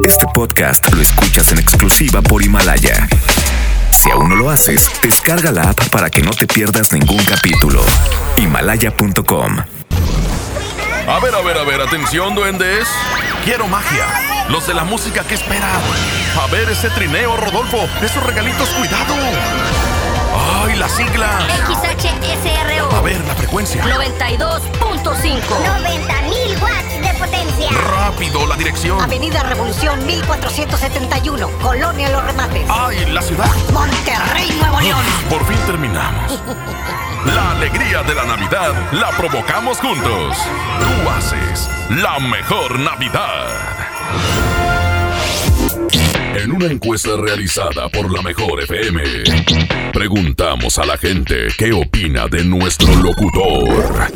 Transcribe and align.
Este 0.00 0.26
podcast 0.34 0.92
lo 0.92 1.00
escuchas 1.00 1.52
en 1.52 1.58
exclusiva 1.58 2.20
por 2.22 2.42
Himalaya. 2.42 3.08
Si 3.92 4.10
aún 4.10 4.30
no 4.30 4.34
lo 4.34 4.50
haces, 4.50 4.90
descarga 5.02 5.52
la 5.52 5.70
app 5.70 5.88
para 5.90 6.10
que 6.10 6.22
no 6.22 6.32
te 6.32 6.46
pierdas 6.46 6.92
ningún 6.92 7.22
capítulo. 7.24 7.84
Himalaya.com. 8.36 9.58
A 11.06 11.20
ver, 11.20 11.34
a 11.34 11.40
ver, 11.42 11.56
a 11.58 11.62
ver, 11.62 11.80
atención, 11.80 12.34
duendes. 12.34 12.88
Quiero 13.44 13.68
magia. 13.68 14.06
Los 14.48 14.66
de 14.66 14.74
la 14.74 14.82
música 14.82 15.22
que 15.22 15.34
esperan. 15.34 15.80
A 16.40 16.46
ver 16.50 16.68
ese 16.68 16.90
trineo, 16.90 17.36
Rodolfo. 17.36 17.88
Esos 18.02 18.24
regalitos, 18.24 18.68
cuidado. 18.70 19.14
¡Ay, 20.64 20.76
la 20.76 20.88
sigla! 20.88 21.46
XHSRO. 21.66 22.96
A 22.96 23.00
ver, 23.02 23.20
la 23.26 23.34
frecuencia. 23.36 23.84
92.5. 23.84 24.62
90.000 24.82 26.12
watts 26.22 26.32
de 26.32 26.41
potencia. 27.22 27.70
Rápido, 27.70 28.46
la 28.46 28.56
dirección. 28.56 29.00
Avenida 29.00 29.42
Revolución 29.44 30.04
1471, 30.06 31.48
Colonia 31.62 32.08
Los 32.10 32.24
Remates. 32.24 32.64
¡Ay, 32.68 33.06
la 33.12 33.22
ciudad! 33.22 33.50
Monterrey, 33.72 34.50
Nuevo 34.60 34.80
León. 34.80 35.00
Por 35.30 35.44
fin 35.46 35.58
terminamos. 35.66 36.40
La 37.26 37.52
alegría 37.52 38.02
de 38.02 38.14
la 38.14 38.24
Navidad 38.24 38.72
la 38.92 39.10
provocamos 39.10 39.78
juntos. 39.78 40.36
Tú 40.80 41.10
haces 41.10 41.68
la 41.90 42.18
mejor 42.18 42.80
Navidad. 42.80 43.46
En 46.34 46.50
una 46.50 46.66
encuesta 46.66 47.10
realizada 47.16 47.88
por 47.90 48.10
la 48.10 48.22
Mejor 48.22 48.62
FM, 48.62 49.02
preguntamos 49.92 50.78
a 50.78 50.86
la 50.86 50.96
gente 50.96 51.48
qué 51.56 51.72
opina 51.72 52.26
de 52.26 52.42
nuestro 52.42 52.92
locutor. 52.96 54.10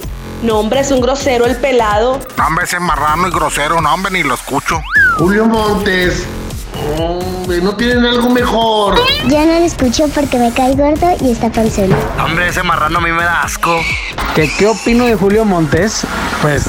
No, 0.47 0.61
hombre, 0.61 0.79
es 0.79 0.93
un 0.93 1.01
grosero 1.01 1.45
el 1.45 1.57
pelado. 1.57 2.21
No, 2.39 2.47
hombre, 2.47 2.67
ese 2.67 2.79
marrano 2.79 3.27
y 3.27 3.33
grosero, 3.33 3.81
no, 3.81 3.93
hombre, 3.93 4.13
ni 4.13 4.23
lo 4.23 4.35
escucho. 4.35 4.81
Julio 5.19 5.45
Montes. 5.47 6.25
Hombre, 6.97 7.61
¿no 7.61 7.75
tienen 7.75 8.05
algo 8.05 8.31
mejor? 8.31 8.95
Ya 9.27 9.45
no 9.45 9.59
lo 9.59 9.67
escucho 9.67 10.07
porque 10.15 10.39
me 10.39 10.53
cae 10.53 10.77
gordo 10.77 11.17
y 11.21 11.33
está 11.33 11.51
panzón. 11.51 11.93
Hombre, 12.25 12.47
ese 12.47 12.63
marrano 12.63 12.99
a 12.99 13.01
mí 13.01 13.11
me 13.11 13.25
da 13.25 13.43
asco. 13.43 13.77
¿Qué, 14.37 14.49
¿Qué 14.57 14.69
opino 14.69 15.07
de 15.07 15.17
Julio 15.17 15.45
Montes? 15.45 16.03
Pues 16.43 16.63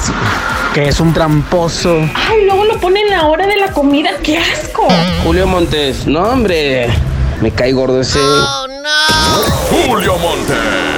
que 0.74 0.88
es 0.88 0.98
un 0.98 1.14
tramposo. 1.14 2.00
Ay, 2.16 2.46
luego 2.46 2.64
lo 2.64 2.80
ponen 2.80 3.06
a 3.12 3.18
la 3.18 3.26
hora 3.28 3.46
de 3.46 3.58
la 3.58 3.70
comida. 3.72 4.10
¡Qué 4.24 4.38
asco! 4.38 4.88
Julio 5.22 5.46
Montes, 5.46 6.04
no, 6.04 6.24
hombre. 6.24 6.88
Me 7.40 7.52
cae 7.52 7.72
gordo 7.72 8.00
ese. 8.00 8.18
Julio 9.70 10.18
Monte. 10.18 10.97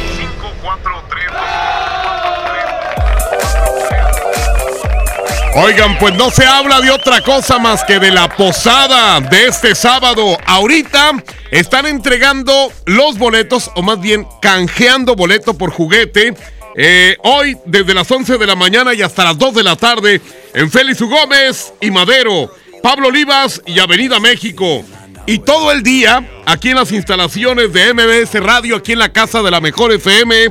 Oigan, 5.53 5.97
pues 5.99 6.13
no 6.15 6.29
se 6.29 6.45
habla 6.45 6.79
de 6.79 6.91
otra 6.91 7.21
cosa 7.21 7.59
más 7.59 7.83
que 7.83 7.99
de 7.99 8.09
la 8.11 8.29
posada 8.29 9.19
de 9.19 9.47
este 9.47 9.75
sábado. 9.75 10.37
Ahorita 10.45 11.11
están 11.51 11.85
entregando 11.85 12.71
los 12.85 13.17
boletos, 13.17 13.69
o 13.75 13.81
más 13.81 13.99
bien 13.99 14.25
canjeando 14.41 15.15
boleto 15.15 15.57
por 15.57 15.71
juguete. 15.71 16.33
Eh, 16.75 17.17
hoy, 17.23 17.57
desde 17.65 17.93
las 17.93 18.09
11 18.09 18.37
de 18.37 18.47
la 18.47 18.55
mañana 18.55 18.93
y 18.93 19.01
hasta 19.01 19.25
las 19.25 19.37
2 19.37 19.55
de 19.55 19.63
la 19.63 19.75
tarde, 19.75 20.21
en 20.53 20.71
Félix 20.71 21.01
U. 21.01 21.09
Gómez 21.09 21.73
y 21.81 21.91
Madero, 21.91 22.49
Pablo 22.81 23.09
Olivas 23.09 23.61
y 23.65 23.79
Avenida 23.79 24.21
México. 24.21 24.85
Y 25.25 25.39
todo 25.39 25.71
el 25.71 25.83
día, 25.83 26.27
aquí 26.45 26.69
en 26.69 26.75
las 26.75 26.91
instalaciones 26.91 27.71
de 27.71 27.93
MBS 27.93 28.33
Radio, 28.41 28.77
aquí 28.77 28.93
en 28.93 28.99
la 28.99 29.13
casa 29.13 29.41
de 29.43 29.51
la 29.51 29.61
Mejor 29.61 29.91
FM, 29.91 30.49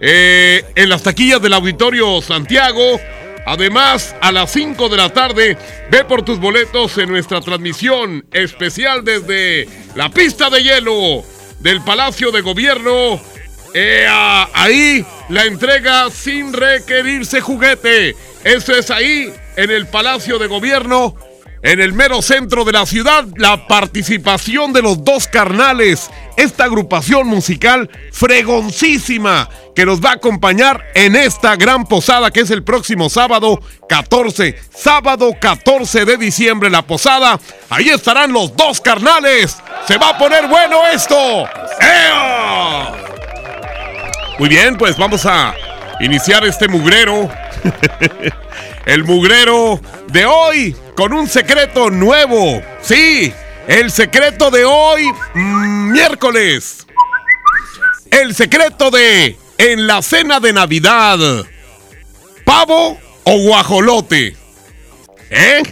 eh, 0.00 0.64
en 0.74 0.88
las 0.88 1.02
taquillas 1.02 1.40
del 1.40 1.54
Auditorio 1.54 2.20
Santiago. 2.20 3.00
Además, 3.46 4.14
a 4.20 4.30
las 4.30 4.52
5 4.52 4.90
de 4.90 4.96
la 4.98 5.08
tarde, 5.08 5.56
ve 5.90 6.04
por 6.04 6.22
tus 6.22 6.38
boletos 6.38 6.98
en 6.98 7.08
nuestra 7.08 7.40
transmisión 7.40 8.26
especial 8.30 9.02
desde 9.04 9.66
la 9.94 10.10
pista 10.10 10.50
de 10.50 10.62
hielo 10.62 11.24
del 11.60 11.80
Palacio 11.82 12.30
de 12.30 12.42
Gobierno. 12.42 13.20
Eh, 13.72 14.04
ah, 14.08 14.48
ahí 14.52 15.04
la 15.30 15.44
entrega 15.44 16.10
sin 16.10 16.52
requerirse 16.52 17.40
juguete. 17.40 18.14
Eso 18.44 18.74
es 18.74 18.90
ahí, 18.90 19.32
en 19.56 19.70
el 19.70 19.86
Palacio 19.86 20.38
de 20.38 20.46
Gobierno, 20.46 21.16
en 21.62 21.80
el 21.80 21.92
mero 21.92 22.22
centro 22.22 22.64
de 22.64 22.72
la 22.72 22.86
ciudad, 22.86 23.24
la 23.36 23.66
participación 23.66 24.72
de 24.72 24.82
los 24.82 25.04
dos 25.04 25.26
carnales, 25.26 26.10
esta 26.36 26.64
agrupación 26.64 27.26
musical 27.26 27.90
fregoncísima 28.12 29.48
que 29.74 29.84
nos 29.84 30.00
va 30.00 30.10
a 30.10 30.14
acompañar 30.14 30.84
en 30.94 31.16
esta 31.16 31.56
gran 31.56 31.84
posada 31.84 32.30
que 32.30 32.40
es 32.40 32.50
el 32.50 32.64
próximo 32.64 33.10
sábado 33.10 33.60
14, 33.88 34.58
sábado 34.74 35.34
14 35.38 36.04
de 36.06 36.16
diciembre 36.16 36.70
la 36.70 36.82
posada. 36.82 37.38
Ahí 37.68 37.88
estarán 37.90 38.32
los 38.32 38.56
dos 38.56 38.80
carnales. 38.80 39.56
Se 39.86 39.98
va 39.98 40.10
a 40.10 40.18
poner 40.18 40.48
bueno 40.48 40.86
esto. 40.86 41.44
¡Ea! 41.80 42.92
Muy 44.38 44.48
bien, 44.48 44.78
pues 44.78 44.96
vamos 44.96 45.26
a 45.26 45.54
iniciar 46.00 46.44
este 46.46 46.68
mugrero. 46.68 47.28
el 48.86 49.04
mugrero 49.04 49.80
de 50.08 50.26
hoy 50.26 50.76
con 50.96 51.12
un 51.12 51.28
secreto 51.28 51.90
nuevo. 51.90 52.62
Sí, 52.82 53.32
el 53.66 53.90
secreto 53.90 54.50
de 54.50 54.64
hoy, 54.64 55.10
mm, 55.34 55.92
miércoles. 55.92 56.86
El 58.10 58.34
secreto 58.34 58.90
de 58.90 59.36
en 59.58 59.86
la 59.86 60.02
cena 60.02 60.40
de 60.40 60.52
Navidad, 60.52 61.18
pavo 62.44 62.98
o 63.24 63.38
guajolote. 63.38 64.36
¿Eh? 65.30 65.62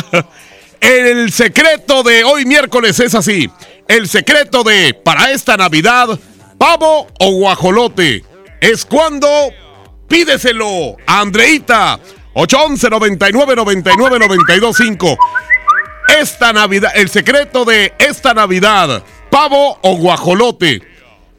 el 0.80 1.32
secreto 1.32 2.02
de 2.02 2.24
hoy 2.24 2.46
miércoles 2.46 2.98
es 3.00 3.14
así. 3.14 3.50
El 3.86 4.08
secreto 4.08 4.62
de 4.62 4.94
para 4.94 5.32
esta 5.32 5.56
Navidad, 5.56 6.18
pavo 6.56 7.06
o 7.18 7.30
guajolote. 7.32 8.24
Es 8.60 8.84
cuando 8.84 9.28
pídeselo 10.08 10.96
a 11.06 11.20
Andreita 11.20 12.00
811 12.40 12.88
99 12.88 13.56
99 13.56 14.18
925. 14.20 15.18
Esta 16.20 16.52
Navidad, 16.52 16.92
el 16.94 17.08
secreto 17.08 17.64
de 17.64 17.92
esta 17.98 18.32
Navidad, 18.32 19.02
pavo 19.28 19.76
o 19.82 19.96
guajolote. 19.96 20.80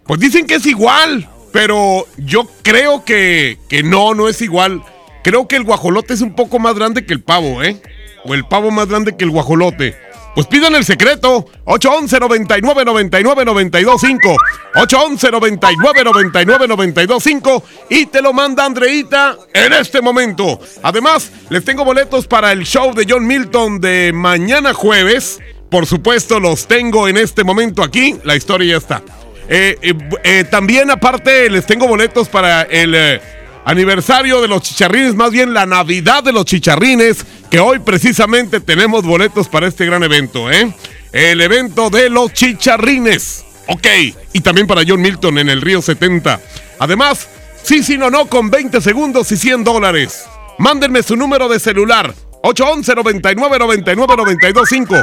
Pues 0.05 0.19
dicen 0.19 0.45
que 0.45 0.55
es 0.55 0.65
igual, 0.65 1.29
pero 1.53 2.05
yo 2.17 2.49
creo 2.63 3.05
que, 3.05 3.59
que 3.69 3.81
no, 3.81 4.13
no 4.13 4.27
es 4.27 4.41
igual. 4.41 4.83
Creo 5.23 5.47
que 5.47 5.55
el 5.55 5.63
guajolote 5.63 6.13
es 6.13 6.21
un 6.21 6.35
poco 6.35 6.59
más 6.59 6.75
grande 6.75 7.05
que 7.05 7.13
el 7.13 7.21
pavo, 7.21 7.63
¿eh? 7.63 7.81
O 8.25 8.33
el 8.33 8.45
pavo 8.45 8.69
más 8.69 8.89
grande 8.89 9.15
que 9.15 9.23
el 9.23 9.31
guajolote. 9.31 9.95
Pues 10.39 10.47
pidan 10.47 10.73
el 10.73 10.85
secreto. 10.85 11.47
811 11.65 12.17
99 12.17 12.85
99 12.85 13.43
925. 13.43 14.37
811 14.73 15.31
99 15.31 16.03
99 16.05 16.67
925 16.69 17.63
y 17.89 18.05
te 18.05 18.21
lo 18.21 18.31
manda 18.31 18.63
Andreita 18.63 19.37
en 19.53 19.73
este 19.73 19.99
momento. 20.01 20.61
Además, 20.81 21.29
les 21.49 21.65
tengo 21.65 21.83
boletos 21.83 22.25
para 22.25 22.53
el 22.53 22.63
show 22.63 22.93
de 22.93 23.05
John 23.05 23.27
Milton 23.27 23.81
de 23.81 24.13
mañana 24.13 24.73
jueves. 24.73 25.39
Por 25.69 25.85
supuesto, 25.85 26.39
los 26.39 26.67
tengo 26.67 27.09
en 27.09 27.17
este 27.17 27.43
momento 27.43 27.83
aquí. 27.83 28.15
La 28.23 28.37
historia 28.37 28.71
ya 28.71 28.77
está. 28.77 29.01
Eh, 29.49 29.77
eh, 29.81 29.93
eh, 30.23 30.45
también 30.45 30.89
aparte 30.89 31.49
les 31.49 31.65
tengo 31.65 31.85
boletos 31.85 32.29
para 32.29 32.61
el 32.61 33.19
aniversario 33.65 34.41
de 34.41 34.47
los 34.47 34.61
chicharrines, 34.61 35.15
más 35.15 35.31
bien 35.31 35.53
la 35.53 35.65
Navidad 35.65 36.23
de 36.23 36.31
los 36.31 36.45
chicharrines, 36.45 37.25
que 37.49 37.59
hoy 37.59 37.79
precisamente 37.79 38.59
tenemos 38.59 39.03
boletos 39.03 39.47
para 39.47 39.67
este 39.67 39.85
gran 39.85 40.03
evento, 40.03 40.51
¿eh? 40.51 40.73
El 41.11 41.41
evento 41.41 41.89
de 41.89 42.09
los 42.09 42.33
chicharrines. 42.33 43.45
Ok, 43.67 43.87
y 44.33 44.41
también 44.41 44.67
para 44.67 44.81
John 44.87 45.01
Milton 45.01 45.37
en 45.37 45.49
el 45.49 45.61
Río 45.61 45.81
70. 45.81 46.39
Además, 46.79 47.27
sí, 47.63 47.83
sí, 47.83 47.97
no, 47.97 48.09
no, 48.09 48.27
con 48.27 48.49
20 48.49 48.81
segundos 48.81 49.31
y 49.31 49.37
100 49.37 49.63
dólares. 49.63 50.25
Mándenme 50.57 51.03
su 51.03 51.15
número 51.15 51.47
de 51.47 51.59
celular, 51.59 52.13
811 52.41 52.95
99 52.95 53.59
99 53.59 54.15
925. 54.17 54.95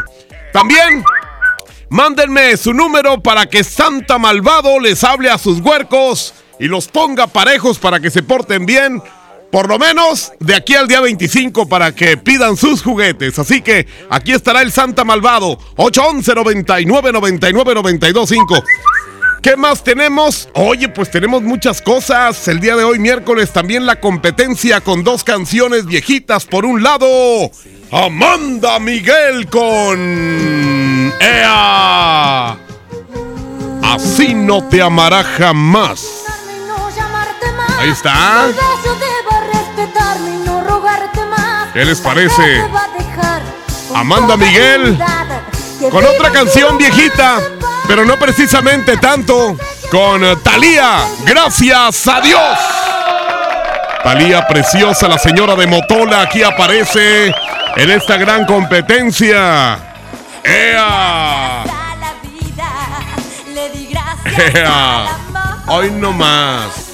También 0.52 1.04
Mándenme 1.88 2.56
su 2.56 2.74
número 2.74 3.20
para 3.22 3.46
que 3.46 3.62
Santa 3.62 4.18
Malvado 4.18 4.80
les 4.80 5.04
hable 5.04 5.30
a 5.30 5.38
sus 5.38 5.60
huercos 5.60 6.34
y 6.58 6.66
los 6.68 6.88
ponga 6.88 7.26
parejos 7.26 7.78
para 7.78 8.00
que 8.00 8.10
se 8.10 8.22
porten 8.22 8.66
bien. 8.66 9.02
por 9.50 9.68
lo 9.68 9.78
menos 9.78 10.32
de 10.40 10.54
aquí 10.54 10.74
al 10.74 10.88
día 10.88 11.00
25 11.00 11.68
para 11.68 11.94
que 11.94 12.16
pidan 12.16 12.56
sus 12.56 12.82
juguetes. 12.82 13.38
Así 13.38 13.62
que 13.62 13.86
aquí 14.10 14.32
estará 14.32 14.60
el 14.60 14.72
Santa 14.72 15.04
Malvado, 15.04 15.58
811 15.76 16.34
99 16.34 17.12
99 17.12 17.74
925. 17.74 18.64
¿Qué 19.42 19.56
más 19.56 19.84
tenemos? 19.84 20.48
Oye, 20.54 20.88
pues 20.88 21.10
tenemos 21.10 21.40
muchas 21.42 21.80
cosas. 21.80 22.48
El 22.48 22.58
día 22.58 22.74
de 22.74 22.82
hoy, 22.82 22.98
miércoles, 22.98 23.52
también 23.52 23.86
la 23.86 24.00
competencia 24.00 24.80
con 24.80 25.04
dos 25.04 25.22
canciones 25.22 25.86
viejitas. 25.86 26.46
Por 26.46 26.66
un 26.66 26.82
lado, 26.82 27.06
Amanda 27.92 28.80
Miguel 28.80 29.46
con 29.48 31.12
¡Ea! 31.20 32.58
Así 33.84 34.34
no 34.34 34.66
te 34.68 34.82
amará 34.82 35.22
jamás. 35.22 36.24
Ahí 37.86 37.92
está. 37.92 38.48
¿Qué 41.72 41.84
les 41.84 42.00
parece? 42.00 42.64
Amanda 43.94 44.36
Miguel 44.36 44.98
con 45.92 46.04
otra 46.04 46.32
canción 46.32 46.76
viejita, 46.78 47.38
pero 47.86 48.04
no 48.04 48.16
precisamente 48.16 48.96
tanto, 48.96 49.56
con 49.88 50.42
Talía. 50.42 51.06
Gracias 51.24 52.08
a 52.08 52.20
Dios. 52.20 52.58
Talía 54.02 54.44
preciosa, 54.48 55.06
la 55.06 55.18
señora 55.18 55.54
de 55.54 55.68
Motola, 55.68 56.22
aquí 56.22 56.42
aparece 56.42 57.32
en 57.76 57.90
esta 57.90 58.16
gran 58.16 58.46
competencia. 58.46 59.78
¡Ea! 60.42 61.62
¡Ea! 64.24 65.06
Hoy 65.68 65.90
no 65.92 66.12
más. 66.12 66.86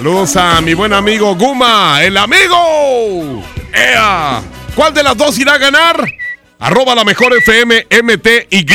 Saludos 0.00 0.34
a 0.36 0.62
mi 0.62 0.72
buen 0.72 0.94
amigo 0.94 1.34
Guma, 1.34 2.02
el 2.02 2.16
amigo. 2.16 3.44
¡Ea! 3.70 4.40
¿Cuál 4.74 4.94
de 4.94 5.02
las 5.02 5.14
dos 5.14 5.38
irá 5.38 5.52
a 5.52 5.58
ganar? 5.58 6.10
Arroba 6.58 6.94
la 6.94 7.04
mejor 7.04 7.36
FM 7.36 7.86
MTY. 8.02 8.66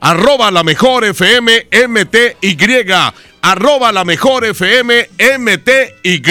Arroba 0.00 0.50
la 0.50 0.64
mejor 0.64 1.04
FM 1.04 1.66
MTY. 1.88 2.56
Arroba 3.42 3.92
la 3.92 4.04
mejor 4.06 4.46
FM 4.46 5.10
MTY. 5.38 6.22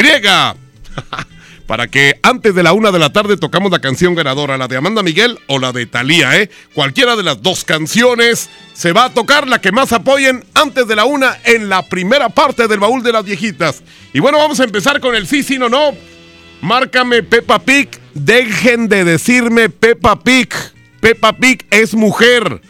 Para 1.68 1.88
que 1.88 2.20
antes 2.22 2.54
de 2.54 2.62
la 2.62 2.74
una 2.74 2.92
de 2.92 3.00
la 3.00 3.12
tarde 3.12 3.38
tocamos 3.38 3.72
la 3.72 3.80
canción 3.80 4.14
ganadora, 4.14 4.58
la 4.58 4.68
de 4.68 4.78
Amanda 4.78 5.02
Miguel 5.02 5.40
o 5.48 5.58
la 5.58 5.72
de 5.72 5.88
Thalía, 5.88 6.40
¿eh? 6.40 6.52
Cualquiera 6.76 7.16
de 7.16 7.24
las 7.24 7.42
dos 7.42 7.64
canciones 7.64 8.50
se 8.74 8.92
va 8.92 9.06
a 9.06 9.14
tocar 9.14 9.48
la 9.48 9.60
que 9.60 9.72
más 9.72 9.92
apoyen 9.92 10.46
antes 10.54 10.88
de 10.88 10.96
la 10.96 11.06
una 11.06 11.38
en 11.44 11.68
la 11.68 11.82
primera 11.90 12.30
parte 12.30 12.68
del 12.68 12.80
baúl 12.80 13.02
de 13.02 13.14
las 13.14 13.26
viejitas. 13.26 13.82
Y 14.14 14.20
bueno, 14.20 14.38
vamos 14.38 14.60
a 14.60 14.64
empezar 14.64 15.00
con 15.00 15.16
el 15.16 15.26
sí, 15.26 15.42
sí, 15.42 15.58
no, 15.58 15.68
no. 15.68 15.94
Márcame 16.62 17.24
Peppa 17.24 17.58
Pig. 17.60 17.90
Dejen 18.14 18.88
de 18.88 19.04
decirme 19.04 19.70
Peppa 19.70 20.20
Pig. 20.20 20.54
Peppa 21.00 21.34
Pig 21.34 21.66
es 21.72 21.96
mujer. 21.96 22.62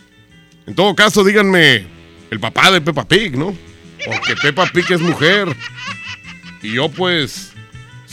En 0.68 0.74
todo 0.74 0.96
caso, 0.96 1.24
díganme 1.24 1.86
el 2.32 2.40
papá 2.40 2.72
de 2.72 2.80
Peppa 2.80 3.06
Pig, 3.06 3.38
¿no? 3.38 3.56
Porque 4.06 4.36
Peppa 4.42 4.66
Pig 4.68 4.86
es 4.90 5.02
mujer. 5.02 5.54
Y 6.62 6.74
yo 6.74 6.90
pues 6.90 7.55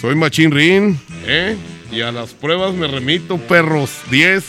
soy 0.03 0.17
Machín 0.17 0.51
Rin, 0.51 0.99
¿eh? 1.27 1.57
Y 1.93 2.01
a 2.01 2.11
las 2.11 2.35
pruebas 2.35 2.75
me 2.75 2.89
remito, 2.89 3.39
perros. 3.39 4.01
10. 4.11 4.45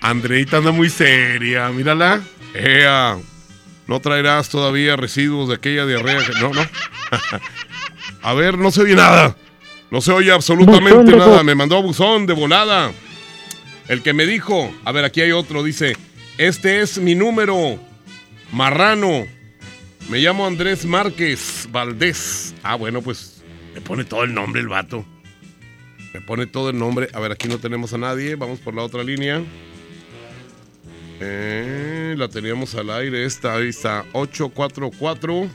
Andreita 0.00 0.56
anda 0.56 0.72
muy 0.72 0.88
seria, 0.88 1.68
mírala. 1.68 2.22
Ea, 2.54 3.18
no 3.86 4.00
traerás 4.00 4.48
todavía 4.48 4.96
residuos 4.96 5.50
de 5.50 5.56
aquella 5.56 5.84
diarrea 5.84 6.24
que... 6.24 6.40
No, 6.40 6.54
no. 6.54 6.66
a 8.22 8.32
ver, 8.32 8.56
no 8.56 8.70
se 8.70 8.80
oye 8.80 8.94
nada. 8.94 9.36
No 9.90 10.00
se 10.00 10.12
oye 10.12 10.32
absolutamente 10.32 11.14
nada. 11.14 11.42
Me 11.42 11.54
mandó 11.54 11.76
a 11.76 11.82
buzón 11.82 12.24
de 12.24 12.32
volada. 12.32 12.92
El 13.88 14.02
que 14.02 14.14
me 14.14 14.24
dijo, 14.24 14.72
a 14.86 14.92
ver, 14.92 15.04
aquí 15.04 15.20
hay 15.20 15.32
otro, 15.32 15.62
dice, 15.62 15.98
este 16.38 16.80
es 16.80 16.96
mi 16.96 17.14
número, 17.14 17.78
marrano. 18.52 19.35
Me 20.08 20.18
llamo 20.18 20.46
Andrés 20.46 20.84
Márquez 20.84 21.68
Valdés. 21.72 22.54
Ah, 22.62 22.76
bueno, 22.76 23.02
pues 23.02 23.42
me 23.74 23.80
pone 23.80 24.04
todo 24.04 24.22
el 24.22 24.32
nombre 24.32 24.60
el 24.60 24.68
vato. 24.68 25.04
Me 26.14 26.20
pone 26.20 26.46
todo 26.46 26.70
el 26.70 26.78
nombre. 26.78 27.08
A 27.12 27.18
ver, 27.18 27.32
aquí 27.32 27.48
no 27.48 27.58
tenemos 27.58 27.92
a 27.92 27.98
nadie. 27.98 28.36
Vamos 28.36 28.60
por 28.60 28.74
la 28.74 28.82
otra 28.82 29.02
línea. 29.02 29.42
Eh, 31.20 32.14
la 32.16 32.28
teníamos 32.28 32.74
al 32.76 32.90
aire. 32.90 33.24
Esta, 33.24 33.56
ahí 33.56 33.68
está. 33.68 34.04
844 34.12 35.50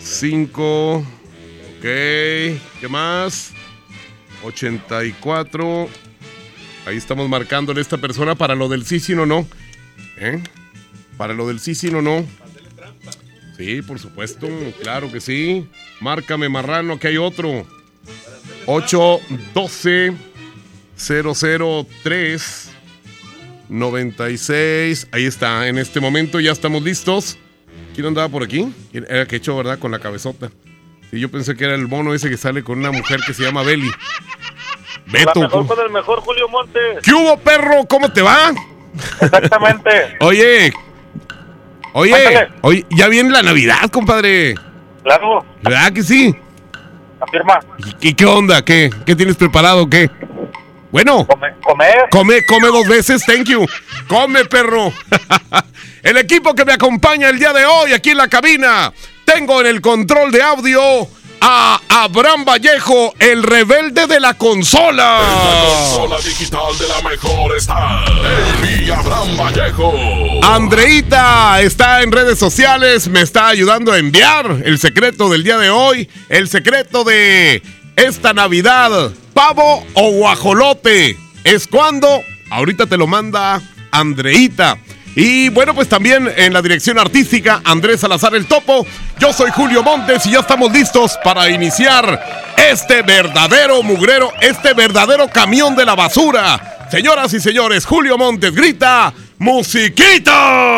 5. 0.00 0.96
Ok. 0.96 1.82
¿Qué 1.82 2.88
más? 2.88 3.52
84. 4.44 5.88
Ahí 6.86 6.96
estamos 6.96 7.28
marcándole 7.28 7.80
a 7.80 7.82
esta 7.82 7.98
persona 7.98 8.34
para 8.34 8.54
lo 8.54 8.68
del 8.68 8.86
sí, 8.86 8.98
sí, 8.98 9.14
no, 9.14 9.26
no. 9.26 9.46
¿Eh? 10.18 10.42
Para 11.18 11.34
lo 11.34 11.46
del 11.48 11.60
sí, 11.60 11.74
sí, 11.74 11.90
no, 11.90 12.00
no. 12.00 12.26
Sí, 13.56 13.82
por 13.82 13.98
supuesto, 13.98 14.48
claro 14.82 15.10
que 15.12 15.20
sí. 15.20 15.68
Márcame 16.00 16.48
marrano, 16.48 16.98
que 16.98 17.08
hay 17.08 17.16
otro. 17.16 17.66
812 18.66 20.14
003 20.96 22.70
96. 23.68 25.08
Ahí 25.12 25.24
está, 25.24 25.68
en 25.68 25.78
este 25.78 26.00
momento 26.00 26.40
ya 26.40 26.52
estamos 26.52 26.82
listos. 26.82 27.38
¿Quién 27.94 28.06
andaba 28.06 28.28
por 28.28 28.42
aquí? 28.42 28.72
Era 28.92 29.26
que 29.26 29.36
hecho, 29.36 29.56
¿verdad? 29.56 29.78
Con 29.78 29.92
la 29.92 30.00
cabezota. 30.00 30.50
Sí, 31.10 31.20
yo 31.20 31.30
pensé 31.30 31.56
que 31.56 31.64
era 31.64 31.74
el 31.74 31.86
mono 31.86 32.12
ese 32.12 32.28
que 32.28 32.36
sale 32.36 32.64
con 32.64 32.78
una 32.78 32.90
mujer 32.90 33.20
que 33.26 33.32
se 33.34 33.44
llama 33.44 33.62
Belly. 33.62 33.90
Beto. 35.06 35.32
La 35.34 35.40
mejor 35.42 35.66
con 35.66 35.80
el 35.80 35.90
mejor 35.92 36.20
Julio 36.20 36.48
Montes. 36.48 37.02
¿Qué 37.02 37.12
hubo, 37.12 37.38
perro? 37.38 37.84
¿Cómo 37.88 38.12
te 38.12 38.22
va? 38.22 38.52
Exactamente. 39.20 39.90
Oye, 40.20 40.72
Oye, 41.96 42.12
oye, 42.62 42.84
ya 42.90 43.06
viene 43.06 43.30
la 43.30 43.42
Navidad, 43.42 43.88
compadre. 43.92 44.56
Claro. 45.04 45.44
¿Verdad 45.62 45.92
que 45.92 46.02
sí? 46.02 46.34
Afirma. 47.20 47.60
¿Y, 48.00 48.14
qué 48.14 48.26
onda? 48.26 48.64
¿Qué? 48.64 48.90
¿Qué 49.06 49.14
tienes 49.14 49.36
preparado? 49.36 49.88
¿Qué? 49.88 50.10
Bueno. 50.90 51.24
Come, 51.24 51.54
comer. 51.62 52.08
Come, 52.10 52.44
come 52.46 52.66
dos 52.66 52.88
veces, 52.88 53.24
thank 53.24 53.44
you. 53.44 53.64
Come, 54.08 54.44
perro. 54.46 54.92
el 56.02 56.16
equipo 56.16 56.52
que 56.56 56.64
me 56.64 56.72
acompaña 56.72 57.28
el 57.28 57.38
día 57.38 57.52
de 57.52 57.64
hoy 57.64 57.92
aquí 57.92 58.10
en 58.10 58.16
la 58.16 58.26
cabina. 58.26 58.92
Tengo 59.24 59.60
en 59.60 59.68
el 59.68 59.80
control 59.80 60.32
de 60.32 60.42
audio 60.42 60.80
a 61.46 61.78
Abraham 61.90 62.46
Vallejo, 62.46 63.12
el 63.18 63.42
rebelde 63.42 64.06
de 64.06 64.18
la 64.18 64.32
consola. 64.32 65.20
la 65.20 65.74
consola 65.76 66.16
digital 66.16 66.78
de 66.78 66.88
la 66.88 67.10
mejor 67.10 67.54
está 67.54 68.02
el 68.62 68.90
Abraham 68.90 69.36
Vallejo. 69.36 69.92
Andreita 70.42 71.60
está 71.60 72.02
en 72.02 72.12
redes 72.12 72.38
sociales, 72.38 73.08
me 73.08 73.20
está 73.20 73.48
ayudando 73.48 73.92
a 73.92 73.98
enviar 73.98 74.62
el 74.64 74.78
secreto 74.78 75.28
del 75.28 75.44
día 75.44 75.58
de 75.58 75.68
hoy, 75.68 76.08
el 76.30 76.48
secreto 76.48 77.04
de 77.04 77.62
esta 77.96 78.32
Navidad, 78.32 79.12
pavo 79.34 79.84
o 79.92 80.12
guajolote. 80.12 81.18
¿Es 81.44 81.66
cuando? 81.66 82.22
Ahorita 82.48 82.86
te 82.86 82.96
lo 82.96 83.06
manda 83.06 83.60
Andreita. 83.90 84.78
Y 85.16 85.48
bueno, 85.50 85.74
pues 85.74 85.88
también 85.88 86.30
en 86.36 86.52
la 86.52 86.60
dirección 86.60 86.98
artística, 86.98 87.60
Andrés 87.64 88.00
Salazar 88.00 88.34
el 88.34 88.46
Topo. 88.46 88.86
Yo 89.18 89.32
soy 89.32 89.50
Julio 89.50 89.82
Montes 89.82 90.26
y 90.26 90.32
ya 90.32 90.40
estamos 90.40 90.72
listos 90.72 91.18
para 91.22 91.48
iniciar 91.50 92.52
este 92.56 93.02
verdadero 93.02 93.82
mugrero, 93.82 94.32
este 94.40 94.74
verdadero 94.74 95.28
camión 95.28 95.76
de 95.76 95.84
la 95.84 95.94
basura. 95.94 96.88
Señoras 96.90 97.32
y 97.32 97.40
señores, 97.40 97.86
Julio 97.86 98.18
Montes 98.18 98.54
grita, 98.54 99.12
¡Musiquita! 99.38 100.76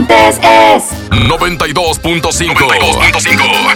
Montes 0.00 0.40
es 0.42 0.84
92.5. 1.10 2.54
92.5. 2.54 3.74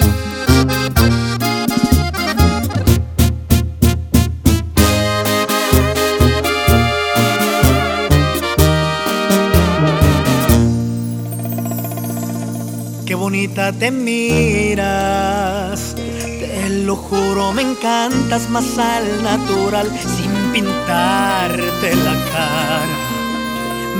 Qué 13.05 13.15
bonita 13.15 13.71
te 13.73 13.91
miras, 13.91 15.95
te 15.95 16.71
lo 16.71 16.97
juro, 16.97 17.53
me 17.53 17.61
encantas 17.61 18.49
más 18.49 18.79
al 18.79 19.23
natural, 19.23 19.93
sin 20.01 20.33
pintarte 20.53 21.95
la 21.97 22.15
cara 22.33 23.04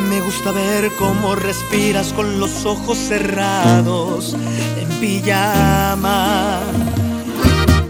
Me 0.09 0.21
gusta 0.21 0.53
ver 0.53 0.91
cómo 0.99 1.35
respiras 1.35 2.13
con 2.13 2.39
los 2.39 2.65
ojos 2.65 2.99
cerrados 2.99 4.35
en 4.79 4.89
pijama. 5.01 6.61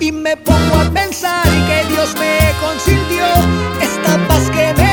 Y 0.01 0.13
me 0.13 0.37
pongo 0.37 0.77
a 0.77 0.91
pensar 0.91 1.45
que 1.67 1.85
Dios 1.93 2.15
me 2.19 2.39
consintió 2.61 3.25
esta 3.81 4.29
paz 4.29 4.51
que 4.51 4.75
me 4.75 4.84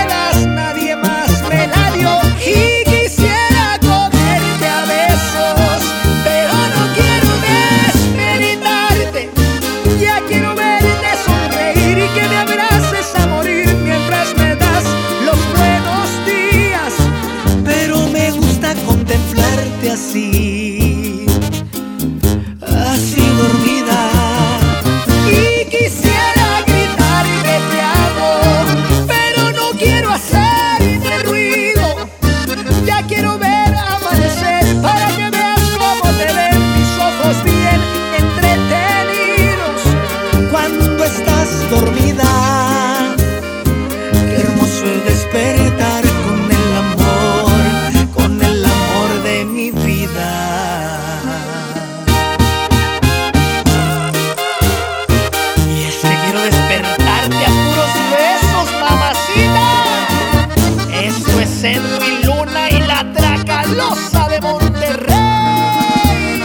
Edwin 61.64 62.26
Luna 62.26 62.72
y 62.72 62.80
la 62.88 63.06
Tracalosa 63.14 64.28
de 64.30 64.42
Monterrey. 64.42 66.42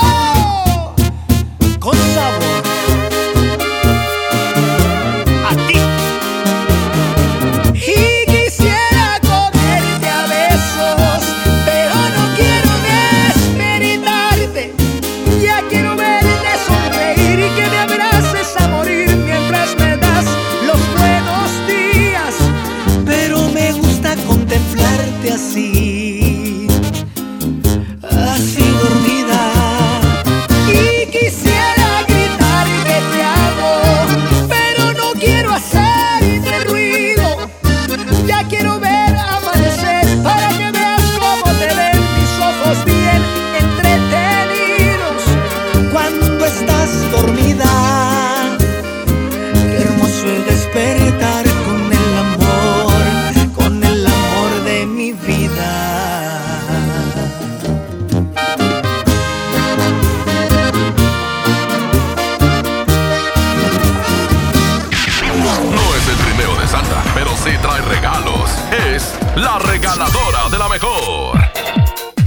¡Oh! 0.00 0.94
Con 1.78 1.94
sabor. 2.14 2.53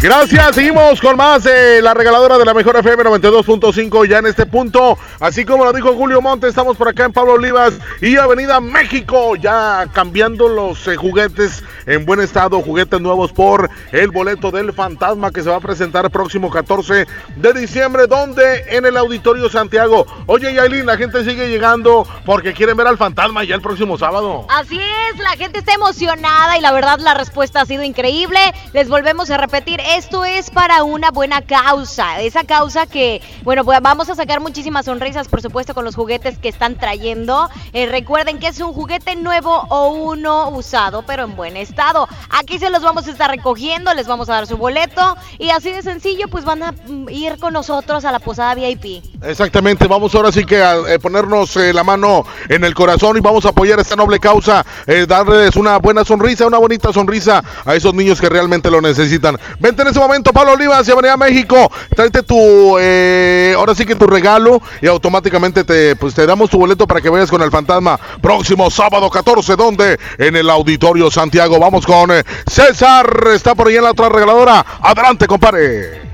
Gracias, 0.07 0.55
seguimos 0.55 1.01
con 1.01 1.17
más 1.17 1.43
la 1.43 1.93
regaladora 1.93 2.37
de 2.37 2.45
la 2.45 2.53
mejor 2.53 2.77
FM 2.77 3.03
92.5 3.03 4.07
ya 4.07 4.19
en 4.19 4.27
este 4.27 4.45
punto. 4.45 4.97
Así 5.19 5.43
como 5.43 5.65
lo 5.65 5.73
dijo 5.73 5.93
Julio 5.95 6.21
Monte, 6.21 6.47
estamos 6.47 6.77
por 6.77 6.87
acá 6.87 7.03
en 7.03 7.11
Pablo 7.11 7.33
Olivas 7.33 7.73
y 7.99 8.15
Avenida 8.15 8.61
México, 8.61 9.35
ya 9.35 9.85
cambiando 9.91 10.47
los 10.47 10.87
eh, 10.87 10.95
juguetes 10.95 11.61
en 11.87 12.05
buen 12.05 12.21
estado, 12.21 12.61
juguetes 12.61 13.01
nuevos 13.01 13.33
por 13.33 13.69
el 13.91 14.11
boleto 14.11 14.49
del 14.49 14.71
fantasma 14.71 15.29
que 15.31 15.43
se 15.43 15.49
va 15.49 15.57
a 15.57 15.59
presentar 15.59 16.09
próximo 16.09 16.49
14 16.49 17.05
de 17.35 17.53
diciembre, 17.53 18.07
donde 18.07 18.63
en 18.69 18.85
el 18.85 18.95
Auditorio 18.95 19.49
Santiago. 19.49 20.07
Oye, 20.25 20.53
Yailin, 20.53 20.85
la 20.85 20.95
gente 20.95 21.25
sigue 21.25 21.49
llegando 21.49 22.07
porque 22.25 22.53
quieren 22.53 22.77
ver 22.77 22.87
al 22.87 22.97
fantasma 22.97 23.43
ya 23.43 23.55
el 23.55 23.61
próximo 23.61 23.97
sábado. 23.97 24.45
Así 24.47 24.79
es, 24.79 25.19
la 25.19 25.31
gente 25.31 25.59
está 25.59 25.73
emocionada 25.73 26.57
y 26.57 26.61
la 26.61 26.71
verdad 26.71 26.99
la 26.99 27.13
respuesta 27.13 27.59
ha 27.59 27.65
sido 27.65 27.83
increíble. 27.83 28.39
Les 28.71 28.87
volvemos 28.87 29.29
a 29.31 29.37
repetir, 29.37 29.81
esto 29.97 30.25
es 30.25 30.51
para 30.51 30.83
una 30.83 31.09
buena 31.09 31.41
causa. 31.41 32.21
Esa 32.21 32.43
causa 32.43 32.85
que, 32.85 33.19
bueno, 33.43 33.65
pues 33.65 33.81
vamos 33.81 34.07
a 34.09 34.15
sacar 34.15 34.39
muchísimas 34.39 34.85
sonrisas, 34.85 35.27
por 35.27 35.41
supuesto, 35.41 35.73
con 35.73 35.85
los 35.85 35.95
juguetes 35.95 36.37
que 36.37 36.49
están 36.49 36.75
trayendo. 36.75 37.49
Eh, 37.73 37.87
recuerden 37.87 38.37
que 38.37 38.47
es 38.47 38.59
un 38.59 38.73
juguete 38.73 39.15
nuevo 39.15 39.65
o 39.69 39.87
uno 39.87 40.49
usado, 40.49 41.03
pero 41.07 41.23
en 41.23 41.35
buen 41.35 41.57
estado. 41.57 42.07
Aquí 42.29 42.59
se 42.59 42.69
los 42.69 42.83
vamos 42.83 43.07
a 43.07 43.11
estar 43.11 43.31
recogiendo, 43.31 43.91
les 43.95 44.05
vamos 44.05 44.29
a 44.29 44.33
dar 44.33 44.45
su 44.45 44.55
boleto 44.57 45.17
y 45.39 45.49
así 45.49 45.71
de 45.71 45.81
sencillo, 45.81 46.27
pues 46.27 46.45
van 46.45 46.61
a 46.61 46.73
mm, 46.73 47.09
ir 47.09 47.39
con 47.39 47.53
nosotros 47.53 48.05
a 48.05 48.11
la 48.11 48.19
posada 48.19 48.53
VIP. 48.53 49.03
Exactamente, 49.23 49.87
vamos 49.87 50.13
ahora 50.13 50.31
sí 50.31 50.45
que 50.45 50.61
a 50.61 50.75
eh, 50.93 50.99
ponernos 50.99 51.57
eh, 51.57 51.73
la 51.73 51.83
mano 51.83 52.23
en 52.49 52.63
el 52.63 52.75
corazón 52.75 53.17
y 53.17 53.19
vamos 53.19 53.47
a 53.47 53.49
apoyar 53.49 53.79
esta 53.79 53.95
noble 53.95 54.19
causa, 54.19 54.63
darles 55.07 55.55
una 55.55 55.77
buena 55.77 56.05
sonrisa, 56.05 56.45
una 56.45 56.59
bonita 56.59 56.93
sonrisa 56.93 57.43
a 57.65 57.73
esos 57.73 57.95
niños 57.95 58.21
que 58.21 58.29
realmente 58.29 58.69
lo 58.69 58.79
necesitan. 58.79 59.39
Vente 59.59 59.86
en 59.87 59.91
ese 59.91 59.99
momento, 59.99 60.33
Pablo 60.33 60.53
Olivas 60.53 60.85
y 60.87 60.91
Avenida 60.91 61.15
México, 61.15 61.71
tráete 61.95 62.21
tu, 62.23 62.77
eh, 62.77 63.53
ahora 63.57 63.73
sí 63.73 63.85
que 63.85 63.95
tu 63.95 64.05
regalo 64.05 64.61
y 64.81 64.87
automáticamente 64.87 65.63
te, 65.63 65.95
pues, 65.95 66.13
te 66.13 66.25
damos 66.25 66.49
tu 66.49 66.57
boleto 66.57 66.85
para 66.85 66.99
que 66.99 67.09
vayas 67.09 67.29
con 67.29 67.41
el 67.41 67.51
fantasma 67.51 67.97
próximo 68.21 68.69
sábado 68.69 69.09
14, 69.09 69.55
donde 69.55 69.97
en 70.17 70.35
el 70.35 70.49
Auditorio 70.49 71.09
Santiago. 71.09 71.57
Vamos 71.57 71.85
con 71.85 72.11
eh, 72.11 72.23
César, 72.45 73.29
está 73.33 73.55
por 73.55 73.67
ahí 73.67 73.77
en 73.77 73.83
la 73.83 73.91
otra 73.91 74.09
regaladora. 74.09 74.65
Adelante, 74.81 75.25
compadre. 75.25 76.06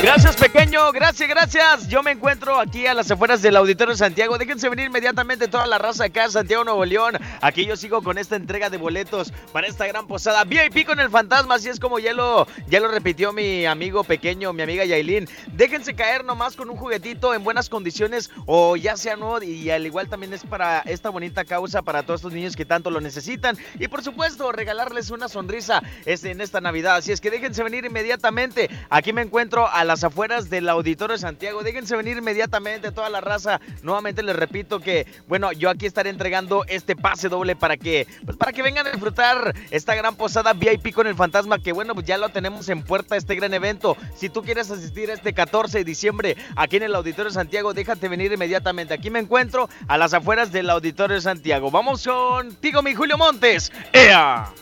Gracias, 0.00 0.36
pequeño. 0.36 0.92
Gracias, 0.92 1.28
gracias. 1.28 1.88
Yo 1.88 2.04
me 2.04 2.12
encuentro 2.12 2.60
aquí 2.60 2.86
a 2.86 2.94
las 2.94 3.10
afueras 3.10 3.42
del 3.42 3.56
Auditorio 3.56 3.96
Santiago. 3.96 4.38
Déjense 4.38 4.68
venir 4.68 4.86
inmediatamente 4.86 5.48
toda 5.48 5.66
la 5.66 5.76
raza 5.76 6.04
acá 6.04 6.30
Santiago, 6.30 6.62
Nuevo 6.62 6.84
León. 6.84 7.18
Aquí 7.40 7.66
yo 7.66 7.76
sigo 7.76 8.00
con 8.04 8.16
esta 8.16 8.36
entrega 8.36 8.70
de 8.70 8.76
boletos 8.76 9.32
para 9.52 9.66
esta 9.66 9.88
gran 9.88 10.06
posada 10.06 10.44
VIP 10.44 10.86
con 10.86 11.00
el 11.00 11.10
fantasma. 11.10 11.56
Así 11.56 11.68
es 11.68 11.80
como 11.80 11.98
ya 11.98 12.12
lo, 12.12 12.46
ya 12.68 12.78
lo 12.78 12.86
repitió 12.86 13.32
mi 13.32 13.66
amigo 13.66 14.04
pequeño, 14.04 14.52
mi 14.52 14.62
amiga 14.62 14.84
Yailin. 14.84 15.28
Déjense 15.48 15.96
caer 15.96 16.24
nomás 16.24 16.54
con 16.54 16.70
un 16.70 16.76
juguetito 16.76 17.34
en 17.34 17.42
buenas 17.42 17.68
condiciones 17.68 18.30
o 18.46 18.76
ya 18.76 18.96
sea 18.96 19.16
nuevo. 19.16 19.42
Y 19.42 19.68
al 19.70 19.84
igual 19.84 20.08
también 20.08 20.32
es 20.32 20.44
para 20.44 20.78
esta 20.80 21.10
bonita 21.10 21.44
causa, 21.44 21.82
para 21.82 22.04
todos 22.04 22.20
estos 22.20 22.32
niños 22.32 22.54
que 22.54 22.64
tanto 22.64 22.92
lo 22.92 23.00
necesitan. 23.00 23.58
Y 23.80 23.88
por 23.88 24.04
supuesto, 24.04 24.52
regalarles 24.52 25.10
una 25.10 25.28
sonrisa 25.28 25.82
este, 26.06 26.30
en 26.30 26.40
esta 26.40 26.60
Navidad. 26.60 26.94
Así 26.94 27.10
es 27.10 27.20
que 27.20 27.32
déjense 27.32 27.64
venir 27.64 27.84
inmediatamente. 27.84 28.70
Aquí 28.90 29.12
me 29.12 29.22
encuentro 29.22 29.66
a 29.66 29.87
las 29.88 30.04
afueras 30.04 30.50
del 30.50 30.68
Auditorio 30.68 31.14
de 31.14 31.20
Santiago. 31.20 31.62
Déjense 31.62 31.96
venir 31.96 32.18
inmediatamente 32.18 32.92
toda 32.92 33.08
la 33.08 33.22
raza. 33.22 33.58
Nuevamente 33.82 34.22
les 34.22 34.36
repito 34.36 34.80
que, 34.80 35.06
bueno, 35.26 35.50
yo 35.50 35.70
aquí 35.70 35.86
estaré 35.86 36.10
entregando 36.10 36.64
este 36.68 36.94
pase 36.94 37.30
doble 37.30 37.56
para 37.56 37.78
que, 37.78 38.06
pues 38.24 38.36
para 38.36 38.52
que 38.52 38.62
vengan 38.62 38.86
a 38.86 38.90
disfrutar 38.90 39.54
esta 39.70 39.94
gran 39.94 40.14
posada 40.14 40.52
VIP 40.52 40.92
con 40.94 41.06
el 41.06 41.14
fantasma, 41.14 41.58
que 41.58 41.72
bueno, 41.72 41.94
pues 41.94 42.06
ya 42.06 42.18
lo 42.18 42.28
tenemos 42.28 42.68
en 42.68 42.82
puerta 42.82 43.16
este 43.16 43.34
gran 43.34 43.54
evento. 43.54 43.96
Si 44.14 44.28
tú 44.28 44.42
quieres 44.42 44.70
asistir 44.70 45.08
este 45.08 45.32
14 45.32 45.78
de 45.78 45.84
diciembre 45.84 46.36
aquí 46.54 46.76
en 46.76 46.82
el 46.82 46.94
Auditorio 46.94 47.30
de 47.30 47.34
Santiago, 47.34 47.72
déjate 47.72 48.08
venir 48.08 48.30
inmediatamente. 48.30 48.92
Aquí 48.92 49.08
me 49.08 49.20
encuentro 49.20 49.70
a 49.88 49.96
las 49.96 50.12
afueras 50.12 50.52
del 50.52 50.68
Auditorio 50.68 51.16
de 51.16 51.22
Santiago. 51.22 51.70
Vamos 51.70 52.06
contigo, 52.06 52.82
mi 52.82 52.94
Julio 52.94 53.16
Montes. 53.16 53.72
¡Ea! 53.92 54.52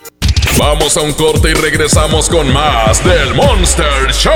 Vamos 0.59 0.97
a 0.97 1.03
un 1.03 1.13
corte 1.13 1.51
y 1.51 1.55
regresamos 1.55 2.31
con 2.31 2.51
más 2.51 3.05
del 3.05 3.35
Monster 3.35 4.11
Show. 4.11 4.33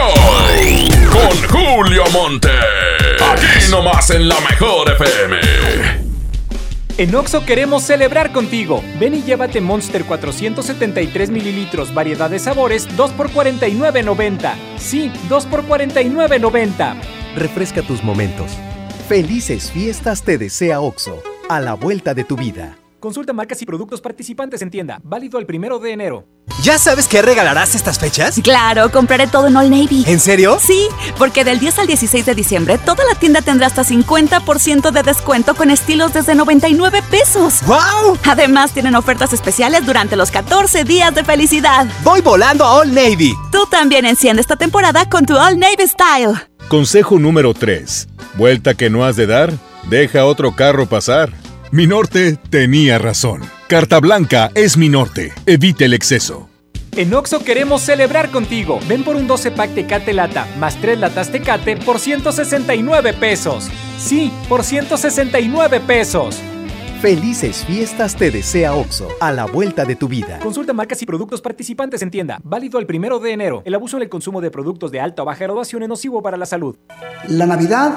Con 1.10 1.48
Julio 1.48 2.04
Monte. 2.12 2.50
Aquí 3.24 3.70
nomás 3.70 4.10
en 4.10 4.28
la 4.28 4.38
mejor 4.40 4.90
FM. 4.90 5.36
En 6.98 7.14
Oxo 7.14 7.46
queremos 7.46 7.84
celebrar 7.84 8.32
contigo. 8.32 8.84
Ven 8.98 9.14
y 9.14 9.22
llévate 9.22 9.62
Monster 9.62 10.04
473 10.04 11.30
mililitros, 11.30 11.94
variedad 11.94 12.28
de 12.28 12.38
sabores, 12.38 12.86
2 12.98 13.12
por 13.12 13.30
49.90. 13.30 14.54
Sí, 14.76 15.10
2 15.30 15.46
por 15.46 15.66
49.90. 15.66 17.00
Refresca 17.36 17.80
tus 17.80 18.04
momentos. 18.04 18.52
Felices 19.08 19.70
fiestas 19.70 20.22
te 20.22 20.36
desea 20.36 20.80
Oxo, 20.80 21.22
a 21.48 21.60
la 21.60 21.72
vuelta 21.72 22.12
de 22.12 22.24
tu 22.24 22.36
vida. 22.36 22.79
Consulta 23.00 23.32
marcas 23.32 23.62
y 23.62 23.66
productos 23.66 24.02
participantes 24.02 24.60
en 24.60 24.70
tienda. 24.70 25.00
Válido 25.02 25.38
el 25.38 25.46
primero 25.46 25.78
de 25.78 25.92
enero. 25.92 26.26
¿Ya 26.62 26.78
sabes 26.78 27.08
qué 27.08 27.22
regalarás 27.22 27.74
estas 27.74 27.98
fechas? 27.98 28.38
Claro, 28.44 28.92
compraré 28.92 29.26
todo 29.26 29.46
en 29.46 29.56
All 29.56 29.70
Navy. 29.70 30.04
¿En 30.06 30.20
serio? 30.20 30.58
Sí, 30.60 30.86
porque 31.16 31.42
del 31.42 31.58
10 31.58 31.78
al 31.78 31.86
16 31.86 32.26
de 32.26 32.34
diciembre 32.34 32.76
toda 32.76 33.02
la 33.06 33.18
tienda 33.18 33.40
tendrá 33.40 33.68
hasta 33.68 33.84
50% 33.84 34.90
de 34.90 35.02
descuento 35.02 35.54
con 35.54 35.70
estilos 35.70 36.12
desde 36.12 36.34
99 36.34 37.02
pesos. 37.10 37.62
¡Wow! 37.66 38.18
Además, 38.28 38.72
tienen 38.72 38.94
ofertas 38.94 39.32
especiales 39.32 39.86
durante 39.86 40.16
los 40.16 40.30
14 40.30 40.84
días 40.84 41.14
de 41.14 41.24
felicidad. 41.24 41.86
Voy 42.04 42.20
volando 42.20 42.64
a 42.66 42.74
All 42.74 42.94
Navy. 42.94 43.32
Tú 43.50 43.64
también 43.70 44.04
enciende 44.04 44.42
esta 44.42 44.56
temporada 44.56 45.08
con 45.08 45.24
tu 45.24 45.38
All 45.38 45.58
Navy 45.58 45.86
Style. 45.86 46.34
Consejo 46.68 47.18
número 47.18 47.54
3. 47.54 48.08
Vuelta 48.34 48.74
que 48.74 48.90
no 48.90 49.06
has 49.06 49.16
de 49.16 49.26
dar, 49.26 49.54
deja 49.88 50.26
otro 50.26 50.54
carro 50.54 50.84
pasar. 50.84 51.39
Mi 51.72 51.86
norte 51.86 52.36
tenía 52.50 52.98
razón. 52.98 53.42
Carta 53.68 54.00
Blanca 54.00 54.50
es 54.56 54.76
mi 54.76 54.88
norte. 54.88 55.32
Evite 55.46 55.84
el 55.84 55.94
exceso. 55.94 56.48
En 56.96 57.14
Oxo 57.14 57.44
queremos 57.44 57.82
celebrar 57.82 58.32
contigo. 58.32 58.80
Ven 58.88 59.04
por 59.04 59.14
un 59.14 59.28
12 59.28 59.52
pack 59.52 59.74
Tecate 59.76 60.12
Lata 60.12 60.48
más 60.58 60.80
3 60.80 60.98
latas 60.98 61.30
Tecate 61.30 61.76
por 61.76 62.00
169 62.00 63.12
pesos. 63.12 63.70
Sí, 63.98 64.32
por 64.48 64.64
169 64.64 65.78
pesos. 65.86 66.40
Felices 67.00 67.64
fiestas 67.64 68.16
te 68.16 68.32
desea 68.32 68.74
Oxo, 68.74 69.06
a 69.20 69.30
la 69.30 69.44
vuelta 69.44 69.84
de 69.84 69.94
tu 69.94 70.08
vida. 70.08 70.40
Consulta 70.40 70.72
marcas 70.72 71.00
y 71.02 71.06
productos 71.06 71.40
participantes 71.40 72.02
en 72.02 72.10
tienda. 72.10 72.40
Válido 72.42 72.80
el 72.80 72.86
primero 72.86 73.20
de 73.20 73.30
enero. 73.30 73.62
El 73.64 73.76
abuso 73.76 73.96
en 73.96 74.02
el 74.02 74.08
consumo 74.08 74.40
de 74.40 74.50
productos 74.50 74.90
de 74.90 74.98
alta 74.98 75.22
o 75.22 75.24
baja 75.24 75.44
graduación 75.44 75.84
es 75.84 75.88
nocivo 75.88 76.20
para 76.20 76.36
la 76.36 76.46
salud. 76.46 76.74
La 77.28 77.46
Navidad 77.46 77.92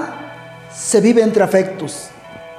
se 0.72 1.01
vive 1.01 1.24
entre 1.24 1.42
afectos 1.42 2.12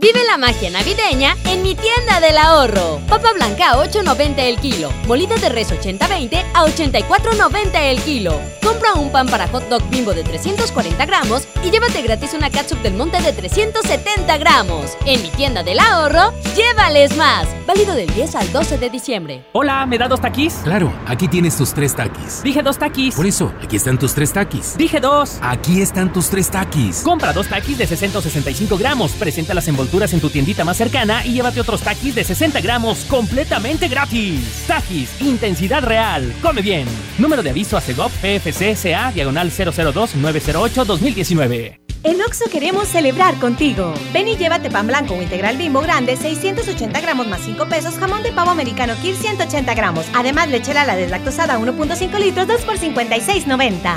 Vive 0.00 0.24
la 0.24 0.38
magia 0.38 0.70
navideña 0.70 1.36
en 1.44 1.62
mi 1.62 1.74
tienda 1.74 2.20
del 2.20 2.38
ahorro. 2.38 3.02
Papa 3.06 3.34
blanca 3.34 3.72
a 3.72 3.84
8.90 3.84 4.38
el 4.38 4.56
kilo. 4.58 4.90
Molida 5.06 5.36
de 5.36 5.50
res 5.50 5.70
80-20 5.70 6.42
a 6.54 6.64
84.90 6.64 7.74
el 7.74 8.00
kilo. 8.00 8.40
Compra 8.62 8.94
un 8.94 9.12
pan 9.12 9.26
para 9.28 9.46
hot 9.48 9.68
dog 9.68 9.82
bimbo 9.90 10.14
de 10.14 10.22
340 10.22 11.04
gramos 11.04 11.46
y 11.62 11.70
llévate 11.70 12.00
gratis 12.00 12.32
una 12.32 12.48
catsup 12.48 12.78
del 12.80 12.94
monte 12.94 13.20
de 13.20 13.34
370 13.34 14.38
gramos. 14.38 14.96
En 15.04 15.20
mi 15.20 15.28
tienda 15.28 15.62
del 15.62 15.78
ahorro, 15.78 16.32
llévales 16.56 17.14
más. 17.18 17.46
Válido 17.66 17.94
del 17.94 18.08
10 18.14 18.36
al 18.36 18.50
12 18.52 18.78
de 18.78 18.88
diciembre. 18.88 19.44
Hola, 19.52 19.84
¿me 19.84 19.98
da 19.98 20.08
dos 20.08 20.22
taquis? 20.22 20.54
Claro, 20.64 20.90
aquí 21.06 21.28
tienes 21.28 21.58
tus 21.58 21.74
tres 21.74 21.94
taquis. 21.94 22.42
Dije 22.42 22.62
dos 22.62 22.78
taquis. 22.78 23.14
Por 23.14 23.26
eso, 23.26 23.52
aquí 23.62 23.76
están 23.76 23.98
tus 23.98 24.14
tres 24.14 24.32
taquis. 24.32 24.78
Dije 24.78 24.98
dos. 24.98 25.36
Aquí 25.42 25.82
están 25.82 26.10
tus 26.10 26.30
tres 26.30 26.50
taquis. 26.50 27.02
Compra 27.02 27.34
dos 27.34 27.48
taquis 27.48 27.76
de 27.76 27.86
665 27.86 28.78
gramos. 28.78 29.12
Presenta 29.12 29.52
las 29.52 29.68
envolturas 29.68 29.89
en 29.92 30.20
tu 30.20 30.30
tiendita 30.30 30.64
más 30.64 30.76
cercana 30.76 31.26
y 31.26 31.32
llévate 31.32 31.60
otros 31.60 31.82
taquis 31.82 32.14
de 32.14 32.22
60 32.24 32.60
gramos 32.60 33.04
completamente 33.06 33.88
gratis. 33.88 34.62
Taquis, 34.66 35.10
intensidad 35.20 35.82
real. 35.82 36.32
Come 36.40 36.62
bien. 36.62 36.86
Número 37.18 37.42
de 37.42 37.50
aviso 37.50 37.76
a 37.76 37.80
CEGOP 37.80 38.12
PFC 38.12 38.76
CA 38.80 39.10
diagonal 39.12 39.50
002-908-2019. 39.50 41.80
En 42.02 42.22
Oxo 42.22 42.46
queremos 42.50 42.88
celebrar 42.88 43.38
contigo. 43.38 43.92
Ven 44.14 44.28
y 44.28 44.36
llévate 44.36 44.70
pan 44.70 44.86
blanco 44.86 45.14
o 45.14 45.22
integral 45.22 45.58
bimbo 45.58 45.82
grande, 45.82 46.16
680 46.16 46.98
gramos 47.00 47.26
más 47.26 47.42
5 47.44 47.68
pesos, 47.68 47.96
jamón 47.96 48.22
de 48.22 48.32
pavo 48.32 48.50
americano 48.50 48.94
Kir 49.02 49.16
180 49.16 49.74
gramos. 49.74 50.06
Además, 50.14 50.48
leche 50.48 50.72
la 50.72 50.96
deslactosada 50.96 51.58
1.5 51.58 52.18
litros, 52.18 52.46
2 52.46 52.62
por 52.62 52.78
56.90. 52.78 53.96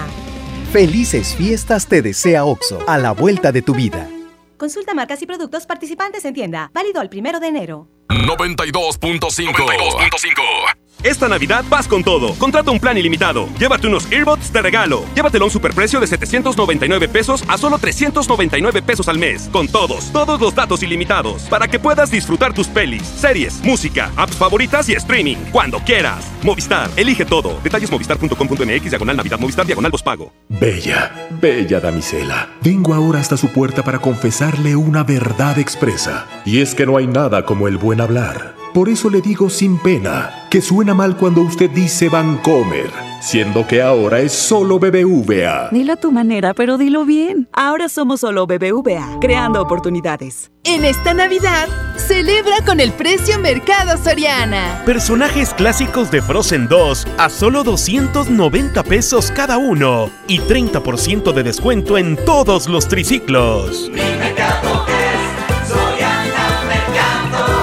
Felices 0.74 1.34
fiestas 1.36 1.88
te 1.88 2.02
desea 2.02 2.44
Oxo, 2.44 2.80
a 2.88 2.98
la 2.98 3.12
vuelta 3.12 3.54
de 3.54 3.62
tu 3.62 3.74
vida. 3.74 4.10
Consulta 4.58 4.94
marcas 4.94 5.22
y 5.22 5.26
productos 5.26 5.66
participantes 5.66 6.26
en 6.26 6.34
tienda. 6.34 6.70
Válido 6.74 7.00
al 7.02 7.10
primero 7.10 7.40
de 7.40 7.48
enero. 7.48 7.88
92.5 8.10 10.83
Esta 11.04 11.28
Navidad 11.28 11.66
vas 11.70 11.88
con 11.88 12.04
todo. 12.04 12.34
Contrata 12.36 12.72
un 12.72 12.80
plan 12.80 12.98
ilimitado. 12.98 13.48
Llévate 13.60 13.88
unos 13.88 14.12
earbuds 14.12 14.52
de 14.52 14.62
regalo. 14.62 15.04
Llévatelo 15.16 15.46
a 15.46 15.48
un 15.48 15.52
superprecio 15.52 16.00
de 16.00 16.08
799 16.08 17.08
pesos 17.08 17.44
a 17.48 17.58
solo 17.58 17.78
399 17.78 18.82
pesos 18.82 19.08
al 19.08 19.18
mes. 19.18 19.50
Con 19.52 19.68
todos, 19.68 20.12
todos 20.12 20.40
los 20.40 20.56
datos 20.56 20.82
ilimitados. 20.84 21.44
Para 21.44 21.68
que 21.68 21.80
puedas 21.80 22.10
disfrutar 22.12 22.54
tus 22.54 22.68
pelis, 22.68 23.04
series, 23.04 23.62
música, 23.64 24.12
apps 24.16 24.36
favoritas 24.36 24.90
y 24.90 24.94
streaming. 24.94 25.38
Cuando 25.52 25.80
quieras. 25.80 26.26
Movistar, 26.42 26.90
elige 26.96 27.26
todo. 27.26 27.60
Detalles 27.64 27.92
movistar.com.mx, 27.92 28.90
diagonal 28.90 29.18
Navidad, 29.18 29.40
Movistar, 29.40 29.66
diagonal 29.66 29.92
pago. 30.04 30.34
Bella, 30.50 31.30
bella 31.42 31.80
damisela. 31.80 32.50
Vengo 32.62 32.94
ahora 32.94 33.20
hasta 33.20 33.38
su 33.38 33.50
puerta 33.50 33.84
para 33.84 34.00
confesarle 34.00 34.76
una 34.76 35.04
verdad 35.04 35.60
expresa. 35.60 36.28
Y 36.46 36.62
es 36.62 36.74
que 36.74 36.86
no 36.86 36.98
hay 36.98 37.08
nada 37.08 37.46
como 37.46 37.68
el 37.68 37.78
buen 37.78 38.02
hablar. 38.02 38.63
Por 38.74 38.90
eso 38.90 39.08
le 39.12 39.22
digo 39.22 39.52
sin 39.52 39.78
pena 39.78 40.48
que 40.50 40.60
suena 40.60 40.96
mal 40.96 41.16
cuando 41.16 41.42
usted 41.42 41.70
dice 41.70 42.10
Vancomer, 42.10 42.90
siendo 43.22 43.68
que 43.68 43.84
ahora 43.84 44.20
es 44.20 44.32
solo 44.32 44.80
BBVA. 44.80 45.70
Dilo 45.72 45.94
a 45.94 45.96
tu 45.96 46.12
manera, 46.12 46.56
pero 46.56 46.80
dilo 46.80 47.06
bien. 47.06 47.48
Ahora 47.54 47.88
somos 47.88 48.22
solo 48.22 48.48
BBVA, 48.48 49.20
creando 49.22 49.62
oportunidades. 49.62 50.50
En 50.64 50.86
esta 50.86 51.14
Navidad, 51.14 51.68
celebra 51.98 52.66
con 52.66 52.80
el 52.80 52.92
precio 52.94 53.38
Mercado 53.38 53.96
Soriana. 54.04 54.82
Personajes 54.88 55.54
clásicos 55.54 56.10
de 56.10 56.24
Frozen 56.24 56.68
2 56.68 57.08
a 57.20 57.30
solo 57.30 57.64
290 57.64 58.82
pesos 58.84 59.32
cada 59.36 59.58
uno 59.58 60.10
y 60.28 60.40
30% 60.40 61.32
de 61.32 61.44
descuento 61.44 62.00
en 62.00 62.16
todos 62.26 62.68
los 62.68 62.88
triciclos. 62.88 63.92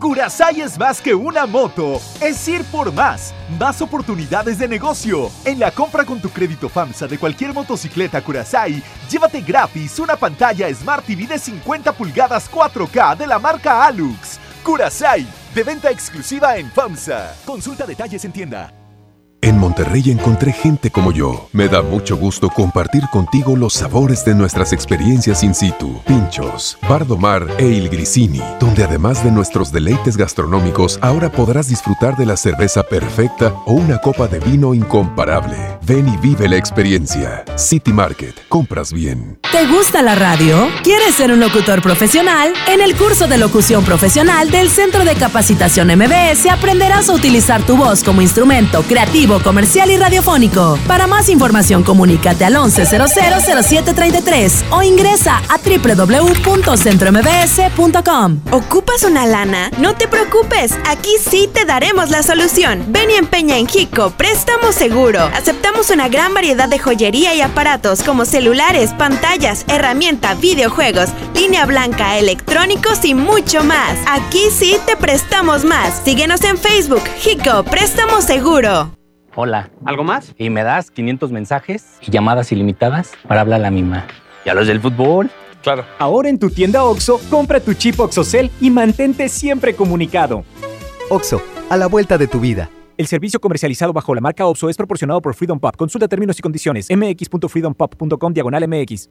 Curasai 0.00 0.60
es 0.60 0.78
más 0.78 1.00
que 1.00 1.14
una 1.14 1.46
moto, 1.46 2.00
es 2.20 2.46
ir 2.48 2.62
por 2.64 2.92
más, 2.92 3.32
más 3.58 3.80
oportunidades 3.80 4.58
de 4.58 4.68
negocio. 4.68 5.30
En 5.44 5.58
la 5.58 5.70
compra 5.70 6.04
con 6.04 6.20
tu 6.20 6.28
crédito 6.28 6.68
FAMSA 6.68 7.06
de 7.06 7.18
cualquier 7.18 7.54
motocicleta 7.54 8.20
Curasai, 8.20 8.82
llévate 9.10 9.40
gratis 9.40 9.98
una 9.98 10.16
pantalla 10.16 10.72
Smart 10.74 11.04
TV 11.04 11.26
de 11.26 11.38
50 11.38 11.92
pulgadas 11.92 12.50
4K 12.50 13.16
de 13.16 13.26
la 13.26 13.38
marca 13.38 13.86
Alux. 13.86 14.38
Curasai, 14.62 15.26
de 15.54 15.62
venta 15.62 15.90
exclusiva 15.90 16.58
en 16.58 16.70
FAMSA. 16.70 17.34
Consulta 17.46 17.86
detalles 17.86 18.24
en 18.26 18.32
tienda. 18.32 18.85
En 19.42 19.58
Monterrey 19.58 20.10
encontré 20.10 20.52
gente 20.52 20.90
como 20.90 21.12
yo. 21.12 21.48
Me 21.52 21.68
da 21.68 21.82
mucho 21.82 22.16
gusto 22.16 22.48
compartir 22.50 23.02
contigo 23.12 23.56
los 23.56 23.74
sabores 23.74 24.24
de 24.24 24.34
nuestras 24.34 24.72
experiencias 24.72 25.42
in 25.42 25.54
situ. 25.54 26.00
Pinchos, 26.06 26.78
Bardomar 26.88 27.46
e 27.58 27.66
Il 27.66 27.88
Grisini, 27.88 28.42
donde 28.58 28.84
además 28.84 29.22
de 29.22 29.30
nuestros 29.30 29.70
deleites 29.70 30.16
gastronómicos, 30.16 30.98
ahora 31.02 31.30
podrás 31.30 31.68
disfrutar 31.68 32.16
de 32.16 32.26
la 32.26 32.36
cerveza 32.36 32.82
perfecta 32.82 33.52
o 33.66 33.74
una 33.74 33.98
copa 33.98 34.26
de 34.26 34.40
vino 34.40 34.74
incomparable. 34.74 35.56
Ven 35.82 36.08
y 36.08 36.16
vive 36.16 36.48
la 36.48 36.56
experiencia. 36.56 37.44
City 37.56 37.92
Market, 37.92 38.34
compras 38.48 38.92
bien. 38.92 39.38
¿Te 39.52 39.66
gusta 39.66 40.02
la 40.02 40.14
radio? 40.14 40.68
¿Quieres 40.82 41.14
ser 41.14 41.30
un 41.30 41.40
locutor 41.40 41.80
profesional? 41.82 42.52
En 42.68 42.80
el 42.80 42.96
curso 42.96 43.28
de 43.28 43.38
locución 43.38 43.84
profesional 43.84 44.50
del 44.50 44.68
Centro 44.68 45.04
de 45.04 45.14
Capacitación 45.14 45.88
MBS 45.88 46.46
aprenderás 46.50 47.08
a 47.08 47.14
utilizar 47.14 47.62
tu 47.62 47.76
voz 47.76 48.02
como 48.02 48.22
instrumento 48.22 48.82
creativo, 48.82 49.25
comercial 49.26 49.90
y 49.90 49.96
radiofónico. 49.96 50.78
Para 50.86 51.08
más 51.08 51.28
información, 51.28 51.82
comunícate 51.82 52.44
al 52.44 52.54
11000733 52.54 54.66
o 54.70 54.82
ingresa 54.82 55.42
a 55.48 55.58
www.centrombs.com. 55.58 58.40
¿Ocupas 58.52 59.02
una 59.02 59.26
lana? 59.26 59.72
No 59.78 59.96
te 59.96 60.06
preocupes, 60.06 60.76
aquí 60.86 61.10
sí 61.20 61.50
te 61.52 61.64
daremos 61.64 62.10
la 62.10 62.22
solución. 62.22 62.84
Ven 62.88 63.10
y 63.10 63.14
empeña 63.14 63.58
en 63.58 63.66
Hico 63.72 64.10
Préstamo 64.10 64.70
Seguro. 64.70 65.28
Aceptamos 65.34 65.90
una 65.90 66.06
gran 66.08 66.32
variedad 66.32 66.68
de 66.68 66.78
joyería 66.78 67.34
y 67.34 67.40
aparatos 67.40 68.04
como 68.04 68.24
celulares, 68.24 68.92
pantallas, 68.96 69.64
herramienta, 69.68 70.34
videojuegos, 70.34 71.08
línea 71.34 71.66
blanca, 71.66 72.16
electrónicos 72.18 73.04
y 73.04 73.14
mucho 73.14 73.64
más. 73.64 73.98
Aquí 74.06 74.50
sí 74.56 74.76
te 74.86 74.96
prestamos 74.96 75.64
más. 75.64 76.00
Síguenos 76.04 76.44
en 76.44 76.58
Facebook, 76.58 77.02
Hico 77.24 77.64
Préstamo 77.64 78.22
Seguro. 78.22 78.92
Hola. 79.38 79.68
¿Algo 79.84 80.02
más? 80.02 80.34
Y 80.38 80.48
me 80.48 80.62
das 80.62 80.90
500 80.90 81.30
mensajes 81.30 81.98
y 82.00 82.10
llamadas 82.10 82.50
ilimitadas 82.52 83.12
para 83.28 83.42
hablar 83.42 83.60
a 83.60 83.64
la 83.64 83.70
misma. 83.70 84.06
¿Y 84.46 84.48
a 84.48 84.54
los 84.54 84.66
del 84.66 84.80
fútbol? 84.80 85.30
Claro. 85.62 85.84
Ahora 85.98 86.30
en 86.30 86.38
tu 86.38 86.48
tienda 86.48 86.82
OXO, 86.84 87.20
compra 87.28 87.60
tu 87.60 87.74
chip 87.74 88.00
OXOCEL 88.00 88.50
y 88.62 88.70
mantente 88.70 89.28
siempre 89.28 89.76
comunicado. 89.76 90.42
OXO, 91.10 91.42
a 91.68 91.76
la 91.76 91.86
vuelta 91.86 92.16
de 92.16 92.28
tu 92.28 92.40
vida. 92.40 92.70
El 92.96 93.06
servicio 93.08 93.38
comercializado 93.38 93.92
bajo 93.92 94.14
la 94.14 94.22
marca 94.22 94.46
OPSO 94.46 94.70
es 94.70 94.76
proporcionado 94.78 95.20
por 95.20 95.34
Freedom 95.34 95.60
Pop. 95.60 95.76
Consulta 95.76 96.08
términos 96.08 96.38
y 96.38 96.42
condiciones. 96.42 96.88
mx.freedompop.com 96.88 98.32
diagonal 98.32 98.66
mx. 98.66 99.10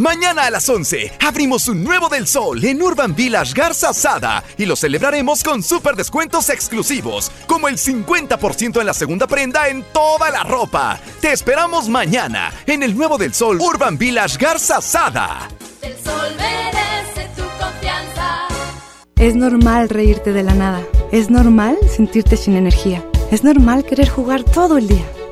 Mañana 0.00 0.44
a 0.44 0.50
las 0.50 0.68
11 0.68 1.14
abrimos 1.26 1.66
un 1.66 1.82
nuevo 1.82 2.08
del 2.08 2.28
sol 2.28 2.64
en 2.64 2.80
Urban 2.80 3.16
Village 3.16 3.52
Garza 3.52 3.92
Sada 3.92 4.44
y 4.56 4.64
lo 4.64 4.76
celebraremos 4.76 5.42
con 5.42 5.60
super 5.60 5.96
descuentos 5.96 6.50
exclusivos, 6.50 7.32
como 7.48 7.66
el 7.66 7.78
50% 7.78 8.78
en 8.78 8.86
la 8.86 8.94
segunda 8.94 9.26
prenda 9.26 9.66
en 9.66 9.82
toda 9.92 10.30
la 10.30 10.44
ropa. 10.44 11.00
Te 11.20 11.32
esperamos 11.32 11.88
mañana 11.88 12.52
en 12.66 12.84
el 12.84 12.96
nuevo 12.96 13.18
del 13.18 13.34
sol 13.34 13.58
Urban 13.60 13.98
Village 13.98 14.38
Garza 14.38 14.80
Sada. 14.80 15.48
El 15.82 15.94
sol 15.96 16.30
merece 16.36 17.28
tu 17.34 17.42
confianza. 17.60 18.46
Es 19.16 19.34
normal 19.34 19.88
reírte 19.88 20.32
de 20.32 20.44
la 20.44 20.54
nada. 20.54 20.80
Es 21.10 21.28
normal 21.28 21.76
sentirte 21.92 22.36
sin 22.36 22.54
energía. 22.54 23.04
Es 23.32 23.42
normal 23.42 23.84
querer 23.84 24.08
jugar 24.08 24.44
todo 24.44 24.78
el 24.78 24.86
día. 24.86 25.06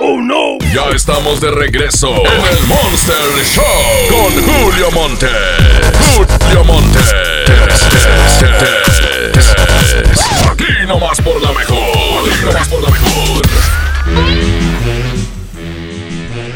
¡Oh, 0.00 0.20
no! 0.20 0.58
Ya 0.72 0.90
estamos 0.94 1.40
de 1.40 1.50
regreso 1.50 2.08
en 2.08 2.56
el 2.56 2.66
Monster 2.68 3.16
Show 3.44 3.64
con 4.08 4.32
Julio 4.44 4.90
Monte. 4.92 5.26
Julio 6.14 6.64
Monte. 6.64 6.98
Aquí 10.48 10.86
nomás 10.86 11.20
por 11.20 11.42
la 11.42 11.52
mejor. 11.52 12.30
Aquí 12.30 12.44
nomás 12.44 12.68
por 12.68 12.82
la 12.82 12.90
mejor. 12.90 13.42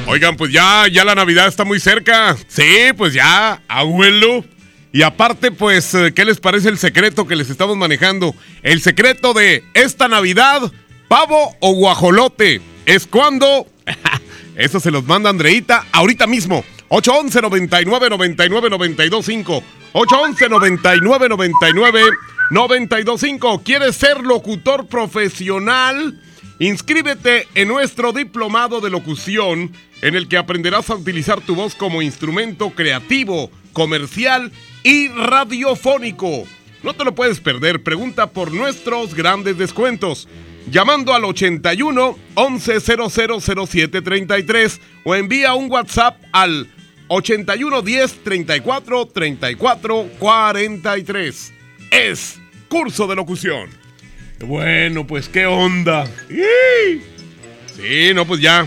Oigan, 0.06 0.36
pues 0.36 0.52
ya, 0.52 0.86
ya 0.86 1.04
la 1.04 1.16
Navidad 1.16 1.48
está 1.48 1.64
muy 1.64 1.80
cerca. 1.80 2.36
Sí, 2.46 2.92
pues 2.96 3.12
ya, 3.12 3.60
abuelo. 3.66 4.44
Y 4.92 5.02
aparte, 5.02 5.50
pues, 5.50 5.94
eh, 5.94 6.12
¿qué 6.14 6.24
les 6.24 6.38
parece 6.38 6.68
el 6.68 6.78
secreto 6.78 7.26
que 7.26 7.34
les 7.34 7.50
estamos 7.50 7.76
manejando? 7.76 8.36
El 8.62 8.80
secreto 8.80 9.32
de 9.32 9.64
esta 9.74 10.06
Navidad, 10.06 10.70
pavo 11.08 11.56
o 11.60 11.72
guajolote. 11.72 12.60
Es 12.86 13.06
cuando. 13.06 13.66
Eso 14.56 14.80
se 14.80 14.90
los 14.90 15.04
manda 15.06 15.30
Andreita 15.30 15.86
ahorita 15.92 16.26
mismo. 16.26 16.64
811 16.88 17.40
99 17.40 18.10
99 18.10 18.70
925. 18.70 19.62
811 19.92 20.48
99 20.48 21.28
99 21.28 22.02
925. 22.50 23.62
¿Quieres 23.62 23.96
ser 23.96 24.20
locutor 24.20 24.86
profesional? 24.86 26.20
Inscríbete 26.58 27.48
en 27.54 27.68
nuestro 27.68 28.12
diplomado 28.12 28.80
de 28.80 28.90
locución 28.90 29.72
en 30.02 30.14
el 30.14 30.28
que 30.28 30.36
aprenderás 30.36 30.90
a 30.90 30.96
utilizar 30.96 31.40
tu 31.40 31.54
voz 31.54 31.74
como 31.74 32.02
instrumento 32.02 32.70
creativo, 32.70 33.50
comercial 33.72 34.52
y 34.82 35.08
radiofónico. 35.08 36.44
No 36.82 36.94
te 36.94 37.04
lo 37.04 37.14
puedes 37.14 37.40
perder, 37.40 37.82
pregunta 37.82 38.30
por 38.30 38.52
nuestros 38.52 39.14
grandes 39.14 39.56
descuentos. 39.56 40.28
Llamando 40.70 41.14
al 41.14 41.24
81 41.24 42.18
11 42.34 42.80
33 43.88 44.80
o 45.04 45.14
envía 45.14 45.54
un 45.54 45.70
WhatsApp 45.70 46.22
al 46.32 46.68
81 47.08 47.82
10 47.82 48.24
34 48.24 49.06
34 49.06 50.08
43. 50.18 51.52
Es 51.90 52.40
curso 52.68 53.06
de 53.06 53.16
locución. 53.16 53.68
Bueno, 54.40 55.06
pues 55.06 55.28
qué 55.28 55.46
onda. 55.46 56.06
Sí, 57.76 58.12
no, 58.14 58.26
pues 58.26 58.40
ya. 58.40 58.66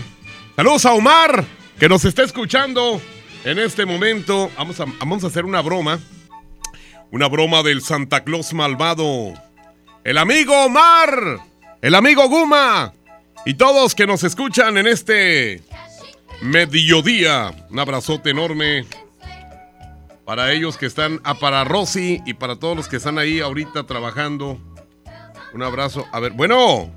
Saludos 0.54 0.86
a 0.86 0.92
Omar, 0.92 1.44
que 1.78 1.88
nos 1.88 2.04
está 2.04 2.22
escuchando 2.22 3.00
en 3.44 3.58
este 3.58 3.84
momento. 3.84 4.50
Vamos 4.56 4.80
a, 4.80 4.86
vamos 4.98 5.24
a 5.24 5.26
hacer 5.26 5.44
una 5.44 5.60
broma. 5.60 5.98
Una 7.10 7.28
broma 7.28 7.62
del 7.62 7.82
Santa 7.82 8.24
Claus 8.24 8.52
malvado. 8.52 9.34
El 10.04 10.18
amigo 10.18 10.54
Omar. 10.64 11.40
El 11.82 11.94
amigo 11.94 12.28
Guma. 12.28 12.92
Y 13.44 13.54
todos 13.54 13.94
que 13.94 14.06
nos 14.06 14.24
escuchan 14.24 14.76
en 14.76 14.86
este 14.86 15.62
mediodía. 16.42 17.52
Un 17.70 17.78
abrazote 17.78 18.30
enorme. 18.30 18.84
Para 20.24 20.50
ellos 20.52 20.76
que 20.76 20.86
están, 20.86 21.20
a 21.22 21.34
para 21.34 21.62
Rosy 21.64 22.20
y 22.26 22.34
para 22.34 22.56
todos 22.56 22.76
los 22.76 22.88
que 22.88 22.96
están 22.96 23.18
ahí 23.18 23.40
ahorita 23.40 23.84
trabajando. 23.84 24.58
Un 25.54 25.62
abrazo. 25.62 26.04
A 26.12 26.18
ver, 26.18 26.32
bueno. 26.32 26.90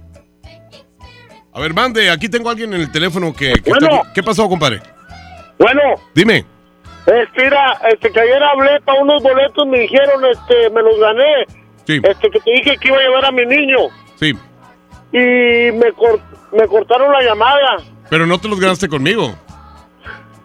A 1.54 1.60
ver, 1.60 1.74
mande, 1.74 2.10
aquí 2.10 2.30
tengo 2.30 2.50
a 2.50 2.54
alguien 2.54 2.74
en 2.74 2.82
el 2.82 2.92
teléfono 2.92 3.34
que... 3.34 3.54
que 3.54 3.70
Bueno. 3.70 3.88
está 3.88 4.00
aquí. 4.02 4.10
¿Qué 4.16 4.24
pasó, 4.24 4.48
compadre? 4.50 4.82
Bueno, 5.60 5.82
Dime. 6.16 6.46
este, 7.06 7.44
mira, 7.44 7.80
este, 7.92 8.12
que 8.12 8.20
ayer 8.20 8.42
hablé 8.42 8.80
para 8.82 9.02
unos 9.02 9.22
boletos, 9.22 9.68
me 9.68 9.80
dijeron, 9.82 10.24
este, 10.32 10.70
me 10.70 10.82
los 10.82 10.98
gané. 11.00 11.46
Sí. 11.86 12.00
Este, 12.04 12.30
que 12.32 12.40
te 12.40 12.52
dije 12.52 12.78
que 12.80 12.88
iba 12.88 12.98
a 12.98 13.02
llevar 13.02 13.26
a 13.26 13.32
mi 13.32 13.46
niño. 13.46 13.78
Sí. 14.20 14.34
Y 15.12 15.72
me, 15.72 15.92
cor- 15.94 16.22
me 16.52 16.68
cortaron 16.68 17.12
la 17.12 17.22
llamada. 17.22 17.78
Pero 18.10 18.26
no 18.26 18.40
te 18.40 18.48
los 18.48 18.60
ganaste 18.60 18.88
conmigo. 18.88 19.36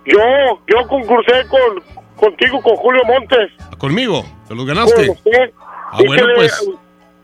Yo, 0.07 0.19
yo 0.67 0.87
concursé 0.89 1.47
con, 1.49 1.83
contigo, 2.17 2.61
con 2.63 2.77
Julio 2.77 3.03
Montes. 3.07 3.51
Conmigo. 3.79 4.25
¿Te 4.49 4.55
los 4.55 4.67
ganaste? 4.67 5.07
Con 5.07 5.17
usted. 5.17 5.51
Ah, 5.59 5.99
Y 6.01 6.07
bueno, 6.07 6.23
que 6.23 6.29
le- 6.29 6.35
pues. 6.37 6.71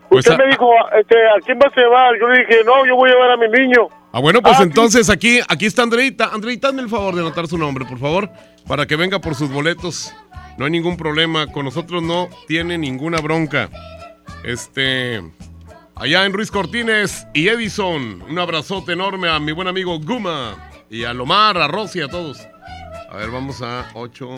pues 0.08 0.26
usted 0.26 0.34
a- 0.34 0.38
me 0.44 0.50
dijo, 0.50 0.70
este, 0.98 1.16
¿a 1.16 1.40
quién 1.44 1.58
vas 1.58 1.72
a 1.76 1.80
llevar? 1.80 2.18
Yo 2.18 2.28
le 2.28 2.40
dije, 2.40 2.64
no, 2.64 2.86
yo 2.86 2.96
voy 2.96 3.10
a 3.10 3.12
llevar 3.14 3.30
a 3.32 3.36
mi 3.36 3.48
niño. 3.48 3.88
Ah, 4.12 4.20
bueno, 4.20 4.42
pues 4.42 4.58
Ah, 4.58 4.62
entonces 4.64 5.08
aquí, 5.08 5.40
aquí 5.48 5.66
está 5.66 5.82
Andreita. 5.82 6.30
Andreita, 6.32 6.68
hazme 6.68 6.82
el 6.82 6.88
favor 6.88 7.14
de 7.14 7.20
anotar 7.20 7.46
su 7.46 7.56
nombre, 7.58 7.84
por 7.84 7.98
favor, 7.98 8.28
para 8.66 8.86
que 8.86 8.96
venga 8.96 9.18
por 9.20 9.34
sus 9.34 9.50
boletos. 9.52 10.12
No 10.58 10.64
hay 10.64 10.70
ningún 10.72 10.96
problema. 10.96 11.46
Con 11.46 11.64
nosotros 11.64 12.02
no 12.02 12.28
tiene 12.48 12.76
ninguna 12.76 13.20
bronca. 13.20 13.68
Este. 14.44 15.22
Allá 16.00 16.24
en 16.24 16.32
Ruiz 16.32 16.50
Cortines 16.50 17.26
y 17.34 17.48
Edison. 17.48 18.22
Un 18.22 18.38
abrazote 18.38 18.92
enorme 18.92 19.28
a 19.28 19.38
mi 19.38 19.52
buen 19.52 19.68
amigo 19.68 20.00
Guma. 20.00 20.70
Y 20.88 21.04
a 21.04 21.12
Lomar, 21.12 21.58
a 21.58 21.68
Rosy, 21.68 22.00
a 22.00 22.08
todos. 22.08 22.40
A 23.10 23.16
ver, 23.16 23.30
vamos 23.30 23.60
a 23.60 23.90
8. 23.92 24.36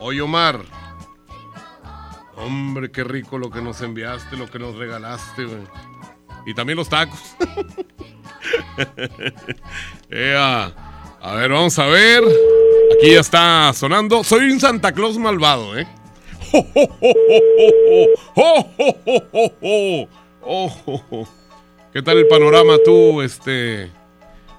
Oye, 0.00 0.20
Omar. 0.20 0.60
Hombre, 2.36 2.90
qué 2.90 3.04
rico 3.04 3.38
lo 3.38 3.50
que 3.50 3.62
nos 3.62 3.80
enviaste, 3.80 4.36
lo 4.36 4.50
que 4.50 4.58
nos 4.58 4.76
regalaste. 4.76 5.46
Y 6.44 6.52
también 6.52 6.76
los 6.76 6.90
tacos. 6.90 7.34
Ea. 10.10 10.74
A 11.22 11.34
ver, 11.36 11.50
vamos 11.50 11.78
a 11.78 11.86
ver. 11.86 12.22
Aquí 12.98 13.12
ya 13.14 13.20
está 13.20 13.72
sonando. 13.72 14.22
Soy 14.24 14.50
un 14.50 14.60
Santa 14.60 14.92
Claus 14.92 15.16
malvado, 15.16 15.78
¿eh? 15.78 15.88
¿Qué 21.92 22.02
tal 22.02 22.18
el 22.18 22.28
panorama 22.28 22.74
tú, 22.84 23.22
este... 23.22 23.90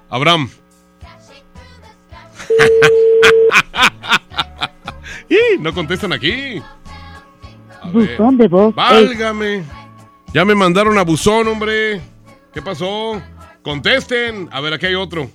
Abraham? 0.09 0.49
¡Y! 5.29 5.59
No 5.59 5.73
contestan 5.73 6.13
aquí. 6.13 6.61
Buzón 7.91 8.37
de 8.37 8.47
voz. 8.47 8.73
Válgame. 8.75 9.63
Ya 10.33 10.45
me 10.45 10.55
mandaron 10.55 10.97
a 10.97 11.03
buzón, 11.03 11.47
hombre. 11.47 12.01
¿Qué 12.53 12.61
pasó? 12.61 13.21
Contesten. 13.61 14.49
A 14.51 14.61
ver, 14.61 14.73
aquí 14.73 14.87
hay 14.87 14.95
otro. 14.95 15.29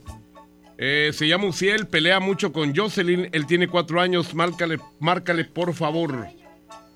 Eh, 0.76 1.10
se 1.12 1.26
llama 1.26 1.46
Uciel, 1.46 1.88
pelea 1.88 2.20
mucho 2.20 2.52
con 2.52 2.74
Jocelyn. 2.74 3.28
Él 3.32 3.46
tiene 3.46 3.66
cuatro 3.66 4.00
años. 4.00 4.34
Márcale, 4.34 4.78
márcale, 5.00 5.44
por 5.44 5.74
favor. 5.74 6.28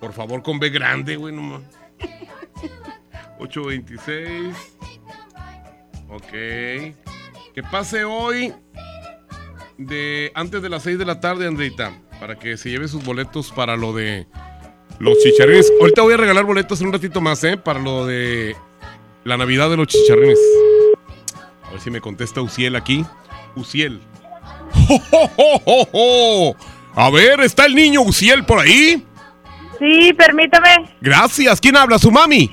Por 0.02 0.12
favor, 0.12 0.42
con 0.42 0.58
B 0.58 0.68
grande, 0.70 1.14
güey, 1.14 1.32
nomás. 1.32 1.62
826. 3.38 4.52
Ok. 6.08 6.26
Que 7.54 7.62
pase 7.70 8.02
hoy 8.02 8.52
de 9.78 10.32
antes 10.34 10.60
de 10.60 10.68
las 10.68 10.82
6 10.82 10.98
de 10.98 11.04
la 11.04 11.20
tarde, 11.20 11.46
Andreita, 11.46 11.96
para 12.18 12.36
que 12.36 12.56
se 12.56 12.70
lleve 12.70 12.88
sus 12.88 13.04
boletos 13.04 13.52
para 13.52 13.76
lo 13.76 13.92
de 13.92 14.26
los 14.98 15.16
chicharrines. 15.20 15.72
Ahorita 15.80 16.02
voy 16.02 16.14
a 16.14 16.16
regalar 16.16 16.46
boletos 16.46 16.80
en 16.80 16.88
un 16.88 16.94
ratito 16.94 17.20
más, 17.20 17.44
¿eh? 17.44 17.56
Para 17.56 17.78
lo 17.78 18.04
de 18.04 18.56
la 19.22 19.36
Navidad 19.36 19.70
de 19.70 19.76
los 19.76 19.86
chicharrines. 19.86 20.40
A 21.62 21.70
ver 21.70 21.80
si 21.80 21.92
me 21.92 22.00
contesta 22.00 22.42
Uciel 22.42 22.74
aquí. 22.74 23.06
Uciel. 23.54 24.00
A 26.96 27.08
ver, 27.08 27.38
¿está 27.42 27.66
el 27.66 27.76
niño 27.76 28.02
Uciel 28.02 28.44
por 28.44 28.58
ahí? 28.58 29.06
Sí, 29.82 30.12
permítame. 30.12 30.94
Gracias. 31.00 31.60
¿Quién 31.60 31.76
habla? 31.76 31.98
¿Su 31.98 32.12
mami? 32.12 32.48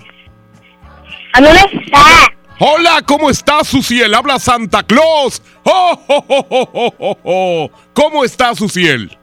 ¿Dónde 1.36 1.60
está? 1.60 2.34
Hola, 2.58 3.04
¿cómo 3.06 3.30
estás, 3.30 3.72
Uciel? 3.72 4.16
Habla 4.16 4.40
Santa 4.40 4.82
Claus. 4.82 5.42
¡Oh, 5.64 6.04
oh, 6.08 6.26
oh, 6.28 6.46
oh, 6.50 6.70
oh, 6.74 6.96
oh, 6.98 7.18
oh! 7.24 7.72
¿Cómo 7.94 8.26
estás, 8.26 8.60
Uciel? 8.62 9.16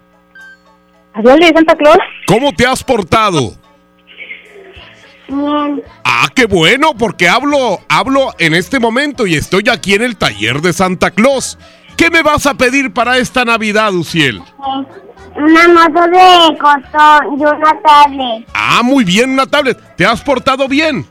¿Dónde 1.21 1.49
Santa 1.49 1.75
Claus? 1.75 1.99
¿Cómo 2.29 2.53
te 2.53 2.65
has 2.65 2.85
portado? 2.85 3.55
Bien. 5.27 5.83
Ah, 6.05 6.29
qué 6.33 6.47
bueno, 6.47 6.93
porque 6.97 7.29
hablo, 7.29 7.81
hablo 7.89 8.33
en 8.39 8.55
este 8.55 8.79
momento 8.79 9.27
y 9.27 9.35
estoy 9.35 9.65
aquí 9.69 9.95
en 9.95 10.03
el 10.03 10.17
taller 10.17 10.61
de 10.61 10.73
Santa 10.73 11.11
Claus. 11.11 11.59
¿Qué 11.97 12.09
me 12.11 12.23
vas 12.23 12.47
a 12.47 12.55
pedir 12.55 12.93
para 12.93 13.19
esta 13.19 13.45
Navidad, 13.45 13.93
Uciel? 13.93 14.41
Una 15.37 15.69
moto 15.69 16.01
de 16.09 16.59
costón 16.59 17.39
y 17.39 17.43
una 17.45 17.81
tablet. 17.83 18.49
Ah, 18.55 18.81
muy 18.83 19.05
bien, 19.05 19.31
una 19.31 19.47
tablet. 19.47 19.79
¿Te 19.97 20.05
has 20.07 20.23
portado 20.23 20.67
bien? 20.69 21.07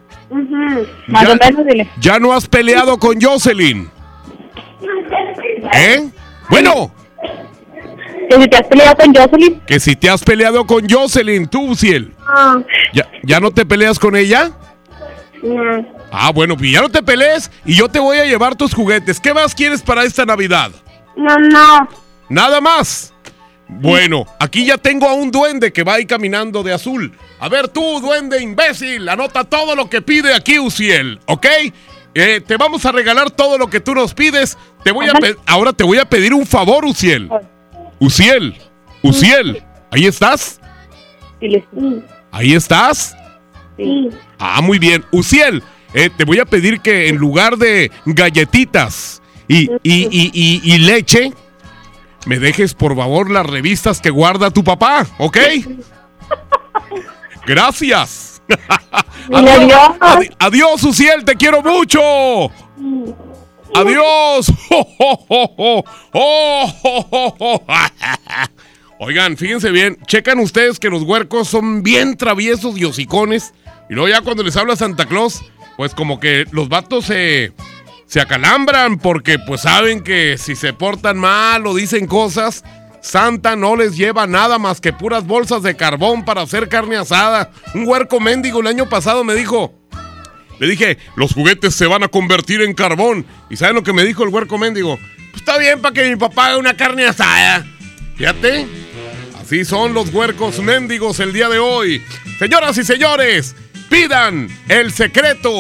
Más 1.08 1.24
Ya- 1.28 1.32
o 1.32 1.36
menos, 1.36 1.66
dile. 1.66 1.90
¿Ya 2.00 2.20
no 2.20 2.34
has 2.34 2.48
peleado 2.48 2.98
con 2.98 3.22
Jocelyn? 3.22 3.90
¿Eh? 5.74 6.10
Bueno, 6.50 6.92
¿Que 8.30 8.42
si 8.42 8.48
te 8.50 8.58
has 8.58 8.68
peleado 8.68 8.96
con 8.98 9.14
Jocelyn? 9.16 9.62
que 9.68 9.80
si 9.80 9.96
te 9.96 10.10
has 10.10 10.24
peleado 10.24 10.66
con 10.66 10.90
Jocelyn, 10.90 11.48
tú, 11.48 11.62
Uciel. 11.72 12.14
No. 12.36 12.66
¿Ya, 12.94 13.08
¿Ya 13.24 13.40
no 13.40 13.52
te 13.52 13.66
peleas 13.66 14.00
con 14.00 14.16
ella? 14.16 14.52
No. 15.44 15.86
Ah, 16.12 16.32
bueno, 16.34 16.58
pues 16.58 16.72
ya 16.72 16.82
no 16.82 16.90
te 16.90 17.04
pelees 17.04 17.52
y 17.66 17.76
yo 17.76 17.88
te 17.90 18.00
voy 18.00 18.18
a 18.18 18.26
llevar 18.26 18.56
tus 18.56 18.74
juguetes. 18.74 19.20
¿Qué 19.20 19.34
más 19.34 19.54
quieres 19.54 19.82
para 19.84 20.04
esta 20.04 20.26
Navidad? 20.26 20.72
No, 21.16 21.36
no. 21.38 21.88
Nada 22.30 22.62
más. 22.62 23.14
Bueno, 23.68 24.26
aquí 24.40 24.66
ya 24.66 24.78
tengo 24.78 25.08
a 25.10 25.14
un 25.14 25.32
duende 25.32 25.74
que 25.74 25.84
va 25.84 25.96
ahí 25.96 26.06
caminando 26.06 26.62
de 26.64 26.74
azul. 26.74 27.12
A 27.40 27.50
ver 27.50 27.68
tú, 27.68 28.00
duende 28.00 28.42
imbécil, 28.42 29.10
anota 29.10 29.44
todo 29.44 29.76
lo 29.76 29.90
que 29.90 30.02
pide 30.02 30.34
aquí 30.34 30.60
Uciel, 30.60 31.20
¿ok? 31.26 31.46
Eh, 32.14 32.42
te 32.46 32.56
vamos 32.58 32.86
a 32.86 32.92
regalar 32.92 33.32
todo 33.32 33.58
lo 33.58 33.68
que 33.70 33.80
tú 33.82 33.94
nos 33.96 34.14
pides. 34.14 34.58
Te 34.84 34.92
voy 34.92 35.08
a 35.08 35.14
ahora 35.48 35.74
te 35.74 35.84
voy 35.84 35.98
a 35.98 36.06
pedir 36.06 36.34
un 36.34 36.46
favor, 36.46 36.86
Uciel. 36.86 37.30
Uciel, 38.00 38.56
Uciel, 39.02 39.64
¿ahí 39.92 40.06
estás? 40.06 40.60
¿Ahí 42.32 42.54
estás? 42.54 43.16
Sí. 43.78 44.10
Ah, 44.40 44.62
muy 44.62 44.80
bien. 44.80 45.04
Uciel, 45.12 45.62
eh, 45.94 46.10
te 46.16 46.24
voy 46.24 46.40
a 46.40 46.46
pedir 46.46 46.80
que 46.82 47.10
en 47.10 47.18
lugar 47.18 47.58
de 47.58 47.92
galletitas 48.06 49.22
y- 49.48 49.70
y- 49.84 50.08
y- 50.34 50.62
y 50.64 50.78
leche, 50.80 51.34
me 52.26 52.40
dejes 52.40 52.74
por 52.74 52.96
favor 52.96 53.30
las 53.32 53.46
revistas 53.46 54.02
que 54.02 54.10
guarda 54.10 54.52
tu 54.52 54.64
papá, 54.64 55.06
¿ok? 55.20 55.38
Gracias. 57.46 58.42
adiós, 59.34 59.92
adi- 60.00 60.36
adiós, 60.40 60.84
Uciel, 60.84 61.24
te 61.26 61.36
quiero 61.36 61.62
mucho. 61.62 62.00
Adiós. 63.74 64.52
Oigan, 69.00 69.36
fíjense 69.38 69.72
bien, 69.72 69.98
checan 70.08 70.40
ustedes 70.40 70.80
que 70.80 70.90
los 70.90 71.04
huercos 71.04 71.50
son 71.50 71.84
bien 71.84 72.16
traviesos 72.18 72.78
y 72.78 72.86
hocicones. 72.86 73.54
Y 73.90 73.94
luego 73.94 74.08
ya 74.10 74.22
cuando 74.22 74.42
les 74.44 74.56
habla 74.56 74.76
Santa 74.76 75.06
Claus, 75.06 75.44
pues 75.78 75.94
como 75.94 76.20
que 76.20 76.46
los 76.52 76.70
vatos 76.70 77.06
se, 77.06 77.52
se 78.08 78.22
acalambran 78.22 78.98
porque 78.98 79.40
pues 79.40 79.62
saben 79.62 80.02
que 80.02 80.38
si 80.38 80.56
se 80.56 80.74
portan 80.74 81.18
mal 81.18 81.66
o 81.68 81.76
dicen 81.76 82.08
cosas, 82.08 82.64
Santa 83.02 83.56
no 83.56 83.76
les 83.76 83.96
lleva 83.98 84.26
nada 84.28 84.58
más 84.58 84.82
que 84.82 84.94
puras 84.94 85.26
bolsas 85.26 85.64
de 85.64 85.76
carbón 85.76 86.26
para 86.26 86.42
hacer 86.42 86.70
carne 86.70 86.98
asada. 86.98 87.52
Un 87.74 87.88
huerco 87.88 88.20
mendigo 88.20 88.62
el 88.62 88.68
año 88.68 88.90
pasado 88.90 89.24
me 89.24 89.36
dijo, 89.36 89.74
le 90.60 90.68
dije, 90.68 90.98
los 91.16 91.34
juguetes 91.34 91.76
se 91.76 91.88
van 91.88 92.04
a 92.04 92.08
convertir 92.08 92.62
en 92.62 92.74
carbón. 92.74 93.26
¿Y 93.50 93.58
saben 93.58 93.76
lo 93.76 93.84
que 93.84 93.94
me 93.94 94.04
dijo 94.04 94.24
el 94.24 94.30
huerco 94.30 94.58
mendigo? 94.58 94.98
Pues 95.32 95.36
está 95.36 95.58
bien 95.58 95.82
para 95.82 95.94
que 95.94 96.10
mi 96.10 96.16
papá 96.16 96.48
haga 96.48 96.58
una 96.58 96.78
carne 96.78 97.06
asada. 97.06 97.66
Fíjate, 98.16 98.66
así 99.40 99.66
son 99.66 99.94
los 99.94 100.14
huercos 100.14 100.60
mendigos 100.60 101.20
el 101.20 101.34
día 101.34 101.50
de 101.50 101.60
hoy. 101.60 102.02
Señoras 102.40 102.78
y 102.78 102.84
señores, 102.84 103.56
pidan 103.90 104.50
el 104.70 104.92
secreto. 104.94 105.52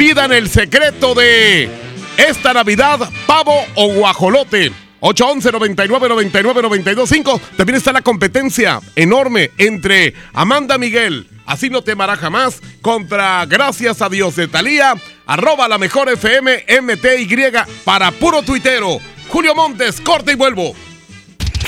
Pidan 0.00 0.32
el 0.32 0.48
secreto 0.48 1.12
de 1.12 1.68
esta 2.16 2.54
Navidad, 2.54 3.00
pavo 3.26 3.52
o 3.74 3.92
guajolote. 3.92 4.72
811 5.00 5.52
99 5.52 6.08
99 6.08 6.62
925 6.62 7.40
También 7.58 7.76
está 7.76 7.92
la 7.92 8.00
competencia 8.00 8.80
enorme 8.96 9.50
entre 9.58 10.14
Amanda 10.32 10.78
Miguel, 10.78 11.28
así 11.44 11.68
no 11.68 11.82
te 11.82 11.92
amará 11.92 12.16
jamás, 12.16 12.62
contra 12.80 13.44
Gracias 13.44 14.00
a 14.00 14.08
Dios 14.08 14.36
de 14.36 14.48
Talía, 14.48 14.94
arroba 15.26 15.68
la 15.68 15.76
mejor 15.76 16.08
FM 16.08 16.64
MTY 16.80 17.36
para 17.84 18.10
puro 18.10 18.40
tuitero. 18.40 19.00
Julio 19.28 19.54
Montes, 19.54 20.00
corte 20.00 20.32
y 20.32 20.36
vuelvo. 20.36 20.74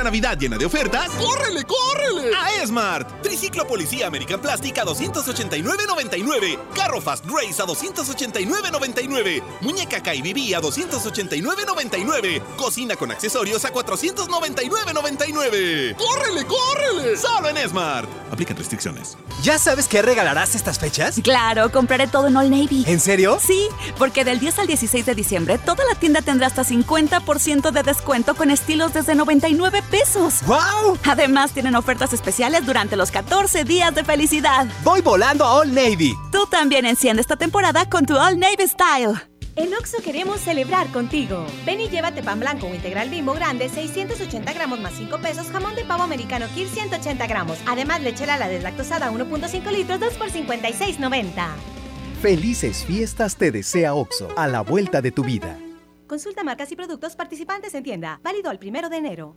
Esta 0.00 0.08
Navidad 0.08 0.38
llena 0.38 0.56
de 0.56 0.64
ofertas, 0.64 1.10
¡córrele, 1.10 1.62
córrele! 1.64 2.34
A 2.34 2.62
Esmart. 2.62 3.20
Triciclo 3.20 3.66
Policía 3.66 4.06
American 4.06 4.40
Plastic 4.40 4.78
a 4.78 4.86
289.99. 4.86 6.58
Carro 6.74 7.02
Fast 7.02 7.26
Race 7.26 7.60
a 7.60 7.66
289.99. 7.66 9.42
Muñeca 9.60 10.02
KBB 10.02 10.54
a 10.56 10.62
289.99. 10.62 12.40
Cocina 12.56 12.96
con 12.96 13.10
accesorios 13.10 13.62
a 13.66 13.74
499.99. 13.74 15.96
¡Córrele, 15.96 16.46
córrele! 16.46 17.18
Solo 17.18 17.50
en 17.50 17.58
Esmart. 17.58 18.08
Aplican 18.32 18.56
restricciones. 18.56 19.18
¿Ya 19.42 19.58
sabes 19.58 19.86
qué 19.86 20.00
regalarás 20.00 20.54
estas 20.54 20.78
fechas? 20.78 21.20
Claro, 21.22 21.70
compraré 21.70 22.06
todo 22.06 22.28
en 22.28 22.38
All 22.38 22.48
Navy. 22.48 22.84
¿En 22.86 23.00
serio? 23.00 23.38
Sí, 23.38 23.68
porque 23.98 24.24
del 24.24 24.40
10 24.40 24.60
al 24.60 24.66
16 24.66 25.04
de 25.04 25.14
diciembre 25.14 25.58
toda 25.58 25.84
la 25.84 25.94
tienda 25.94 26.22
tendrá 26.22 26.46
hasta 26.46 26.64
50% 26.64 27.70
de 27.70 27.82
descuento 27.82 28.34
con 28.34 28.50
estilos 28.50 28.94
desde 28.94 29.14
99 29.14 29.82
pesos. 29.90 30.42
¡Wow! 30.46 30.98
Además, 31.04 31.52
tienen 31.52 31.74
ofertas 31.74 32.12
especiales 32.12 32.64
durante 32.64 32.96
los 32.96 33.10
14 33.10 33.64
días 33.64 33.94
de 33.94 34.04
felicidad. 34.04 34.66
Voy 34.84 35.00
volando 35.00 35.44
a 35.44 35.54
All 35.54 35.74
Navy. 35.74 36.14
Tú 36.32 36.46
también 36.46 36.86
enciende 36.86 37.20
esta 37.20 37.36
temporada 37.36 37.88
con 37.88 38.06
tu 38.06 38.16
All 38.16 38.38
Navy 38.38 38.66
Style. 38.66 39.20
En 39.56 39.74
Oxo 39.74 39.98
queremos 40.02 40.40
celebrar 40.40 40.86
contigo. 40.92 41.44
Ven 41.66 41.80
y 41.80 41.88
llévate 41.88 42.22
pan 42.22 42.40
blanco 42.40 42.68
o 42.68 42.74
integral 42.74 43.10
bimbo 43.10 43.34
grande, 43.34 43.68
680 43.68 44.52
gramos 44.52 44.80
más 44.80 44.94
5 44.94 45.18
pesos, 45.18 45.48
jamón 45.48 45.74
de 45.74 45.84
pavo 45.84 46.04
americano 46.04 46.46
Kir 46.54 46.68
180 46.68 47.26
gramos. 47.26 47.58
Además, 47.66 48.00
lechera 48.00 48.38
la 48.38 48.48
deslactosada 48.48 49.10
1.5 49.10 49.70
litros, 49.72 50.00
2 50.00 50.14
por 50.14 50.30
56.90. 50.30 51.46
Felices 52.22 52.84
fiestas 52.84 53.36
te 53.36 53.50
desea 53.50 53.94
OXO, 53.94 54.28
a 54.36 54.46
la 54.46 54.60
vuelta 54.60 55.02
de 55.02 55.10
tu 55.10 55.24
vida. 55.24 55.58
Consulta 56.06 56.44
marcas 56.44 56.70
y 56.72 56.76
productos 56.76 57.16
participantes 57.16 57.74
en 57.74 57.82
tienda. 57.82 58.20
Válido 58.22 58.50
al 58.50 58.58
primero 58.58 58.88
de 58.88 58.96
enero. 58.96 59.36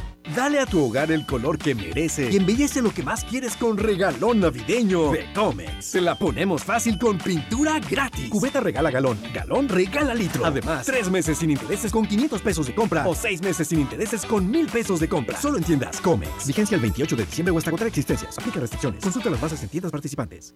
Dale 0.35 0.59
a 0.59 0.65
tu 0.65 0.85
hogar 0.85 1.11
el 1.11 1.25
color 1.25 1.57
que 1.57 1.75
merece 1.75 2.29
y 2.31 2.37
embellece 2.37 2.81
lo 2.81 2.93
que 2.93 3.03
más 3.03 3.25
quieres 3.25 3.57
con 3.57 3.77
regalón 3.77 4.39
navideño 4.39 5.11
de 5.11 5.25
Comex. 5.33 5.83
Se 5.83 5.99
la 5.99 6.15
ponemos 6.15 6.63
fácil 6.63 6.97
con 6.97 7.17
pintura 7.17 7.79
gratis. 7.79 8.29
Cubeta 8.29 8.61
regala 8.61 8.91
galón, 8.91 9.19
galón 9.33 9.67
regala 9.67 10.13
litro. 10.13 10.45
Además, 10.45 10.85
tres 10.85 11.09
meses 11.09 11.39
sin 11.39 11.51
intereses 11.51 11.91
con 11.91 12.05
500 12.05 12.41
pesos 12.41 12.67
de 12.67 12.73
compra 12.73 13.05
o 13.07 13.13
seis 13.13 13.41
meses 13.41 13.67
sin 13.67 13.81
intereses 13.81 14.25
con 14.25 14.49
mil 14.49 14.67
pesos 14.67 15.01
de 15.01 15.09
compra. 15.09 15.37
Solo 15.37 15.57
en 15.57 15.65
tiendas 15.65 15.99
Comex. 15.99 16.47
Vigencia 16.47 16.75
el 16.75 16.81
28 16.81 17.15
de 17.17 17.25
diciembre 17.25 17.51
o 17.53 17.57
hasta 17.57 17.69
agotar 17.69 17.87
existencias. 17.87 18.37
Aplica 18.37 18.61
restricciones. 18.61 19.03
Consulta 19.03 19.29
las 19.29 19.41
bases 19.41 19.61
en 19.63 19.69
tiendas 19.69 19.91
participantes. 19.91 20.55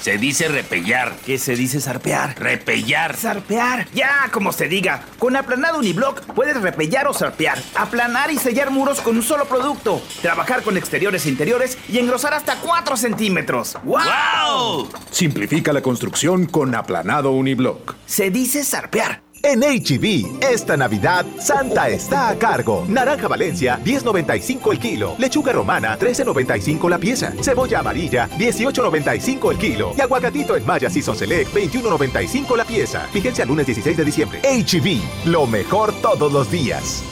Se 0.00 0.16
dice 0.16 0.46
repellar. 0.46 1.16
¿Qué 1.26 1.38
se 1.38 1.56
dice 1.56 1.80
zarpear? 1.80 2.38
Repellar. 2.38 3.16
Zarpear. 3.16 3.88
Ya, 3.92 4.28
como 4.32 4.52
se 4.52 4.68
diga. 4.68 5.02
Con 5.18 5.34
aplanado 5.34 5.78
uniblock 5.78 6.20
puedes 6.34 6.60
repellar 6.60 7.08
o 7.08 7.14
zarpear. 7.14 7.58
Aplanar 7.74 8.30
y 8.30 8.38
sellar 8.38 8.70
muros 8.70 9.00
con 9.00 9.07
un 9.16 9.22
solo 9.22 9.44
producto. 9.46 10.00
Trabajar 10.22 10.62
con 10.62 10.76
exteriores 10.76 11.26
e 11.26 11.30
interiores 11.30 11.78
y 11.88 11.98
engrosar 11.98 12.34
hasta 12.34 12.56
4 12.56 12.96
centímetros. 12.96 13.76
¡Wow! 13.84 14.88
Simplifica 15.10 15.72
la 15.72 15.82
construcción 15.82 16.46
con 16.46 16.74
aplanado 16.74 17.32
uniblock. 17.32 17.94
Se 18.06 18.30
dice 18.30 18.64
zarpear. 18.64 19.22
En 19.42 19.60
HB, 19.60 20.42
esta 20.42 20.76
Navidad, 20.76 21.24
Santa 21.38 21.88
está 21.88 22.28
a 22.28 22.38
cargo. 22.38 22.84
Naranja 22.88 23.28
Valencia, 23.28 23.78
10.95 23.84 24.72
el 24.72 24.78
kilo. 24.80 25.14
Lechuga 25.16 25.52
romana, 25.52 25.96
13.95 25.96 26.88
la 26.88 26.98
pieza. 26.98 27.32
Cebolla 27.40 27.78
amarilla, 27.78 28.28
18.95 28.36 29.52
el 29.52 29.58
kilo. 29.58 29.92
Y 29.96 30.00
aguacatito 30.00 30.56
en 30.56 30.66
Maya 30.66 30.90
Season 30.90 31.16
Select, 31.16 31.54
21.95 31.54 32.56
la 32.56 32.64
pieza. 32.64 33.06
Fíjense 33.12 33.42
al 33.42 33.48
lunes 33.48 33.66
16 33.66 33.96
de 33.96 34.04
diciembre. 34.04 34.40
HB, 34.42 35.28
lo 35.28 35.46
mejor 35.46 35.92
todos 36.02 36.32
los 36.32 36.50
días. 36.50 37.04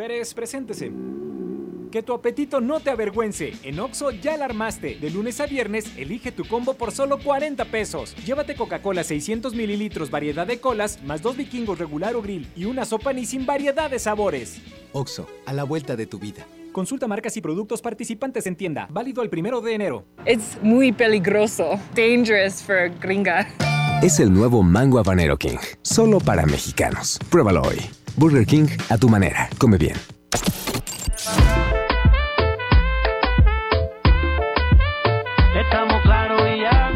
Pérez, 0.00 0.32
preséntese. 0.32 0.90
Que 1.92 2.02
tu 2.02 2.14
apetito 2.14 2.62
no 2.62 2.80
te 2.80 2.88
avergüence. 2.88 3.52
En 3.62 3.78
Oxo 3.80 4.10
ya 4.10 4.34
la 4.38 4.46
armaste. 4.46 4.94
De 4.94 5.10
lunes 5.10 5.42
a 5.42 5.46
viernes, 5.46 5.94
elige 5.98 6.32
tu 6.32 6.46
combo 6.46 6.72
por 6.72 6.90
solo 6.90 7.18
40 7.18 7.66
pesos. 7.66 8.16
Llévate 8.24 8.54
Coca-Cola 8.54 9.04
600 9.04 9.54
mililitros, 9.54 10.10
variedad 10.10 10.46
de 10.46 10.58
colas, 10.58 11.02
más 11.04 11.20
dos 11.20 11.36
vikingos 11.36 11.78
regular 11.78 12.16
o 12.16 12.22
grill 12.22 12.48
y 12.56 12.64
una 12.64 12.86
sopa 12.86 13.12
ni 13.12 13.26
sin 13.26 13.44
variedad 13.44 13.90
de 13.90 13.98
sabores. 13.98 14.62
Oxo, 14.92 15.26
a 15.44 15.52
la 15.52 15.64
vuelta 15.64 15.96
de 15.96 16.06
tu 16.06 16.18
vida. 16.18 16.46
Consulta 16.72 17.06
marcas 17.06 17.36
y 17.36 17.42
productos 17.42 17.82
participantes 17.82 18.46
en 18.46 18.56
tienda. 18.56 18.88
Válido 18.90 19.22
el 19.22 19.28
primero 19.28 19.60
de 19.60 19.74
enero. 19.74 20.06
Es 20.24 20.56
muy 20.62 20.92
peligroso. 20.92 21.78
Dangerous 21.94 22.62
for 22.62 22.90
gringa. 23.00 23.46
Es 24.02 24.18
el 24.18 24.32
nuevo 24.32 24.62
Mango 24.62 24.98
Habanero 24.98 25.36
King. 25.36 25.58
Solo 25.82 26.20
para 26.20 26.46
mexicanos. 26.46 27.18
Pruébalo 27.28 27.60
hoy. 27.60 27.99
Burger 28.16 28.46
King 28.46 28.68
a 28.88 28.98
tu 28.98 29.08
manera. 29.08 29.48
Come 29.58 29.78
bien. 29.78 29.96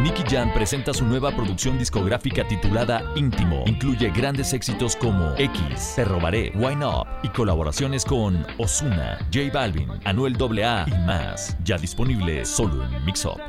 Nicky 0.03 0.22
Jam 0.29 0.53
presenta 0.53 0.92
su 0.92 1.05
nueva 1.07 1.35
producción 1.35 1.79
discográfica 1.79 2.46
titulada 2.46 3.03
Íntimo. 3.16 3.64
Incluye 3.66 4.11
grandes 4.11 4.53
éxitos 4.53 4.96
como 4.96 5.35
X, 5.38 5.94
Te 5.96 6.05
Robaré, 6.05 6.53
Wine 6.55 6.85
Up 6.85 7.07
y 7.22 7.29
colaboraciones 7.29 8.05
con 8.05 8.46
Osuna, 8.59 9.18
J 9.33 9.50
Balvin, 9.53 9.88
Anuel 10.05 10.37
AA 10.38 10.85
y 10.87 11.07
más. 11.07 11.57
Ya 11.64 11.79
disponible 11.79 12.44
solo 12.44 12.85
en 12.85 13.05
Mix 13.07 13.24
Up. 13.24 13.40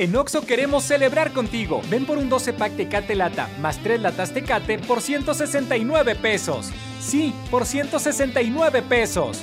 En 0.00 0.16
Oxo 0.16 0.46
queremos 0.46 0.84
celebrar 0.84 1.30
contigo. 1.34 1.82
Ven 1.90 2.06
por 2.06 2.16
un 2.16 2.30
12 2.30 2.54
pack 2.54 2.74
Tecate 2.74 3.14
Lata 3.14 3.50
más 3.60 3.82
3 3.82 4.00
latas 4.00 4.32
Tecate 4.32 4.78
por 4.78 5.02
169 5.02 6.14
pesos. 6.14 6.70
Sí, 6.98 7.34
por 7.50 7.66
169 7.66 8.80
pesos. 8.80 9.42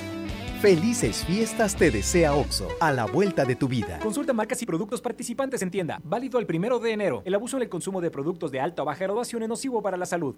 Felices 0.60 1.24
fiestas 1.24 1.76
te 1.76 1.92
desea 1.92 2.34
OXO, 2.34 2.66
a 2.80 2.90
la 2.90 3.04
vuelta 3.04 3.44
de 3.44 3.54
tu 3.54 3.68
vida. 3.68 4.00
Consulta 4.00 4.32
marcas 4.32 4.60
y 4.60 4.66
productos 4.66 5.00
participantes 5.00 5.62
en 5.62 5.70
tienda. 5.70 6.00
Válido 6.02 6.40
el 6.40 6.46
primero 6.46 6.80
de 6.80 6.90
enero. 6.90 7.22
El 7.24 7.36
abuso 7.36 7.56
en 7.56 7.62
el 7.62 7.68
consumo 7.68 8.00
de 8.00 8.10
productos 8.10 8.50
de 8.50 8.58
alta 8.58 8.82
o 8.82 8.84
baja 8.84 9.04
graduación 9.04 9.44
es 9.44 9.48
nocivo 9.48 9.80
para 9.80 9.96
la 9.96 10.06
salud. 10.06 10.34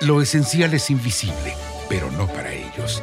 Lo 0.00 0.22
esencial 0.22 0.72
es 0.72 0.88
invisible, 0.88 1.52
pero 1.86 2.10
no 2.12 2.28
para 2.28 2.50
ellos. 2.54 3.02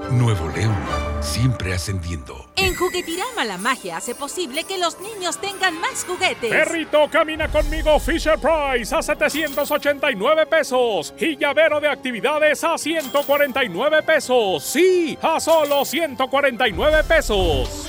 Nuevo 0.11 0.49
León, 0.49 0.75
siempre 1.21 1.73
ascendiendo. 1.73 2.51
En 2.57 2.75
Juguetirama 2.75 3.45
la 3.45 3.57
magia 3.57 3.97
hace 3.97 4.13
posible 4.13 4.65
que 4.65 4.77
los 4.77 4.99
niños 4.99 5.39
tengan 5.39 5.79
más 5.79 6.03
juguetes. 6.05 6.49
Perrito, 6.49 7.07
camina 7.09 7.47
conmigo 7.47 7.99
Fisher 7.99 8.37
Price 8.37 8.93
a 8.93 9.01
789 9.01 10.45
pesos. 10.47 11.13
Y 11.17 11.37
llavero 11.37 11.79
de 11.79 11.87
actividades 11.87 12.63
a 12.63 12.77
149 12.77 14.03
pesos. 14.03 14.63
Sí, 14.63 15.17
a 15.21 15.39
solo 15.39 15.85
149 15.85 17.03
pesos. 17.05 17.87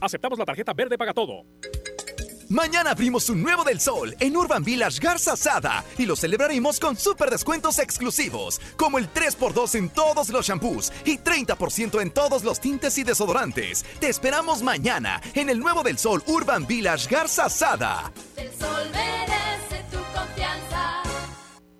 Aceptamos 0.00 0.38
la 0.38 0.44
tarjeta 0.44 0.72
verde 0.72 0.96
paga 0.98 1.12
todo. 1.14 1.44
Mañana 2.54 2.92
abrimos 2.92 3.28
un 3.30 3.42
nuevo 3.42 3.64
del 3.64 3.80
sol 3.80 4.14
en 4.20 4.36
Urban 4.36 4.62
Village 4.62 5.00
Garza 5.00 5.36
Sada 5.36 5.82
y 5.98 6.06
lo 6.06 6.14
celebraremos 6.14 6.78
con 6.78 6.96
super 6.96 7.28
descuentos 7.28 7.80
exclusivos, 7.80 8.60
como 8.76 8.98
el 8.98 9.12
3x2 9.12 9.74
en 9.74 9.88
todos 9.88 10.28
los 10.28 10.46
shampoos 10.46 10.92
y 11.04 11.18
30% 11.18 12.00
en 12.00 12.12
todos 12.12 12.44
los 12.44 12.60
tintes 12.60 12.96
y 12.96 13.02
desodorantes. 13.02 13.84
Te 13.98 14.08
esperamos 14.08 14.62
mañana 14.62 15.20
en 15.34 15.50
el 15.50 15.58
nuevo 15.58 15.82
del 15.82 15.98
sol 15.98 16.22
Urban 16.28 16.64
Village 16.64 17.08
Garza 17.10 17.48
Sada. 17.48 18.12
El 18.36 18.48
sol 18.56 18.88
merece. 18.92 19.43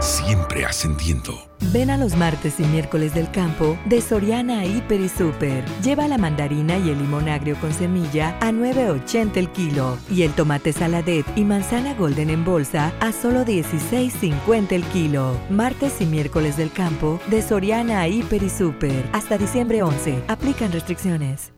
Siempre 0.00 0.64
ascendiendo. 0.64 1.34
Ven 1.72 1.90
a 1.90 1.98
los 1.98 2.16
martes 2.16 2.58
y 2.58 2.62
miércoles 2.64 3.12
del 3.12 3.30
campo 3.30 3.78
de 3.84 4.00
Soriana 4.00 4.64
Hiper 4.64 4.98
y 4.98 5.10
Super. 5.10 5.62
Lleva 5.82 6.08
la 6.08 6.16
mandarina 6.16 6.78
y 6.78 6.88
el 6.88 6.98
limón 6.98 7.28
agrio 7.28 7.54
con 7.60 7.72
semilla 7.74 8.34
a 8.40 8.50
9.80 8.50 9.36
el 9.36 9.50
kilo 9.50 9.98
y 10.10 10.22
el 10.22 10.32
tomate 10.32 10.72
saladet 10.72 11.26
y 11.36 11.44
manzana 11.44 11.92
golden 11.92 12.30
en 12.30 12.46
bolsa 12.46 12.94
a 13.00 13.12
solo 13.12 13.44
16.50 13.44 14.72
el 14.72 14.84
kilo. 14.84 15.38
Martes 15.50 16.00
y 16.00 16.06
miércoles 16.06 16.56
del 16.56 16.72
campo 16.72 17.20
de 17.26 17.42
Soriana 17.42 18.08
Hiper 18.08 18.42
y 18.42 18.48
Super. 18.48 19.04
Hasta 19.12 19.36
diciembre 19.36 19.82
11. 19.82 20.24
Aplican 20.28 20.72
restricciones. 20.72 21.52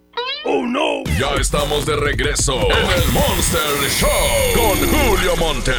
¡Oh, 0.44 0.66
no! 0.66 1.04
Ya 1.18 1.40
estamos 1.40 1.86
de 1.86 1.94
regreso 1.94 2.54
en 2.54 3.02
el 3.02 3.12
Monster 3.12 3.90
Show 3.90 4.08
con 4.56 4.76
Julio 4.88 5.36
Monte. 5.36 5.72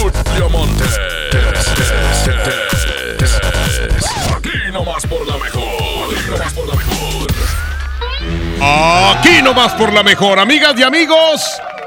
Julio 0.00 0.48
Monte. 0.50 0.84
Aquí 4.36 4.72
nomás 4.72 5.06
por 5.06 5.26
la 5.26 5.38
mejor. 5.38 5.64
Por 6.54 6.68
la 6.68 6.74
mejor. 6.74 7.32
Por 9.76 9.92
la 9.92 10.02
mejor, 10.02 10.38
amigas 10.38 10.74
y 10.78 10.82
amigos. 10.82 11.42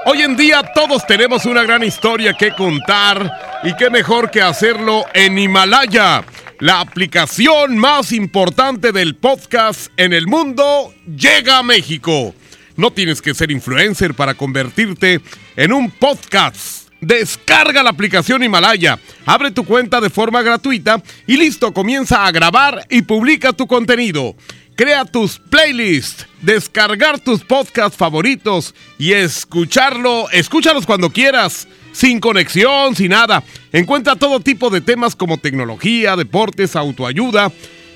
Hoy 0.05 0.21
en 0.21 0.35
día 0.35 0.61
todos 0.73 1.05
tenemos 1.07 1.45
una 1.45 1.63
gran 1.63 1.83
historia 1.83 2.33
que 2.33 2.51
contar 2.51 3.31
y 3.63 3.75
qué 3.75 3.89
mejor 3.89 4.29
que 4.29 4.41
hacerlo 4.41 5.05
en 5.13 5.37
Himalaya, 5.37 6.23
la 6.59 6.79
aplicación 6.79 7.77
más 7.77 8.11
importante 8.11 8.91
del 8.91 9.15
podcast 9.15 9.91
en 9.97 10.13
el 10.13 10.27
mundo, 10.27 10.93
llega 11.05 11.59
a 11.59 11.63
México. 11.63 12.35
No 12.75 12.91
tienes 12.91 13.21
que 13.21 13.33
ser 13.33 13.51
influencer 13.51 14.13
para 14.13 14.35
convertirte 14.35 15.21
en 15.55 15.73
un 15.73 15.91
podcast. 15.91 16.84
Descarga 17.01 17.83
la 17.83 17.89
aplicación 17.89 18.41
Himalaya, 18.41 18.99
abre 19.25 19.51
tu 19.51 19.65
cuenta 19.65 19.99
de 20.01 20.09
forma 20.09 20.41
gratuita 20.41 21.03
y 21.27 21.37
listo, 21.37 21.73
comienza 21.73 22.25
a 22.25 22.31
grabar 22.31 22.85
y 22.89 23.01
publica 23.01 23.53
tu 23.53 23.67
contenido. 23.67 24.35
Crea 24.75 25.05
tus 25.05 25.39
playlists, 25.39 26.27
descargar 26.41 27.19
tus 27.19 27.43
podcasts 27.43 27.97
favoritos 27.97 28.75
y 28.97 29.13
escucharlo, 29.13 30.29
escúchalos 30.31 30.85
cuando 30.85 31.09
quieras, 31.09 31.67
sin 31.93 32.19
conexión, 32.19 32.95
sin 32.95 33.11
nada. 33.11 33.43
Encuentra 33.71 34.15
todo 34.15 34.41
tipo 34.41 34.69
de 34.69 34.81
temas 34.81 35.15
como 35.15 35.37
tecnología, 35.37 36.17
deportes, 36.17 36.75
autoayuda, 36.75 37.51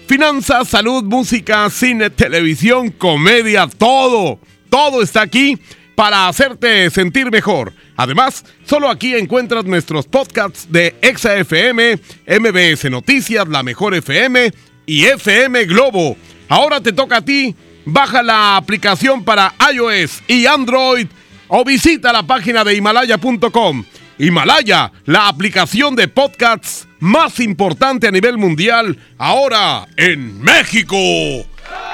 finanzas, 0.08 0.70
salud, 0.70 1.04
música, 1.04 1.70
cine, 1.70 2.10
televisión, 2.10 2.92
comedia, 2.92 3.68
todo. 3.68 4.40
Todo 4.70 5.02
está 5.02 5.22
aquí 5.22 5.58
para 6.00 6.30
hacerte 6.30 6.90
sentir 6.92 7.30
mejor. 7.30 7.74
Además, 7.98 8.46
solo 8.64 8.90
aquí 8.90 9.16
encuentras 9.16 9.66
nuestros 9.66 10.08
podcasts 10.08 10.66
de 10.72 10.96
ExaFM, 11.02 12.00
MBS 12.26 12.90
Noticias, 12.90 13.46
La 13.50 13.64
Mejor 13.64 13.94
FM 13.94 14.50
y 14.86 15.04
FM 15.08 15.66
Globo. 15.66 16.16
Ahora 16.48 16.80
te 16.80 16.94
toca 16.94 17.18
a 17.18 17.22
ti. 17.22 17.54
Baja 17.84 18.24
la 18.24 18.56
aplicación 18.56 19.26
para 19.26 19.54
iOS 19.74 20.24
y 20.30 20.46
Android 20.46 21.08
o 21.50 21.66
visita 21.66 22.14
la 22.14 22.24
página 22.24 22.64
de 22.64 22.76
himalaya.com. 22.76 23.84
Himalaya, 24.18 24.94
la 25.04 25.28
aplicación 25.28 25.98
de 25.98 26.08
podcasts 26.08 26.88
más 27.00 27.42
importante 27.42 28.08
a 28.08 28.12
nivel 28.12 28.38
mundial, 28.38 28.98
ahora 29.18 29.86
en 29.98 30.42
México. 30.42 30.96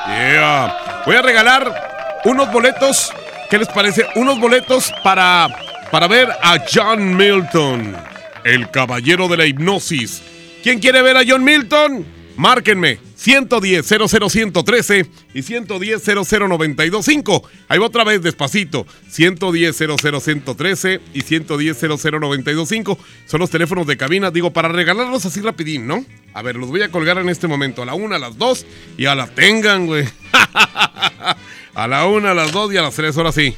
Yeah. 0.06 1.02
Voy 1.08 1.16
a 1.16 1.24
regalar 1.24 2.22
unos 2.24 2.52
boletos. 2.52 3.12
¿Qué 3.56 3.60
les 3.60 3.70
parece? 3.70 4.06
Unos 4.16 4.38
boletos 4.38 4.94
para, 5.02 5.48
para 5.90 6.10
ver 6.10 6.28
a 6.44 6.58
John 6.70 7.16
Milton, 7.16 7.96
el 8.44 8.70
caballero 8.70 9.30
de 9.30 9.38
la 9.38 9.46
hipnosis. 9.46 10.22
¿Quién 10.62 10.80
quiere 10.80 11.02
ver 11.02 11.16
a 11.16 11.24
John 11.26 11.42
Milton? 11.42 12.06
Márquenme 12.36 13.00
110 13.16 13.88
00113 13.88 15.10
y 15.34 15.42
110 15.42 16.04
00925. 16.04 17.50
Ahí 17.70 17.80
va 17.80 17.86
otra 17.86 18.04
vez 18.04 18.22
despacito. 18.22 18.86
110 19.08 19.74
00113 19.74 21.02
y 21.14 21.22
110 21.22 21.78
00925. 21.82 23.00
Son 23.26 23.40
los 23.40 23.50
teléfonos 23.50 23.88
de 23.88 23.96
cabina, 23.96 24.32
digo, 24.32 24.52
para 24.52 24.68
regalarlos 24.68 25.26
así 25.26 25.40
rapidín, 25.40 25.88
¿no? 25.88 26.04
A 26.34 26.42
ver, 26.42 26.58
los 26.58 26.72
voy 26.72 26.82
a 26.82 26.92
colgar 26.92 27.20
en 27.20 27.30
este 27.30 27.48
momento. 27.48 27.84
A 27.84 27.86
la 27.86 27.94
una, 27.94 28.18
a 28.18 28.20
las 28.20 28.38
dos 28.38 28.66
y 28.98 29.06
a 29.06 29.16
la 29.16 29.28
tengan, 29.28 29.86
güey. 29.86 30.04
a 31.76 31.88
la 31.88 32.08
una, 32.08 32.32
a 32.32 32.34
las 32.34 32.52
dos 32.52 32.74
y 32.74 32.78
a 32.78 32.82
las 32.82 32.96
tres, 32.96 33.18
ahora 33.18 33.32
sí. 33.32 33.56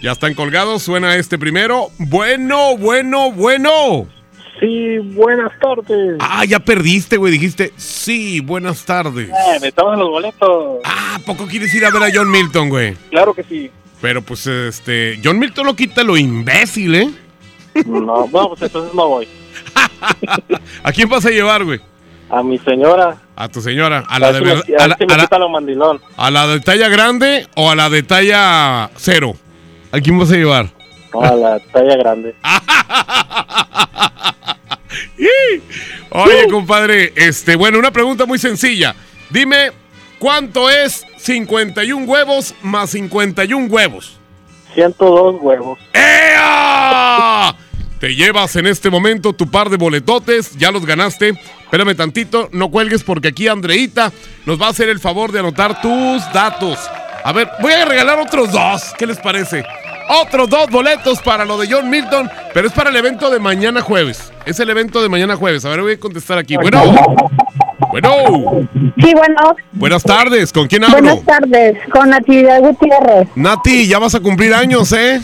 Ya 0.00 0.12
están 0.12 0.34
colgados, 0.34 0.82
suena 0.82 1.14
este 1.16 1.38
primero. 1.38 1.90
Bueno, 1.98 2.76
bueno, 2.76 3.30
bueno. 3.30 4.08
Sí, 4.58 4.98
buenas 4.98 5.52
tardes. 5.60 6.16
Ah, 6.20 6.44
ya 6.44 6.58
perdiste, 6.58 7.16
güey. 7.16 7.32
Dijiste, 7.32 7.72
sí, 7.76 8.40
buenas 8.40 8.84
tardes. 8.84 9.28
Eh, 9.28 9.58
me 9.60 9.70
toman 9.70 9.98
los 9.98 10.08
boletos. 10.08 10.80
Ah, 10.84 11.16
¿a 11.16 11.18
poco 11.20 11.46
quieres 11.46 11.72
ir 11.74 11.84
a 11.84 11.90
ver 11.90 12.02
a 12.02 12.10
John 12.12 12.30
Milton, 12.30 12.68
güey? 12.68 12.94
Claro 13.10 13.34
que 13.34 13.44
sí. 13.44 13.70
Pero 14.00 14.22
pues, 14.22 14.46
este, 14.46 15.20
John 15.22 15.38
Milton 15.38 15.66
lo 15.66 15.76
quita 15.76 16.02
lo 16.02 16.16
imbécil, 16.16 16.94
¿eh? 16.94 17.10
No, 17.86 18.28
no, 18.32 18.48
pues 18.48 18.62
entonces 18.62 18.94
no 18.94 19.08
voy. 19.08 19.28
¿A 20.82 20.92
quién 20.92 21.08
vas 21.08 21.24
a 21.26 21.30
llevar, 21.30 21.64
güey? 21.64 21.80
A 22.32 22.42
mi 22.42 22.58
señora. 22.58 23.16
A 23.36 23.48
tu 23.48 23.60
señora. 23.60 24.04
A 24.08 24.18
la 24.18 24.32
de 24.32 24.40
verdad. 24.40 24.64
a 24.78 24.88
la, 24.88 24.94
a 24.94 24.96
la- 25.18 25.28
a 26.16 26.30
la 26.30 26.46
de 26.46 26.60
talla 26.60 26.88
grande 26.88 27.46
o 27.56 27.70
a 27.70 27.74
la 27.76 27.90
de 27.90 28.02
talla 28.02 28.90
cero. 28.96 29.34
¿A 29.92 30.00
quién 30.00 30.18
vas 30.18 30.30
a 30.32 30.36
llevar? 30.36 30.70
No, 31.12 31.20
a 31.20 31.34
la 31.34 31.60
talla 31.72 31.94
grande. 31.96 32.34
Oye, 36.10 36.46
compadre, 36.50 37.12
este, 37.16 37.56
bueno, 37.56 37.78
una 37.78 37.90
pregunta 37.90 38.26
muy 38.26 38.38
sencilla. 38.38 38.94
Dime, 39.30 39.70
¿cuánto 40.18 40.68
es 40.70 41.04
51 41.18 42.04
huevos 42.06 42.54
más 42.62 42.90
51 42.90 43.66
huevos? 43.68 44.18
102 44.74 45.36
huevos. 45.40 45.78
¡Ea! 45.92 47.54
Te 47.98 48.14
llevas 48.14 48.56
en 48.56 48.66
este 48.66 48.90
momento 48.90 49.32
tu 49.32 49.50
par 49.50 49.70
de 49.70 49.76
boletotes, 49.76 50.56
ya 50.58 50.70
los 50.70 50.84
ganaste. 50.84 51.34
Espérame 51.72 51.94
tantito, 51.96 52.50
no 52.52 52.70
cuelgues 52.70 53.02
porque 53.02 53.28
aquí 53.28 53.48
Andreita 53.48 54.12
nos 54.44 54.60
va 54.60 54.66
a 54.66 54.70
hacer 54.72 54.90
el 54.90 55.00
favor 55.00 55.32
de 55.32 55.38
anotar 55.38 55.80
tus 55.80 56.22
datos. 56.30 56.78
A 57.24 57.32
ver, 57.32 57.48
voy 57.62 57.72
a 57.72 57.86
regalar 57.86 58.18
otros 58.18 58.52
dos, 58.52 58.92
¿qué 58.98 59.06
les 59.06 59.18
parece? 59.18 59.64
Otros 60.22 60.50
dos 60.50 60.68
boletos 60.68 61.20
para 61.22 61.46
lo 61.46 61.56
de 61.56 61.72
John 61.72 61.88
Milton, 61.88 62.30
pero 62.52 62.66
es 62.68 62.74
para 62.74 62.90
el 62.90 62.96
evento 62.96 63.30
de 63.30 63.38
mañana 63.38 63.80
jueves. 63.80 64.30
Es 64.44 64.60
el 64.60 64.68
evento 64.68 65.00
de 65.00 65.08
mañana 65.08 65.34
jueves. 65.34 65.64
A 65.64 65.70
ver, 65.70 65.80
voy 65.80 65.92
a 65.94 65.98
contestar 65.98 66.36
aquí. 66.36 66.56
Bueno, 66.56 66.82
bueno, 67.90 68.10
Sí, 68.98 69.14
bueno. 69.16 69.56
buenas 69.72 70.02
tardes, 70.02 70.52
¿con 70.52 70.68
quién 70.68 70.84
hablo? 70.84 70.98
Buenas 70.98 71.24
tardes, 71.24 71.78
con 71.90 72.10
Natividad 72.10 72.60
Gutiérrez. 72.60 73.28
Nati, 73.34 73.86
ya 73.86 73.98
vas 73.98 74.14
a 74.14 74.20
cumplir 74.20 74.52
años, 74.52 74.92
¿eh? 74.92 75.22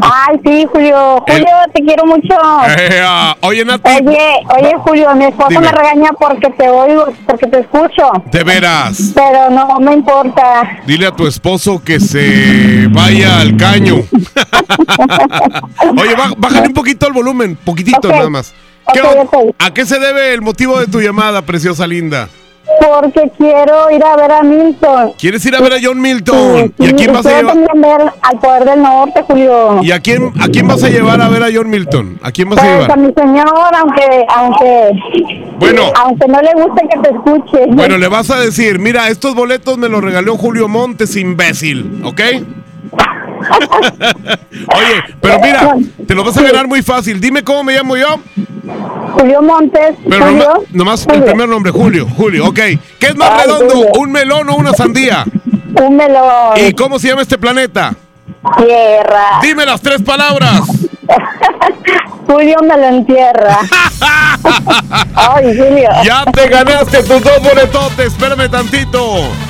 Ay, 0.00 0.36
sí, 0.44 0.66
Julio. 0.72 1.24
Julio, 1.26 1.46
te 1.74 1.82
quiero 1.82 2.04
mucho. 2.06 2.34
Ea, 2.78 3.36
oye, 3.42 3.64
Nati. 3.64 3.90
Oye, 3.90 4.18
oye, 4.58 4.74
Julio, 4.84 5.14
mi 5.14 5.24
esposo 5.26 5.48
Dime. 5.50 5.62
me 5.62 5.72
regaña 5.72 6.10
porque 6.18 6.50
te 6.50 6.68
oigo, 6.68 7.06
porque 7.26 7.46
te 7.46 7.60
escucho. 7.60 8.10
De 8.30 8.44
veras. 8.44 9.12
Pero 9.14 9.50
no 9.50 9.78
me 9.80 9.94
importa. 9.94 10.78
Dile 10.86 11.06
a 11.06 11.12
tu 11.12 11.26
esposo 11.26 11.82
que 11.84 12.00
se 12.00 12.86
vaya 12.90 13.40
al 13.40 13.56
caño. 13.56 13.96
Oye, 16.00 16.16
bá- 16.16 16.34
bájale 16.36 16.68
un 16.68 16.74
poquito 16.74 17.06
el 17.06 17.12
volumen, 17.12 17.56
poquitito 17.56 18.08
nada 18.08 18.28
más. 18.30 18.54
¿Qué 18.92 19.00
Ok, 19.02 19.32
on- 19.34 19.54
¿A 19.58 19.72
qué 19.72 19.84
se 19.84 19.98
debe 19.98 20.32
el 20.32 20.40
motivo 20.40 20.78
de 20.80 20.86
tu 20.86 21.00
llamada, 21.00 21.42
preciosa 21.42 21.86
linda? 21.86 22.28
Porque 22.80 23.30
quiero 23.36 23.90
ir 23.90 24.02
a 24.04 24.16
ver 24.16 24.32
a 24.32 24.42
Milton. 24.42 25.12
¿Quieres 25.18 25.44
ir 25.46 25.54
a 25.56 25.60
ver 25.60 25.72
a 25.74 25.76
John 25.82 26.00
Milton? 26.00 26.72
¿Y 26.78 26.86
a 26.88 26.92
quién 26.96 27.12
vas 27.12 27.26
a 27.26 27.36
llevar? 27.38 27.56
ver 27.74 28.12
al 28.22 28.38
Poder 28.38 28.64
del 28.64 28.82
Norte, 28.82 29.22
Julio. 29.26 29.82
¿Y 29.82 29.90
a 29.92 30.00
quién, 30.00 30.32
a 30.40 30.48
quién 30.48 30.66
vas 30.68 30.82
a 30.82 30.88
llevar 30.88 31.20
a 31.20 31.28
ver 31.28 31.42
a 31.42 31.48
John 31.52 31.68
Milton? 31.70 32.18
¿A 32.22 32.30
quién 32.32 32.48
vas 32.50 32.58
a 32.58 32.62
Pues 32.62 32.74
a 32.74 32.80
llevar? 32.80 32.98
mi 32.98 33.12
señor, 33.14 33.74
aunque, 33.74 34.26
aunque, 34.28 34.90
Bueno. 35.58 35.82
aunque 35.96 36.28
no 36.28 36.40
le 36.40 36.52
guste 36.54 36.86
que 36.88 36.98
te 37.00 37.14
escuche. 37.14 37.66
Bueno, 37.70 37.98
le 37.98 38.08
vas 38.08 38.30
a 38.30 38.38
decir, 38.40 38.78
mira, 38.78 39.08
estos 39.08 39.34
boletos 39.34 39.78
me 39.78 39.88
los 39.88 40.02
regaló 40.02 40.36
Julio 40.36 40.68
Montes, 40.68 41.16
imbécil, 41.16 42.00
¿ok? 42.04 42.20
Oye, 44.76 45.02
pero 45.20 45.38
mira, 45.40 45.74
te 46.06 46.14
lo 46.14 46.24
vas 46.24 46.36
a 46.36 46.42
ganar 46.42 46.66
muy 46.66 46.82
fácil. 46.82 47.20
Dime 47.20 47.42
cómo 47.44 47.64
me 47.64 47.74
llamo 47.74 47.96
yo. 47.96 48.18
Julio 49.12 49.42
Montes. 49.42 49.94
Pero 50.08 50.26
Julio. 50.26 50.44
noma- 50.44 50.60
nomás 50.72 51.06
el 51.06 51.22
primer 51.24 51.48
nombre, 51.48 51.72
Julio. 51.72 52.06
Julio, 52.16 52.46
ok. 52.48 52.54
¿Qué 52.98 53.06
es 53.08 53.16
más 53.16 53.30
Ay, 53.30 53.40
redondo, 53.46 53.74
Julio. 53.74 53.92
un 53.98 54.12
melón 54.12 54.48
o 54.50 54.56
una 54.56 54.72
sandía? 54.72 55.24
Un 55.80 55.96
melón. 55.96 56.56
¿Y 56.56 56.72
cómo 56.74 56.98
se 56.98 57.08
llama 57.08 57.22
este 57.22 57.38
planeta? 57.38 57.94
Tierra. 58.58 59.40
Dime 59.42 59.64
las 59.66 59.80
tres 59.80 60.02
palabras. 60.02 60.62
Julio 62.26 62.56
me 62.62 62.76
lo 62.76 62.84
entierra. 62.84 63.58
Ay, 65.14 65.44
Julio. 65.56 65.88
Ya 66.04 66.24
te 66.26 66.48
ganaste 66.48 66.98
tus 67.02 67.22
dos 67.22 67.42
boletotes. 67.42 68.06
Espérame 68.08 68.50
tantito. 68.50 69.02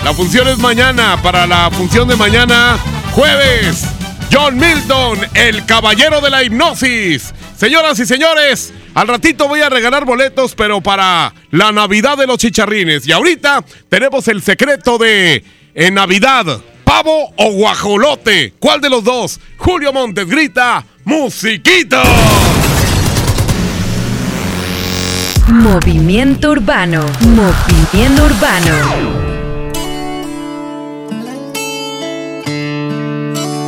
La 0.04 0.12
función 0.14 0.46
es 0.48 0.58
mañana. 0.58 1.16
Para 1.22 1.46
la 1.46 1.70
función 1.72 2.06
de 2.08 2.14
mañana, 2.16 2.76
jueves. 3.18 3.84
John 4.32 4.56
Milton, 4.56 5.18
el 5.34 5.66
caballero 5.66 6.20
de 6.20 6.30
la 6.30 6.44
hipnosis. 6.44 7.34
Señoras 7.56 7.98
y 7.98 8.06
señores, 8.06 8.72
al 8.94 9.08
ratito 9.08 9.48
voy 9.48 9.60
a 9.60 9.68
regalar 9.68 10.04
boletos, 10.04 10.54
pero 10.54 10.80
para 10.80 11.34
la 11.50 11.72
Navidad 11.72 12.16
de 12.16 12.28
los 12.28 12.38
chicharrines. 12.38 13.08
Y 13.08 13.12
ahorita 13.12 13.64
tenemos 13.88 14.28
el 14.28 14.40
secreto 14.40 14.98
de 14.98 15.42
en 15.74 15.94
Navidad, 15.94 16.60
pavo 16.84 17.32
o 17.36 17.52
guajolote. 17.52 18.54
¿Cuál 18.60 18.80
de 18.80 18.90
los 18.90 19.02
dos? 19.02 19.40
Julio 19.56 19.92
Montes 19.92 20.28
grita, 20.28 20.84
musiquita. 21.04 22.04
Movimiento 25.48 26.50
Urbano. 26.50 27.04
Movimiento 27.22 28.24
Urbano. 28.26 29.27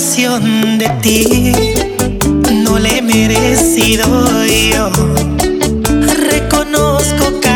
De 0.00 0.88
ti 1.02 1.52
no 2.64 2.78
le 2.78 2.98
he 2.98 3.02
merecido 3.02 4.06
yo. 4.46 4.90
Reconozco 6.30 7.38
cada 7.42 7.49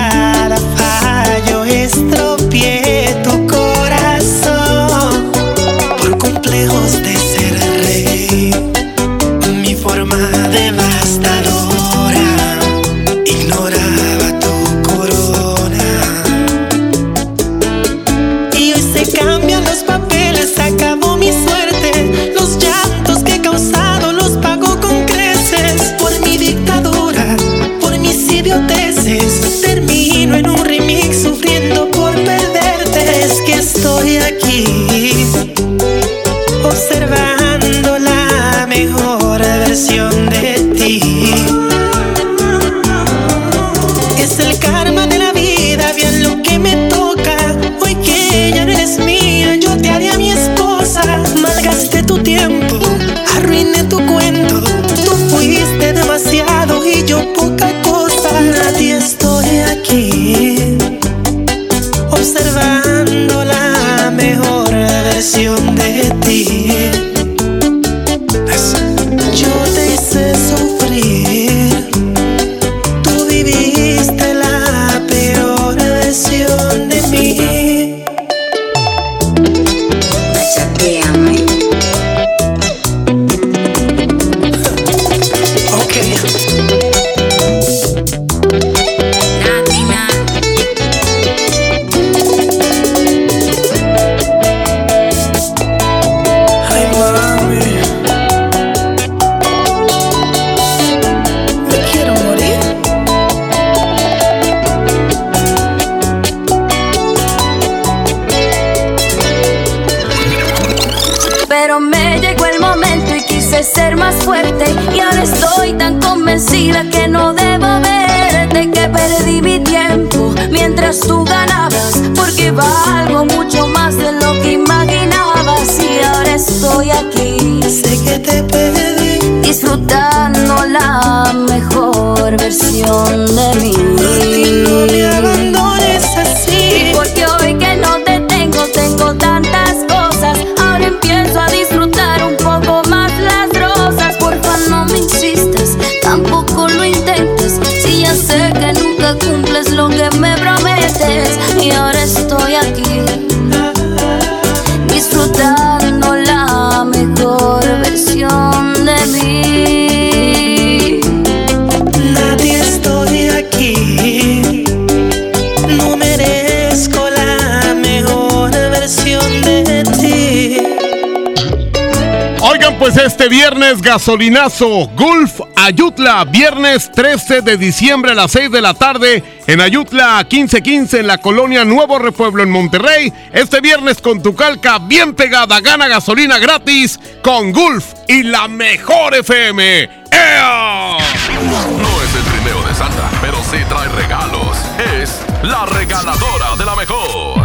viernes 173.35 173.83
gasolinazo, 173.83 174.87
Gulf 174.95 175.41
Ayutla, 175.57 176.25
viernes 176.25 176.93
13 176.93 177.41
de 177.41 177.57
diciembre 177.57 178.13
a 178.13 178.15
las 178.15 178.31
6 178.31 178.49
de 178.53 178.61
la 178.61 178.75
tarde 178.75 179.25
en 179.49 179.61
Ayutla 179.61 180.19
1515 180.19 181.01
en 181.01 181.09
la 181.09 181.19
colonia 181.19 181.65
Nuevo 181.65 181.99
Repueblo 181.99 182.45
en 182.45 182.51
Monterrey. 182.51 183.13
Este 183.33 183.61
viernes 183.61 184.01
con 184.01 184.23
tu 184.23 184.37
calca 184.37 184.79
bien 184.79 185.15
pegada, 185.15 185.61
gana 185.61 185.89
gasolina 185.89 186.39
gratis 186.39 187.01
con 187.25 187.51
Gulf 187.51 187.95
y 188.07 188.23
la 188.23 188.47
mejor 188.47 189.17
FM. 189.17 189.83
¡Ea! 190.13 190.99
No 191.43 192.03
es 192.03 192.15
el 192.15 192.23
trineo 192.31 192.63
de 192.69 192.75
Santa, 192.77 193.11
pero 193.21 193.39
sí 193.51 193.59
trae 193.69 193.89
regalos. 193.89 194.57
Es 195.01 195.21
la 195.43 195.67
regaladora 195.67 196.55
de 196.57 196.65
la 196.65 196.77
mejor. 196.77 197.45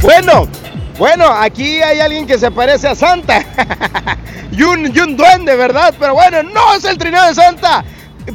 Bueno, 0.00 0.48
bueno, 0.98 1.26
aquí 1.26 1.82
hay 1.82 2.00
alguien 2.00 2.26
que 2.26 2.38
se 2.38 2.50
parece 2.50 2.88
a 2.88 2.94
Santa. 2.94 3.44
y, 4.52 4.62
un, 4.62 5.16
duende, 5.16 5.54
¿verdad? 5.56 5.94
Pero 5.98 6.14
bueno, 6.14 6.42
no 6.42 6.74
es 6.74 6.84
el 6.84 6.96
trineo 6.96 7.24
de 7.26 7.34
Santa. 7.34 7.84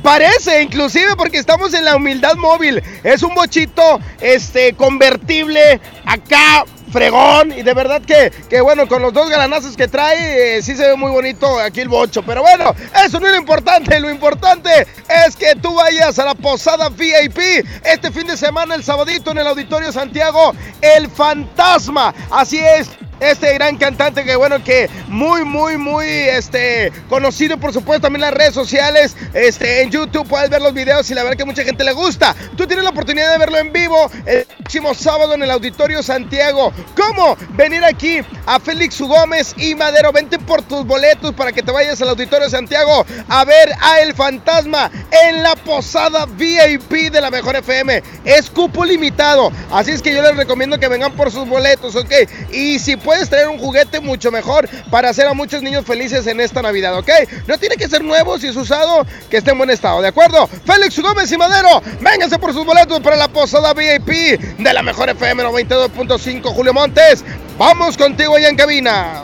Parece, 0.01 0.61
inclusive 0.61 1.15
porque 1.17 1.37
estamos 1.37 1.73
en 1.73 1.85
la 1.85 1.95
humildad 1.95 2.35
móvil. 2.35 2.81
Es 3.03 3.23
un 3.23 3.33
bochito 3.33 3.99
este, 4.21 4.73
convertible 4.73 5.81
acá 6.05 6.65
fregón 6.91 7.51
y 7.51 7.63
de 7.63 7.73
verdad 7.73 8.01
que, 8.01 8.31
que 8.49 8.61
bueno, 8.61 8.87
con 8.87 9.01
los 9.01 9.13
dos 9.13 9.29
galanazos 9.29 9.75
que 9.75 9.87
trae, 9.87 10.57
eh, 10.57 10.61
sí 10.61 10.75
se 10.75 10.87
ve 10.87 10.95
muy 10.95 11.11
bonito 11.11 11.59
aquí 11.59 11.81
el 11.81 11.89
bocho. 11.89 12.21
Pero 12.23 12.41
bueno, 12.41 12.75
eso 13.05 13.19
no 13.19 13.27
es 13.27 13.33
lo 13.33 13.39
importante, 13.39 13.99
lo 13.99 14.09
importante 14.09 14.87
es 15.25 15.35
que 15.35 15.55
tú 15.55 15.73
vayas 15.75 16.19
a 16.19 16.25
la 16.25 16.35
posada 16.35 16.89
VIP 16.89 17.39
este 17.83 18.11
fin 18.11 18.27
de 18.27 18.37
semana, 18.37 18.75
el 18.75 18.83
sabadito 18.83 19.31
en 19.31 19.39
el 19.39 19.47
Auditorio 19.47 19.91
Santiago, 19.91 20.53
el 20.81 21.09
fantasma. 21.09 22.13
Así 22.29 22.59
es, 22.59 22.89
este 23.21 23.53
gran 23.53 23.77
cantante 23.77 24.25
que 24.25 24.35
bueno 24.35 24.61
que 24.63 24.89
muy 25.07 25.45
muy 25.45 25.77
muy 25.77 26.05
este 26.07 26.91
conocido 27.07 27.57
por 27.57 27.71
supuesto 27.71 28.01
también 28.01 28.23
en 28.23 28.31
las 28.31 28.37
redes 28.37 28.53
sociales 28.53 29.15
este 29.33 29.83
en 29.83 29.91
YouTube 29.91 30.27
puedes 30.27 30.49
ver 30.49 30.61
los 30.61 30.73
videos 30.73 31.09
y 31.09 31.13
la 31.13 31.23
verdad 31.23 31.37
que 31.37 31.45
mucha 31.45 31.63
gente 31.63 31.83
le 31.83 31.93
gusta. 31.93 32.35
Tú 32.57 32.67
tienes 32.67 32.83
la 32.83 32.89
oportunidad 32.89 33.31
de 33.31 33.37
verlo 33.37 33.57
en 33.57 33.71
vivo 33.71 34.09
el 34.25 34.45
próximo 34.45 34.93
sábado 34.93 35.35
en 35.35 35.43
el 35.43 35.51
Auditorio 35.51 36.03
Santiago. 36.03 36.73
¿cómo? 36.95 37.37
venir 37.51 37.83
aquí 37.83 38.21
a 38.45 38.59
Félix. 38.59 39.01
Gómez 39.01 39.53
y 39.57 39.75
Madero. 39.75 40.11
Vente 40.11 40.39
por 40.39 40.61
tus 40.61 40.85
boletos 40.85 41.33
para 41.33 41.51
que 41.51 41.63
te 41.63 41.71
vayas 41.71 42.01
al 42.01 42.09
Auditorio 42.09 42.49
Santiago 42.49 43.05
a 43.27 43.45
ver 43.45 43.71
a 43.79 44.01
El 44.01 44.13
Fantasma 44.13 44.91
en 45.27 45.43
la 45.43 45.55
posada 45.55 46.25
VIP 46.25 47.11
de 47.11 47.21
la 47.21 47.31
Mejor 47.31 47.55
FM 47.55 48.03
es 48.25 48.49
cupo 48.49 48.85
limitado. 48.85 49.51
Así 49.71 49.91
es 49.91 50.01
que 50.01 50.13
yo 50.13 50.21
les 50.21 50.35
recomiendo 50.35 50.79
que 50.79 50.87
vengan 50.87 51.13
por 51.13 51.31
sus 51.31 51.47
boletos 51.47 51.95
ok 51.95 52.11
y 52.51 52.79
si 52.79 52.95
puedes 53.11 53.29
traer 53.29 53.49
un 53.49 53.57
juguete 53.57 53.99
mucho 53.99 54.31
mejor 54.31 54.69
para 54.89 55.09
hacer 55.09 55.27
a 55.27 55.33
muchos 55.33 55.61
niños 55.61 55.83
felices 55.85 56.25
en 56.27 56.39
esta 56.39 56.61
Navidad, 56.61 56.97
¿ok? 56.97 57.09
No 57.45 57.57
tiene 57.57 57.75
que 57.75 57.89
ser 57.89 58.01
nuevo 58.05 58.39
si 58.39 58.47
es 58.47 58.55
usado, 58.55 59.05
que 59.29 59.35
esté 59.35 59.51
en 59.51 59.57
buen 59.57 59.69
estado, 59.69 60.01
¿de 60.01 60.07
acuerdo? 60.07 60.47
Félix 60.65 60.97
Gómez 60.97 61.29
y 61.29 61.37
Madero, 61.37 61.83
vénganse 61.99 62.39
por 62.39 62.53
sus 62.53 62.65
boletos 62.65 63.01
para 63.01 63.17
la 63.17 63.27
posada 63.27 63.73
VIP 63.73 64.39
de 64.59 64.73
la 64.73 64.81
mejor 64.81 65.09
FM 65.09 65.43
92.5 65.43 66.53
Julio 66.53 66.73
Montes. 66.73 67.25
Vamos 67.57 67.97
contigo 67.97 68.37
allá 68.37 68.47
en 68.47 68.55
cabina. 68.55 69.23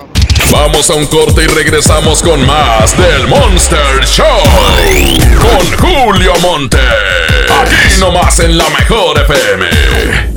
Vamos 0.51 0.89
a 0.89 0.95
un 0.95 1.05
corte 1.05 1.45
y 1.45 1.47
regresamos 1.47 2.21
con 2.21 2.45
más 2.45 2.97
del 2.97 3.25
Monster 3.29 4.05
Show. 4.05 4.25
Con 5.39 5.77
Julio 5.77 6.33
Monte. 6.41 6.77
Aquí 7.61 8.01
nomás 8.01 8.37
en 8.41 8.57
la 8.57 8.67
mejor 8.69 9.17
FM. 9.21 10.36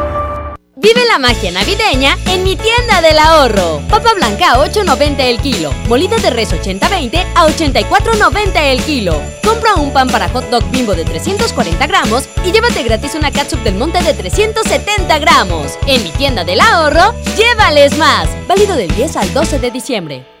Vive 0.81 1.05
la 1.05 1.19
magia 1.19 1.51
navideña 1.51 2.17
en 2.25 2.43
mi 2.43 2.55
tienda 2.55 3.01
del 3.01 3.19
ahorro. 3.19 3.83
Papa 3.87 4.15
blanca 4.15 4.53
a 4.53 4.65
8.90 4.65 5.19
el 5.19 5.39
kilo. 5.39 5.71
Molida 5.87 6.17
de 6.17 6.31
res 6.31 6.51
80-20 6.51 7.23
a 7.35 7.45
84.90 7.45 8.55
el 8.55 8.81
kilo. 8.81 9.21
Compra 9.43 9.75
un 9.75 9.93
pan 9.93 10.09
para 10.09 10.27
hot 10.29 10.49
dog 10.49 10.63
bimbo 10.71 10.95
de 10.95 11.05
340 11.05 11.85
gramos 11.85 12.27
y 12.43 12.51
llévate 12.51 12.81
gratis 12.81 13.13
una 13.13 13.29
catsup 13.29 13.59
del 13.59 13.75
monte 13.75 14.01
de 14.01 14.15
370 14.15 15.19
gramos. 15.19 15.77
En 15.85 16.01
mi 16.03 16.09
tienda 16.09 16.43
del 16.43 16.59
ahorro, 16.59 17.13
llévales 17.37 17.95
más. 17.99 18.27
Válido 18.47 18.75
del 18.75 18.89
10 18.95 19.17
al 19.17 19.31
12 19.35 19.59
de 19.59 19.69
diciembre. 19.69 20.40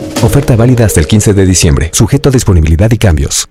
Oferta 0.23 0.55
válida 0.55 0.85
hasta 0.85 0.99
el 0.99 1.07
15 1.07 1.33
de 1.33 1.45
diciembre, 1.45 1.89
sujeto 1.93 2.29
a 2.29 2.31
disponibilidad 2.31 2.91
y 2.91 2.97
cambios. 2.97 3.49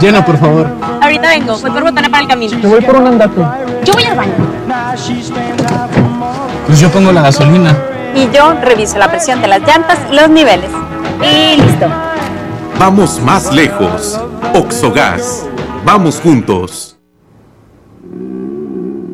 Llena, 0.00 0.24
por 0.24 0.38
favor. 0.38 0.68
Ahorita 1.02 1.28
vengo, 1.28 1.58
voy 1.58 1.70
por 1.70 1.82
botana 1.82 2.08
para 2.08 2.22
el 2.22 2.28
camino. 2.28 2.58
Te 2.60 2.66
voy 2.66 2.80
por 2.80 2.96
un 2.96 3.06
andate. 3.08 3.40
Yo 3.84 3.92
voy 3.92 4.04
al 4.04 4.16
baño. 4.16 4.32
Pues 6.66 6.80
yo 6.80 6.90
pongo 6.90 7.12
la 7.12 7.22
gasolina. 7.22 7.76
Y 8.14 8.28
yo 8.34 8.54
reviso 8.54 8.98
la 8.98 9.10
presión 9.10 9.42
de 9.42 9.48
las 9.48 9.60
llantas 9.60 9.98
y 10.10 10.14
los 10.14 10.30
niveles. 10.30 10.70
Y 11.20 11.60
listo. 11.60 11.86
Vamos 12.78 13.20
más 13.20 13.52
lejos. 13.52 14.18
Oxogas. 14.54 15.46
Vamos 15.84 16.20
juntos. 16.20 16.91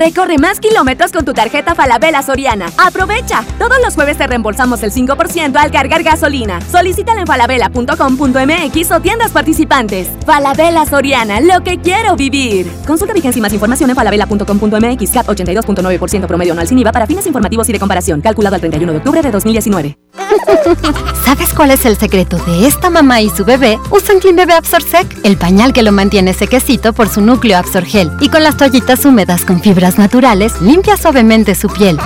Recorre 0.00 0.38
más 0.38 0.60
kilómetros 0.60 1.12
con 1.12 1.26
tu 1.26 1.34
tarjeta 1.34 1.74
Falabella 1.74 2.22
Soriana. 2.22 2.72
¡Aprovecha! 2.78 3.44
Todos 3.58 3.76
los 3.84 3.94
jueves 3.94 4.16
te 4.16 4.26
reembolsamos 4.26 4.82
el 4.82 4.92
5% 4.92 5.54
al 5.56 5.70
cargar 5.70 6.02
gasolina. 6.02 6.58
Solicítala 6.62 7.20
en 7.20 7.26
falabella.com.mx 7.26 8.92
o 8.92 9.00
tiendas 9.00 9.30
participantes. 9.30 10.08
Falabella 10.24 10.86
Soriana, 10.86 11.42
lo 11.42 11.62
que 11.62 11.80
quiero 11.82 12.16
vivir. 12.16 12.66
Consulta 12.86 13.12
vigencia 13.12 13.40
y 13.40 13.42
más 13.42 13.52
información 13.52 13.90
en 13.90 13.96
falabella.com.mx. 13.96 15.10
CAT 15.10 15.26
82.9% 15.26 16.26
promedio 16.26 16.52
anual 16.54 16.66
sin 16.66 16.78
IVA 16.78 16.92
para 16.92 17.06
fines 17.06 17.26
informativos 17.26 17.68
y 17.68 17.74
de 17.74 17.78
comparación. 17.78 18.22
Calculado 18.22 18.54
al 18.54 18.62
31 18.62 18.92
de 18.92 18.98
octubre 19.00 19.20
de 19.20 19.30
2019. 19.30 19.98
¿Sabes 21.24 21.52
cuál 21.54 21.70
es 21.70 21.84
el 21.84 21.96
secreto 21.96 22.38
de 22.38 22.66
esta 22.66 22.90
mamá 22.90 23.20
y 23.20 23.30
su 23.30 23.44
bebé? 23.44 23.78
Usan 23.90 24.18
Clean 24.18 24.36
Bebé 24.36 24.54
Absorsec, 24.54 25.06
el 25.24 25.36
pañal 25.36 25.72
que 25.72 25.82
lo 25.82 25.92
mantiene 25.92 26.32
sequecito 26.32 26.92
por 26.92 27.08
su 27.08 27.20
núcleo 27.20 27.58
Absorgel 27.58 28.10
y 28.20 28.28
con 28.28 28.42
las 28.42 28.56
toallitas 28.56 29.04
húmedas 29.04 29.44
con 29.44 29.60
fibras 29.90 29.98
naturales 29.98 30.60
limpia 30.60 30.96
suavemente 30.96 31.54
su 31.54 31.68
piel. 31.68 31.98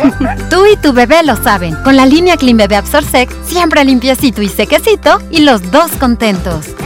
Tú 0.50 0.66
y 0.66 0.76
tu 0.76 0.92
bebé 0.92 1.22
lo 1.22 1.36
saben. 1.36 1.74
Con 1.82 1.96
la 1.96 2.06
línea 2.06 2.36
Clean 2.36 2.56
Bebé 2.56 2.76
Absorsec 2.76 3.30
siempre 3.44 3.84
limpiecito 3.84 4.42
y 4.42 4.48
sequecito 4.48 5.20
y 5.30 5.40
los 5.40 5.70
dos 5.70 5.90
contentos. 5.98 6.66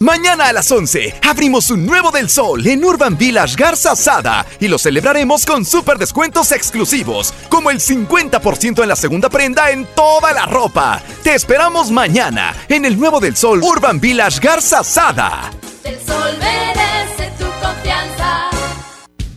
Mañana 0.00 0.48
a 0.48 0.52
las 0.52 0.70
11 0.72 1.14
abrimos 1.22 1.70
un 1.70 1.86
nuevo 1.86 2.10
del 2.10 2.28
sol 2.28 2.66
en 2.66 2.84
Urban 2.84 3.16
Village 3.16 3.54
Garza 3.56 3.94
Sada 3.94 4.44
y 4.58 4.66
lo 4.66 4.76
celebraremos 4.76 5.46
con 5.46 5.64
super 5.64 5.96
descuentos 5.96 6.50
exclusivos, 6.50 7.32
como 7.48 7.70
el 7.70 7.78
50% 7.78 8.82
en 8.82 8.88
la 8.88 8.96
segunda 8.96 9.28
prenda 9.28 9.70
en 9.70 9.86
toda 9.94 10.32
la 10.32 10.46
ropa. 10.46 11.00
Te 11.22 11.36
esperamos 11.36 11.92
mañana 11.92 12.52
en 12.68 12.84
el 12.84 12.98
nuevo 12.98 13.20
del 13.20 13.36
sol 13.36 13.60
Urban 13.62 14.00
Village 14.00 14.40
Garza 14.40 14.82
Sada. 14.82 15.52
El 15.84 15.94
sol 16.04 16.36
merece 16.40 17.32
tu 17.38 17.44
confianza. 17.64 18.41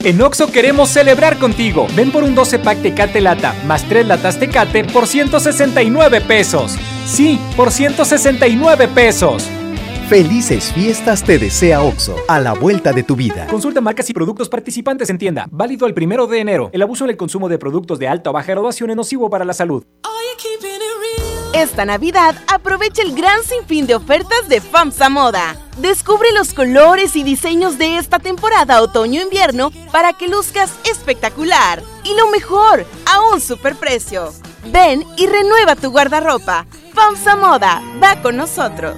En 0.05 0.21
Oxo 0.21 0.51
queremos 0.51 0.89
celebrar 0.89 1.39
contigo. 1.39 1.87
Ven 1.95 2.11
por 2.11 2.23
un 2.23 2.35
12 2.35 2.59
pack 2.59 2.79
Tecate 2.83 3.21
Lata 3.21 3.55
más 3.65 3.89
3 3.89 4.05
latas 4.05 4.39
Tecate 4.39 4.83
por 4.83 5.07
169 5.07 6.21
pesos. 6.21 6.75
Sí, 7.07 7.39
por 7.57 7.71
169 7.71 8.87
pesos. 8.89 9.49
Felices 10.07 10.71
fiestas 10.73 11.23
te 11.23 11.39
desea 11.39 11.81
OXO, 11.81 12.17
a 12.27 12.39
la 12.39 12.53
vuelta 12.53 12.93
de 12.93 13.01
tu 13.01 13.15
vida. 13.15 13.47
Consulta 13.47 13.81
marcas 13.81 14.07
y 14.07 14.13
productos 14.13 14.47
participantes 14.47 15.09
en 15.09 15.17
tienda. 15.17 15.47
Válido 15.49 15.87
el 15.87 15.95
primero 15.95 16.27
de 16.27 16.39
enero. 16.39 16.69
El 16.71 16.83
abuso 16.83 17.05
en 17.05 17.09
el 17.09 17.17
consumo 17.17 17.49
de 17.49 17.57
productos 17.57 17.97
de 17.97 18.07
alta 18.07 18.29
o 18.29 18.33
baja 18.33 18.51
graduación 18.51 18.91
es 18.91 18.95
nocivo 18.95 19.31
para 19.31 19.43
la 19.43 19.55
salud. 19.55 19.83
Esta 21.55 21.85
Navidad 21.85 22.35
aprovecha 22.53 23.01
el 23.01 23.15
gran 23.15 23.41
sinfín 23.43 23.87
de 23.87 23.95
ofertas 23.95 24.49
de 24.49 24.59
FAMSA 24.59 25.07
Moda. 25.07 25.55
Descubre 25.77 26.33
los 26.33 26.53
colores 26.53 27.15
y 27.15 27.23
diseños 27.23 27.77
de 27.77 27.97
esta 27.97 28.19
temporada 28.19 28.81
otoño-invierno 28.81 29.71
para 29.89 30.11
que 30.11 30.27
luzcas 30.27 30.73
espectacular. 30.83 31.81
Y 32.03 32.13
lo 32.17 32.29
mejor, 32.29 32.85
a 33.05 33.21
un 33.33 33.39
superprecio. 33.39 34.33
Ven 34.65 35.05
y 35.15 35.27
renueva 35.27 35.77
tu 35.77 35.91
guardarropa. 35.91 36.65
FAMSA 36.93 37.37
Moda, 37.37 37.81
va 38.03 38.21
con 38.21 38.35
nosotros. 38.35 38.97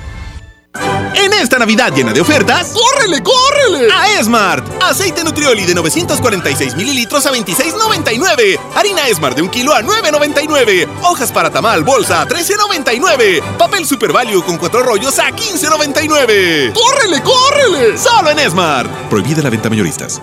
En 1.15 1.33
esta 1.33 1.57
Navidad 1.59 1.93
llena 1.93 2.13
de 2.13 2.21
ofertas, 2.21 2.73
¡córrele, 2.73 3.21
córrele! 3.21 3.91
A 3.93 4.19
Esmart. 4.19 4.65
Aceite 4.81 5.23
Nutrioli 5.23 5.65
de 5.65 5.75
946 5.75 6.75
mililitros 6.75 7.25
a 7.25 7.31
26.99. 7.31 8.59
Harina 8.75 9.07
Esmart 9.07 9.35
de 9.35 9.41
un 9.41 9.49
kilo 9.49 9.73
a 9.73 9.81
9.99. 9.81 10.87
Hojas 11.03 11.31
para 11.31 11.49
tamal 11.49 11.83
bolsa 11.83 12.21
a 12.21 12.27
13.99. 12.27 13.41
Papel 13.57 13.85
Super 13.85 14.11
Value 14.11 14.43
con 14.43 14.57
cuatro 14.57 14.83
rollos 14.83 15.17
a 15.19 15.29
15.99. 15.31 16.73
¡Córrele, 16.73 17.21
córrele! 17.21 17.97
Solo 17.97 18.29
en 18.29 18.39
Esmart. 18.39 18.89
Prohibida 19.09 19.41
la 19.41 19.49
venta 19.49 19.69
mayoristas. 19.69 20.21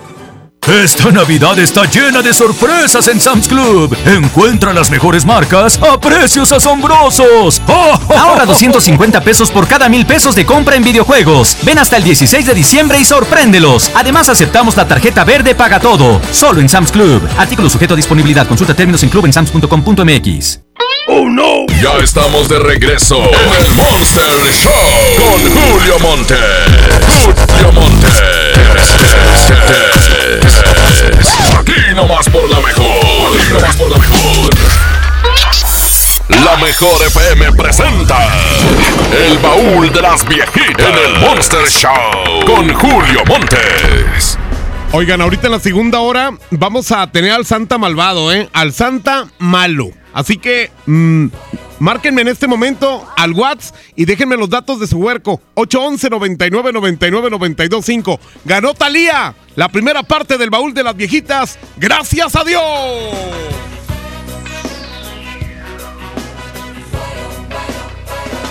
Esta 0.69 1.11
Navidad 1.11 1.59
está 1.59 1.85
llena 1.85 2.21
de 2.21 2.35
sorpresas 2.35 3.09
en 3.09 3.19
Sam's 3.19 3.49
Club. 3.49 3.97
Encuentra 4.05 4.75
las 4.75 4.91
mejores 4.91 5.25
marcas 5.25 5.81
a 5.83 5.99
precios 5.99 6.53
asombrosos. 6.53 7.63
Ahorra 8.15 8.45
250 8.45 9.23
pesos 9.23 9.51
por 9.51 9.67
cada 9.67 9.89
mil 9.89 10.05
pesos 10.05 10.35
de 10.35 10.45
compra 10.45 10.77
en 10.77 10.85
videojuegos. 10.85 11.57
Ven 11.63 11.79
hasta 11.79 11.97
el 11.97 12.05
16 12.05 12.45
de 12.45 12.53
diciembre 12.53 13.01
y 13.01 13.07
sorpréndelos. 13.07 13.91
Además, 13.95 14.29
aceptamos 14.29 14.77
la 14.77 14.87
tarjeta 14.87 15.25
verde 15.25 15.55
Paga 15.55 15.81
Todo. 15.81 16.21
Solo 16.33 16.61
en 16.61 16.69
Sam's 16.69 16.93
Club. 16.93 17.27
Artículo 17.39 17.71
sujeto 17.71 17.95
a 17.95 17.97
disponibilidad. 17.97 18.47
Consulta 18.47 18.75
términos 18.75 19.03
en 19.03 19.09
club. 19.09 19.25
¡Oh, 21.09 21.29
no! 21.29 21.67
Ya 21.83 21.97
estamos 22.03 22.49
de 22.49 22.59
regreso 22.59 23.17
en 23.17 23.65
el 23.65 23.75
Monster 23.75 24.53
Show 24.53 24.73
con 25.17 25.41
Julio 25.51 25.99
Monte. 26.01 26.37
Julio 27.25 27.73
Monte. 27.73 28.07
Aquí 31.59 31.95
nomás 31.95 32.29
por 32.29 32.49
la 32.51 32.61
mejor. 32.61 33.37
Aquí 33.37 33.53
nomás 33.53 33.77
por 33.77 33.91
la 33.91 33.99
mejor. 33.99 34.51
La 36.29 36.57
mejor 36.59 37.03
FM 37.07 37.53
presenta 37.53 38.19
El 39.27 39.39
baúl 39.39 39.91
de 39.91 40.03
las 40.03 40.29
viejitas 40.29 40.87
en 40.87 40.95
el 40.95 41.21
Monster 41.21 41.67
Show 41.69 42.45
con 42.47 42.73
Julio 42.75 43.25
Montes. 43.27 44.39
Oigan, 44.93 45.21
ahorita 45.21 45.47
en 45.47 45.53
la 45.53 45.61
segunda 45.61 46.01
hora 46.01 46.31
vamos 46.51 46.93
a 46.93 47.11
tener 47.11 47.33
al 47.33 47.47
Santa 47.47 47.79
malvado, 47.79 48.33
¿eh? 48.33 48.49
Al 48.53 48.73
Santa 48.73 49.27
malo. 49.39 49.91
Así 50.19 50.37
que 50.37 50.73
mm, 50.87 51.27
márquenme 51.79 52.23
en 52.23 52.29
este 52.29 52.49
momento 52.49 53.07
al 53.17 53.35
WhatsApp 53.35 53.77
y 53.95 54.05
déjenme 54.05 54.37
los 54.37 54.51
datos 54.51 54.81
de 54.81 54.89
su 54.89 54.99
huerco. 54.99 55.41
811 55.55 56.11
99 56.11 56.73
99 56.73 57.31
925. 57.31 58.19
Ganó 58.45 58.75
Talía 58.75 59.37
la 59.55 59.69
primera 59.69 60.03
parte 60.03 60.37
del 60.37 60.51
baúl 60.51 60.75
de 60.75 60.83
las 60.83 60.97
viejitas. 60.97 61.57
¡Gracias 61.77 62.35
a 62.35 62.43
Dios! 62.43 62.63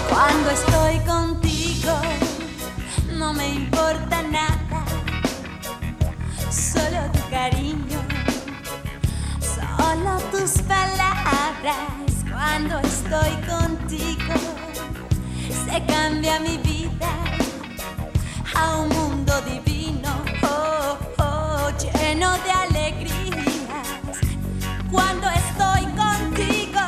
Cuando 0.09 0.49
estoy 0.49 0.99
contigo, 1.05 2.01
no 3.11 3.33
me 3.33 3.45
importa 3.55 4.23
nada, 4.23 4.85
solo 6.49 7.11
tu 7.11 7.29
cariño, 7.29 7.86
solo 9.97 10.19
tus 10.31 10.61
palabras. 10.63 11.75
Cuando 12.31 12.79
estoy 12.79 13.31
contigo, 13.47 14.33
se 15.65 15.85
cambia 15.85 16.39
mi 16.39 16.57
vida 16.57 17.09
a 18.55 18.77
un 18.77 18.89
mundo 18.89 19.33
divino, 19.41 20.09
oh, 20.43 20.97
oh, 21.17 21.69
lleno 21.79 22.31
de 22.43 22.51
alegrías. 22.51 23.87
Cuando 24.91 25.27
estoy 25.29 25.83
contigo, 26.03 26.81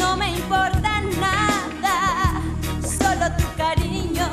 no 0.00 0.16
me 0.16 0.30
importa 0.30 1.00
nada, 1.20 2.40
solo 2.80 3.30
tu 3.36 3.56
cariño, 3.56 4.28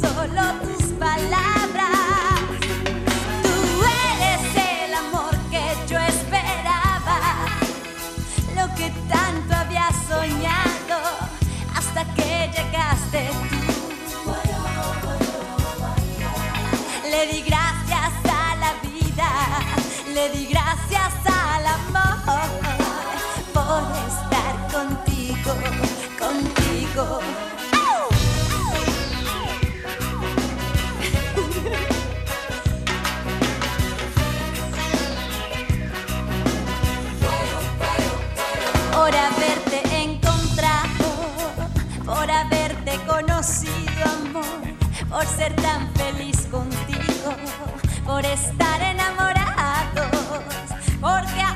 solo 0.00 0.42
tus 0.62 0.86
palabras. 0.98 1.51
Le 17.22 17.32
di 17.34 17.42
gracias 17.42 18.12
a 18.24 18.56
la 18.56 18.72
vida, 18.82 19.30
le 20.12 20.28
di 20.30 20.46
gracias 20.46 21.12
al 21.24 21.64
amor 21.64 22.18
por 23.54 23.82
estar 24.08 24.54
contigo, 24.72 25.54
contigo. 26.18 27.20
por 38.92 39.14
haberte 39.14 40.02
encontrado, 40.02 41.06
por 42.04 42.28
haberte 42.28 42.98
conocido, 43.06 44.04
amor, 44.26 44.60
por 45.08 45.24
ser 45.24 45.54
tan 45.54 45.88
feliz 45.94 46.31
por 48.04 48.24
estar 48.24 48.82
enamorados, 48.82 50.10
porque 51.00 51.51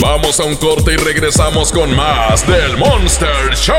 Vamos 0.00 0.38
a 0.38 0.44
un 0.44 0.54
corte 0.54 0.92
y 0.92 0.96
regresamos 0.96 1.72
con 1.72 1.94
más 1.96 2.46
del 2.46 2.76
Monster 2.76 3.52
Show. 3.54 3.74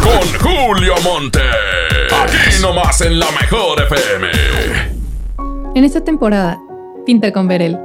Con 0.00 0.38
Julio 0.38 0.94
Monte. 1.02 1.40
Aquí 2.22 2.62
nomás 2.62 3.00
en 3.00 3.18
la 3.18 3.26
mejor 3.32 3.82
FM. 3.82 4.28
En 5.74 5.84
esta 5.84 6.02
temporada, 6.02 6.60
pinta 7.04 7.32
con 7.32 7.48
Verel. 7.48 7.76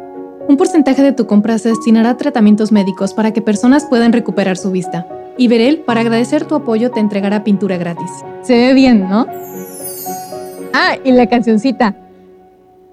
Un 0.48 0.56
porcentaje 0.56 1.02
de 1.02 1.14
tu 1.14 1.26
compra 1.26 1.58
se 1.58 1.70
destinará 1.70 2.12
a 2.12 2.18
tratamientos 2.18 2.72
médicos 2.72 3.16
para 3.16 3.34
que 3.34 3.42
personas 3.42 3.86
puedan 3.86 4.14
recuperar 4.14 4.56
su 4.56 4.70
vista. 4.70 5.08
Y 5.36 5.48
Verel, 5.48 5.80
para 5.80 6.02
agradecer 6.02 6.46
tu 6.46 6.54
apoyo, 6.54 6.92
te 6.92 7.00
entregará 7.00 7.44
pintura 7.44 7.78
gratis. 7.78 8.12
Se 8.44 8.54
ve 8.54 8.74
bien, 8.76 9.10
¿no? 9.10 9.26
Ah, 10.74 10.96
y 11.04 11.12
la 11.12 11.26
cancioncita. 11.26 11.96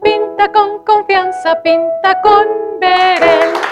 Pinta 0.02 0.50
con 0.52 0.82
confianza, 0.86 1.60
pinta 1.62 2.18
con 2.22 2.46
Verel. 2.80 3.71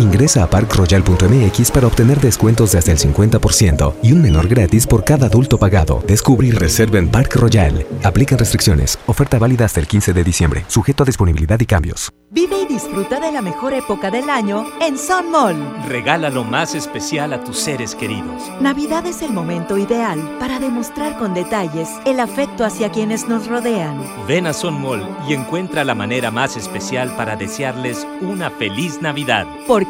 Ingresa 0.00 0.42
a 0.42 0.48
parkroyal.mx 0.48 1.70
para 1.70 1.86
obtener 1.86 2.18
descuentos 2.20 2.72
de 2.72 2.78
hasta 2.78 2.90
el 2.90 2.96
50% 2.96 3.96
y 4.02 4.12
un 4.12 4.22
menor 4.22 4.48
gratis 4.48 4.86
por 4.86 5.04
cada 5.04 5.26
adulto 5.26 5.58
pagado. 5.58 6.02
Descubre 6.06 6.46
y 6.46 6.52
reserva 6.52 6.98
en 6.98 7.10
Park 7.10 7.36
Royal. 7.36 7.86
Aplican 8.02 8.38
restricciones. 8.38 8.98
Oferta 9.06 9.38
válida 9.38 9.66
hasta 9.66 9.78
el 9.78 9.86
15 9.86 10.14
de 10.14 10.24
diciembre. 10.24 10.64
Sujeto 10.68 11.02
a 11.02 11.06
disponibilidad 11.06 11.60
y 11.60 11.66
cambios. 11.66 12.10
Vive 12.32 12.62
y 12.62 12.66
disfruta 12.66 13.18
de 13.18 13.32
la 13.32 13.42
mejor 13.42 13.74
época 13.74 14.08
del 14.10 14.30
año 14.30 14.64
en 14.80 14.96
Sun 14.96 15.32
Mall. 15.32 15.56
Regala 15.88 16.30
lo 16.30 16.44
más 16.44 16.76
especial 16.76 17.32
a 17.32 17.42
tus 17.42 17.58
seres 17.58 17.96
queridos. 17.96 18.40
Navidad 18.60 19.04
es 19.04 19.20
el 19.20 19.32
momento 19.32 19.76
ideal 19.76 20.36
para 20.38 20.60
demostrar 20.60 21.18
con 21.18 21.34
detalles 21.34 21.88
el 22.06 22.20
afecto 22.20 22.64
hacia 22.64 22.92
quienes 22.92 23.26
nos 23.26 23.48
rodean. 23.48 24.00
Ven 24.28 24.46
a 24.46 24.52
Sun 24.52 24.80
Mall 24.80 25.04
y 25.28 25.34
encuentra 25.34 25.84
la 25.84 25.96
manera 25.96 26.30
más 26.30 26.56
especial 26.56 27.16
para 27.16 27.34
desearles 27.34 28.06
una 28.20 28.48
feliz 28.48 29.02
Navidad. 29.02 29.48
Porque 29.66 29.89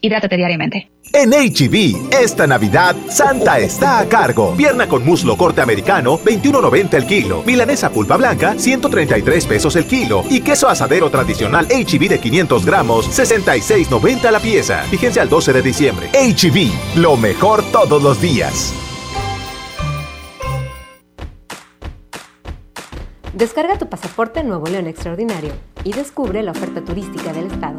Hidrátate 0.00 0.36
diariamente. 0.36 0.90
En 1.12 1.30
HB, 1.30 2.12
esta 2.14 2.46
Navidad, 2.46 2.94
Santa 3.08 3.58
está 3.58 3.98
a 3.98 4.08
cargo. 4.08 4.54
Pierna 4.56 4.88
con 4.88 5.04
muslo 5.04 5.36
corte 5.36 5.60
americano, 5.60 6.18
21.90 6.18 6.94
el 6.94 7.06
kilo. 7.06 7.42
Milanesa 7.44 7.90
pulpa 7.90 8.16
blanca, 8.16 8.54
133 8.56 9.46
pesos 9.46 9.74
el 9.76 9.86
kilo. 9.86 10.22
Y 10.30 10.40
queso 10.40 10.68
asadero 10.68 11.10
tradicional 11.10 11.66
HB 11.66 12.08
de 12.08 12.20
500 12.20 12.64
gramos, 12.64 13.08
66.90 13.08 14.30
la 14.30 14.38
pieza. 14.38 14.82
Fíjense 14.84 15.20
al 15.20 15.28
12 15.28 15.52
de 15.52 15.62
diciembre. 15.62 16.08
HB, 16.12 16.98
lo 17.00 17.16
mejor 17.16 17.62
todos 17.72 18.02
los 18.02 18.20
días. 18.20 18.72
Descarga 23.34 23.78
tu 23.78 23.88
pasaporte 23.88 24.44
Nuevo 24.44 24.66
León 24.66 24.86
Extraordinario 24.86 25.52
y 25.82 25.92
descubre 25.92 26.42
la 26.42 26.52
oferta 26.52 26.84
turística 26.84 27.32
del 27.32 27.46
estado. 27.46 27.78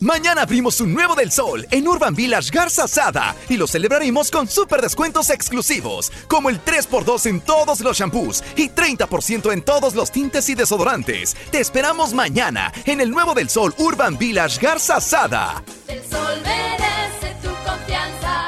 Mañana 0.00 0.42
abrimos 0.42 0.80
un 0.80 0.94
nuevo 0.94 1.16
del 1.16 1.32
sol 1.32 1.66
en 1.72 1.88
Urban 1.88 2.14
Village 2.14 2.50
Garza 2.52 2.86
Sada 2.86 3.34
y 3.48 3.56
lo 3.56 3.66
celebraremos 3.66 4.30
con 4.30 4.46
super 4.46 4.80
descuentos 4.80 5.28
exclusivos, 5.28 6.12
como 6.28 6.50
el 6.50 6.64
3x2 6.64 7.26
en 7.26 7.40
todos 7.40 7.80
los 7.80 7.98
shampoos 7.98 8.44
y 8.56 8.68
30% 8.68 9.52
en 9.52 9.62
todos 9.62 9.96
los 9.96 10.12
tintes 10.12 10.48
y 10.48 10.54
desodorantes. 10.54 11.36
Te 11.50 11.58
esperamos 11.58 12.14
mañana 12.14 12.72
en 12.84 13.00
el 13.00 13.10
nuevo 13.10 13.34
del 13.34 13.48
sol 13.48 13.74
Urban 13.78 14.16
Village 14.16 14.60
Garza 14.60 15.00
Sada. 15.00 15.64
El 15.88 16.00
sol 16.08 16.42
merece 16.44 17.34
tu 17.42 17.48
confianza. 17.68 18.47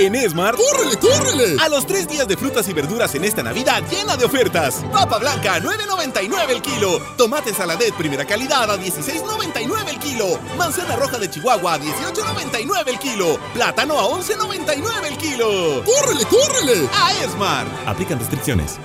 En 0.00 0.14
Esmar, 0.14 0.56
¡córrele, 0.56 0.96
córrele! 0.96 1.56
A 1.60 1.68
los 1.68 1.86
tres 1.86 2.08
días 2.08 2.26
de 2.26 2.34
frutas 2.34 2.66
y 2.70 2.72
verduras 2.72 3.14
en 3.14 3.22
esta 3.22 3.42
Navidad 3.42 3.82
llena 3.90 4.16
de 4.16 4.24
ofertas. 4.24 4.82
Papa 4.90 5.18
blanca 5.18 5.56
a 5.56 5.60
9.99 5.60 6.48
el 6.48 6.62
kilo. 6.62 6.98
Tomate 7.18 7.52
saladet 7.52 7.92
primera 7.92 8.24
calidad 8.24 8.70
a 8.70 8.78
16.99 8.78 9.90
el 9.90 9.98
kilo. 9.98 10.40
Manzana 10.56 10.96
roja 10.96 11.18
de 11.18 11.28
Chihuahua 11.28 11.74
a 11.74 11.78
18.99 11.78 12.88
el 12.88 12.98
kilo. 12.98 13.38
Plátano 13.52 14.00
a 14.00 14.04
11.99 14.04 15.06
el 15.06 15.18
kilo. 15.18 15.84
¡Córrele, 15.84 16.24
córrele! 16.24 16.88
A 16.94 17.22
Esmar. 17.22 17.66
Aplican 17.84 18.18
restricciones. 18.18 18.78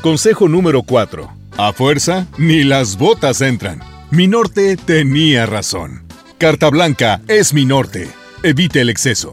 Consejo 0.00 0.48
número 0.48 0.82
4. 0.82 1.32
A 1.56 1.72
fuerza, 1.72 2.26
ni 2.36 2.64
las 2.64 2.98
botas 2.98 3.40
entran. 3.42 3.80
Mi 4.10 4.26
norte 4.26 4.76
tenía 4.76 5.46
razón. 5.46 6.04
Carta 6.36 6.68
blanca 6.68 7.20
es 7.28 7.54
mi 7.54 7.64
norte. 7.64 8.10
Evite 8.42 8.80
el 8.80 8.90
exceso. 8.90 9.32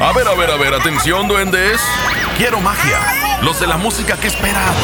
A 0.00 0.12
ver, 0.12 0.28
a 0.28 0.34
ver, 0.34 0.50
a 0.50 0.56
ver, 0.56 0.74
atención, 0.74 1.26
duendes. 1.26 1.80
Quiero 2.36 2.60
magia. 2.60 2.98
Los 3.42 3.58
de 3.60 3.66
la 3.66 3.76
música 3.76 4.16
que 4.16 4.28
esperan. 4.28 4.74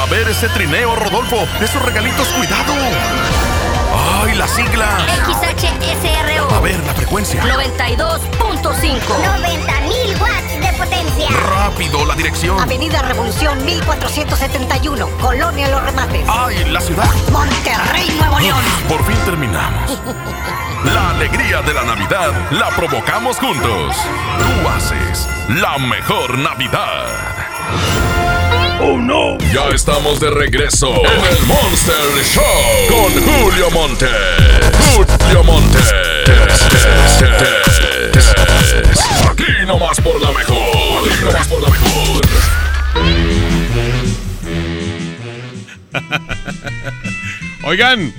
A 0.00 0.06
ver 0.06 0.26
ese 0.28 0.48
trineo, 0.48 0.96
Rodolfo. 0.96 1.46
Esos 1.60 1.82
regalitos, 1.82 2.26
cuidado. 2.28 2.72
¡Ay, 4.22 4.34
la 4.34 4.48
sigla! 4.48 4.98
XHSRO. 5.26 6.54
A 6.54 6.60
ver, 6.60 6.78
la 6.84 6.94
frecuencia. 6.94 7.42
92.5. 7.44 9.00
90.000 9.00 10.20
watts 10.20 10.60
de 10.60 10.72
potencia. 10.78 11.28
Rápido, 11.30 12.04
la 12.06 12.14
dirección. 12.14 12.58
Avenida 12.58 13.02
Revolución 13.02 13.64
1471. 13.64 15.08
Colonia 15.20 15.68
Los 15.68 15.82
Remates. 15.82 16.26
¡Ay, 16.28 16.64
la 16.70 16.80
ciudad! 16.80 17.10
Monterrey, 17.30 18.08
Nuevo 18.18 18.40
León. 18.40 18.62
Por 18.88 19.04
fin 19.04 19.16
terminamos. 19.24 20.00
La 20.84 21.10
alegría 21.10 21.62
de 21.62 21.72
la 21.72 21.84
Navidad 21.84 22.32
la 22.52 22.68
provocamos 22.70 23.38
juntos. 23.38 23.96
Tú 24.38 24.68
haces 24.68 25.28
la 25.48 25.78
mejor 25.78 26.38
Navidad. 26.38 27.06
¡Oh, 28.80 28.98
no! 28.98 29.38
Ya 29.52 29.68
estamos 29.74 30.20
de 30.20 30.30
regreso 30.30 30.88
en 30.88 31.36
el 31.36 31.46
Monster 31.46 32.24
Show 32.24 32.42
con 32.88 33.12
Julio 33.22 33.70
Monte. 33.70 34.08
Julio 34.94 35.44
Monte. 35.44 35.78
Aquí 39.30 39.66
nomás 39.66 40.00
por 40.00 40.20
la 40.20 40.32
mejor. 40.32 41.08
Aquí 41.08 41.24
nomás 41.24 41.48
por 41.48 41.62
la 41.62 41.68
mejor. 41.70 42.24
Oigan, 47.64 48.12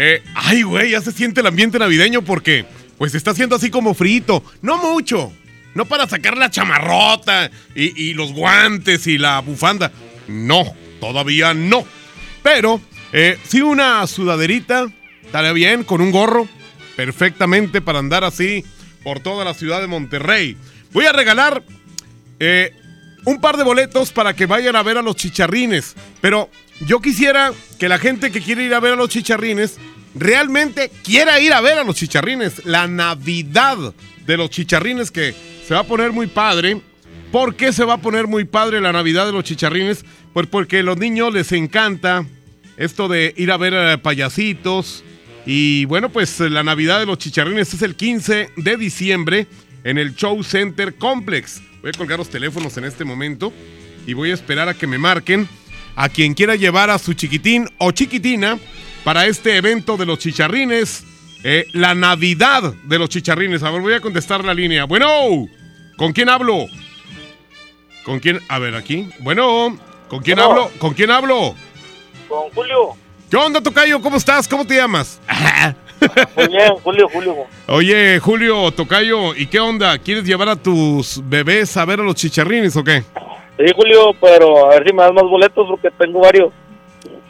eh, 0.00 0.22
ay, 0.36 0.62
güey, 0.62 0.92
ya 0.92 1.00
se 1.00 1.10
siente 1.10 1.40
el 1.40 1.48
ambiente 1.48 1.76
navideño 1.76 2.22
porque, 2.22 2.64
pues, 2.98 3.16
está 3.16 3.32
haciendo 3.32 3.56
así 3.56 3.68
como 3.68 3.94
frito. 3.94 4.44
No 4.62 4.78
mucho. 4.78 5.32
No 5.74 5.86
para 5.86 6.08
sacar 6.08 6.36
la 6.36 6.50
chamarrota 6.50 7.50
y, 7.74 8.14
los 8.14 8.32
guantes 8.32 9.08
y 9.08 9.18
la 9.18 9.40
bufanda. 9.40 9.90
No, 10.28 10.72
todavía 11.00 11.52
no. 11.52 11.84
Pero, 12.44 12.80
eh, 13.12 13.38
sí 13.42 13.60
una 13.60 14.06
sudaderita, 14.06 14.86
estaría 15.24 15.52
bien, 15.52 15.82
con 15.82 16.00
un 16.00 16.12
gorro, 16.12 16.48
perfectamente 16.96 17.80
para 17.80 17.98
andar 17.98 18.22
así 18.22 18.64
por 19.02 19.18
toda 19.18 19.44
la 19.44 19.54
ciudad 19.54 19.80
de 19.80 19.88
Monterrey. 19.88 20.56
Voy 20.92 21.06
a 21.06 21.12
regalar 21.12 21.64
eh, 22.38 22.72
un 23.24 23.40
par 23.40 23.56
de 23.56 23.64
boletos 23.64 24.12
para 24.12 24.34
que 24.34 24.46
vayan 24.46 24.76
a 24.76 24.82
ver 24.82 24.96
a 24.96 25.02
los 25.02 25.16
chicharrines. 25.16 25.94
Pero 26.20 26.50
yo 26.86 27.00
quisiera 27.00 27.52
que 27.78 27.88
la 27.88 27.98
gente 27.98 28.30
que 28.30 28.40
quiere 28.40 28.64
ir 28.64 28.74
a 28.74 28.80
ver 28.80 28.94
a 28.94 28.96
los 28.96 29.10
chicharrines 29.10 29.78
realmente 30.20 30.90
quiera 31.02 31.40
ir 31.40 31.52
a 31.52 31.60
ver 31.60 31.78
a 31.78 31.84
los 31.84 31.96
chicharrines. 31.96 32.64
La 32.64 32.86
Navidad 32.86 33.76
de 34.26 34.36
los 34.36 34.50
chicharrines 34.50 35.10
que 35.10 35.34
se 35.66 35.74
va 35.74 35.80
a 35.80 35.84
poner 35.84 36.12
muy 36.12 36.26
padre. 36.26 36.80
¿Por 37.32 37.56
qué 37.56 37.72
se 37.72 37.84
va 37.84 37.94
a 37.94 38.00
poner 38.00 38.26
muy 38.26 38.44
padre 38.44 38.80
la 38.80 38.92
Navidad 38.92 39.26
de 39.26 39.32
los 39.32 39.44
chicharrines? 39.44 40.04
Pues 40.32 40.46
porque 40.46 40.78
a 40.78 40.82
los 40.82 40.96
niños 40.96 41.32
les 41.32 41.52
encanta 41.52 42.24
esto 42.76 43.08
de 43.08 43.34
ir 43.36 43.50
a 43.52 43.56
ver 43.56 43.74
a 43.74 44.02
payasitos. 44.02 45.04
Y 45.44 45.84
bueno, 45.86 46.10
pues 46.10 46.40
la 46.40 46.62
Navidad 46.62 47.00
de 47.00 47.06
los 47.06 47.18
chicharrines 47.18 47.74
es 47.74 47.82
el 47.82 47.96
15 47.96 48.50
de 48.56 48.76
diciembre 48.76 49.46
en 49.84 49.98
el 49.98 50.14
Show 50.14 50.42
Center 50.42 50.94
Complex. 50.94 51.62
Voy 51.82 51.90
a 51.94 51.98
colgar 51.98 52.18
los 52.18 52.28
teléfonos 52.28 52.76
en 52.76 52.84
este 52.84 53.04
momento 53.04 53.52
y 54.06 54.14
voy 54.14 54.30
a 54.30 54.34
esperar 54.34 54.68
a 54.68 54.74
que 54.74 54.86
me 54.86 54.98
marquen 54.98 55.48
a 55.96 56.08
quien 56.08 56.34
quiera 56.34 56.54
llevar 56.54 56.90
a 56.90 56.98
su 56.98 57.14
chiquitín 57.14 57.68
o 57.78 57.90
chiquitina 57.90 58.58
para 59.08 59.24
este 59.24 59.56
evento 59.56 59.96
de 59.96 60.04
los 60.04 60.18
chicharrines. 60.18 61.02
eh, 61.42 61.64
la 61.72 61.94
Navidad 61.94 62.74
de 62.84 62.98
los 62.98 63.08
chicharrines. 63.08 63.62
A 63.62 63.70
ver, 63.70 63.80
voy 63.80 63.94
a 63.94 64.00
contestar 64.02 64.44
la 64.44 64.52
línea. 64.52 64.84
Bueno, 64.84 65.46
¿con 65.96 66.12
quién 66.12 66.28
hablo? 66.28 66.66
¿Con 68.04 68.20
quién? 68.20 68.38
A 68.50 68.58
ver, 68.58 68.74
aquí. 68.74 69.08
Bueno, 69.20 69.78
¿con 70.08 70.20
quién 70.20 70.38
hablo? 70.38 70.70
¿Con 70.76 70.92
quién 70.92 71.10
hablo? 71.10 71.54
Con 72.28 72.50
Julio. 72.54 72.96
¿Qué 73.30 73.36
onda, 73.38 73.62
Tocayo? 73.62 73.98
¿Cómo 74.02 74.18
estás? 74.18 74.46
¿Cómo 74.46 74.66
te 74.66 74.76
llamas? 74.76 75.22
Muy 76.36 76.48
bien, 76.48 76.74
Julio, 76.84 77.08
Julio. 77.10 77.34
Oye, 77.66 78.18
Julio, 78.18 78.70
Tocayo, 78.72 79.34
¿y 79.34 79.46
qué 79.46 79.58
onda? 79.58 79.96
¿Quieres 79.96 80.24
llevar 80.24 80.50
a 80.50 80.56
tus 80.56 81.22
bebés 81.26 81.74
a 81.78 81.86
ver 81.86 82.00
a 82.00 82.02
los 82.02 82.14
chicharrines 82.14 82.76
o 82.76 82.84
qué? 82.84 83.04
Sí, 83.56 83.64
Julio, 83.74 84.10
pero 84.20 84.66
a 84.66 84.74
ver 84.74 84.86
si 84.86 84.92
me 84.92 85.02
das 85.02 85.14
más 85.14 85.24
boletos 85.24 85.66
porque 85.66 85.90
tengo 85.92 86.20
varios. 86.20 86.52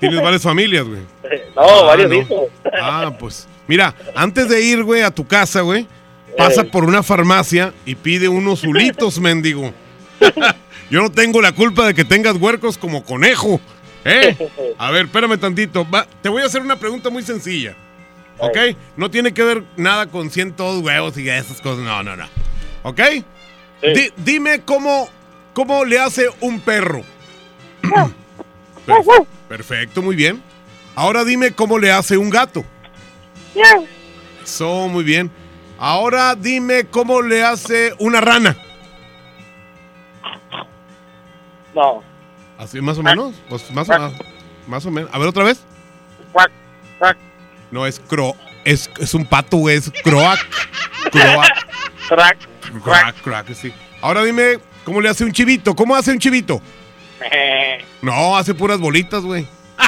Tienes 0.00 0.22
varias 0.22 0.42
familias, 0.42 0.84
güey. 0.86 1.00
No, 1.56 1.62
Ah, 1.62 1.82
varios 1.86 2.08
no. 2.10 2.14
hijos. 2.16 2.44
Ah, 2.80 3.12
pues. 3.18 3.46
Mira, 3.66 3.94
antes 4.14 4.48
de 4.48 4.60
ir, 4.62 4.82
güey, 4.84 5.02
a 5.02 5.10
tu 5.10 5.26
casa, 5.26 5.60
güey, 5.62 5.86
pasa 6.36 6.64
por 6.64 6.84
una 6.84 7.02
farmacia 7.02 7.72
y 7.84 7.94
pide 7.96 8.28
unos 8.28 8.60
zulitos, 8.60 9.18
mendigo. 9.20 9.72
Yo 10.90 11.02
no 11.02 11.10
tengo 11.10 11.42
la 11.42 11.52
culpa 11.52 11.86
de 11.86 11.94
que 11.94 12.04
tengas 12.04 12.36
huercos 12.36 12.78
como 12.78 13.04
conejo. 13.04 13.60
¿Eh? 14.04 14.36
A 14.78 14.90
ver, 14.90 15.06
espérame 15.06 15.38
tantito. 15.38 15.86
Va, 15.90 16.06
te 16.22 16.28
voy 16.30 16.42
a 16.42 16.46
hacer 16.46 16.62
una 16.62 16.76
pregunta 16.78 17.10
muy 17.10 17.22
sencilla. 17.22 17.76
¿Ok? 18.38 18.56
No 18.96 19.10
tiene 19.10 19.34
que 19.34 19.42
ver 19.42 19.64
nada 19.76 20.06
con 20.06 20.30
cientos 20.30 20.80
huevos 20.82 21.18
y 21.18 21.28
esas 21.28 21.60
cosas. 21.60 21.84
No, 21.84 22.02
no, 22.02 22.16
no. 22.16 22.24
¿Ok? 22.84 23.00
Di- 23.82 24.12
dime 24.16 24.62
cómo, 24.64 25.08
cómo 25.52 25.84
le 25.84 25.98
hace 25.98 26.26
un 26.40 26.60
perro. 26.60 27.02
Per- 29.48 29.58
Perfecto, 29.58 30.02
muy 30.02 30.16
bien. 30.16 30.42
Ahora 30.94 31.24
dime 31.24 31.52
cómo 31.52 31.78
le 31.78 31.92
hace 31.92 32.16
un 32.16 32.30
gato. 32.30 32.64
Eso, 34.42 34.88
muy 34.88 35.04
bien. 35.04 35.30
Ahora 35.78 36.34
dime 36.34 36.84
cómo 36.84 37.22
le 37.22 37.44
hace 37.44 37.94
una 37.98 38.20
rana. 38.20 38.56
No. 41.74 42.02
Así 42.58 42.80
más 42.80 42.98
o 42.98 43.02
menos. 43.02 43.34
Pues 43.48 43.70
más, 43.70 43.88
o, 43.88 44.12
más 44.66 44.84
o 44.86 44.90
menos. 44.90 45.10
A 45.12 45.18
ver 45.18 45.28
otra 45.28 45.44
vez. 45.44 45.60
No 47.70 47.86
es 47.86 48.00
cro. 48.00 48.34
Es, 48.64 48.90
es 48.98 49.14
un 49.14 49.24
pato, 49.24 49.58
güey. 49.58 49.76
Es 49.76 49.90
croac. 50.02 50.40
Croac. 51.12 51.66
Crack. 52.08 52.38
Crack, 52.82 53.22
crack, 53.22 53.54
sí. 53.54 53.72
Ahora 54.00 54.24
dime 54.24 54.58
cómo 54.84 55.00
le 55.00 55.08
hace 55.08 55.24
un 55.24 55.32
chivito. 55.32 55.76
¿Cómo 55.76 55.94
hace 55.94 56.10
un 56.10 56.18
chivito? 56.18 56.60
No, 58.02 58.36
hace 58.36 58.54
puras 58.54 58.78
bolitas, 58.78 59.22
güey. 59.22 59.46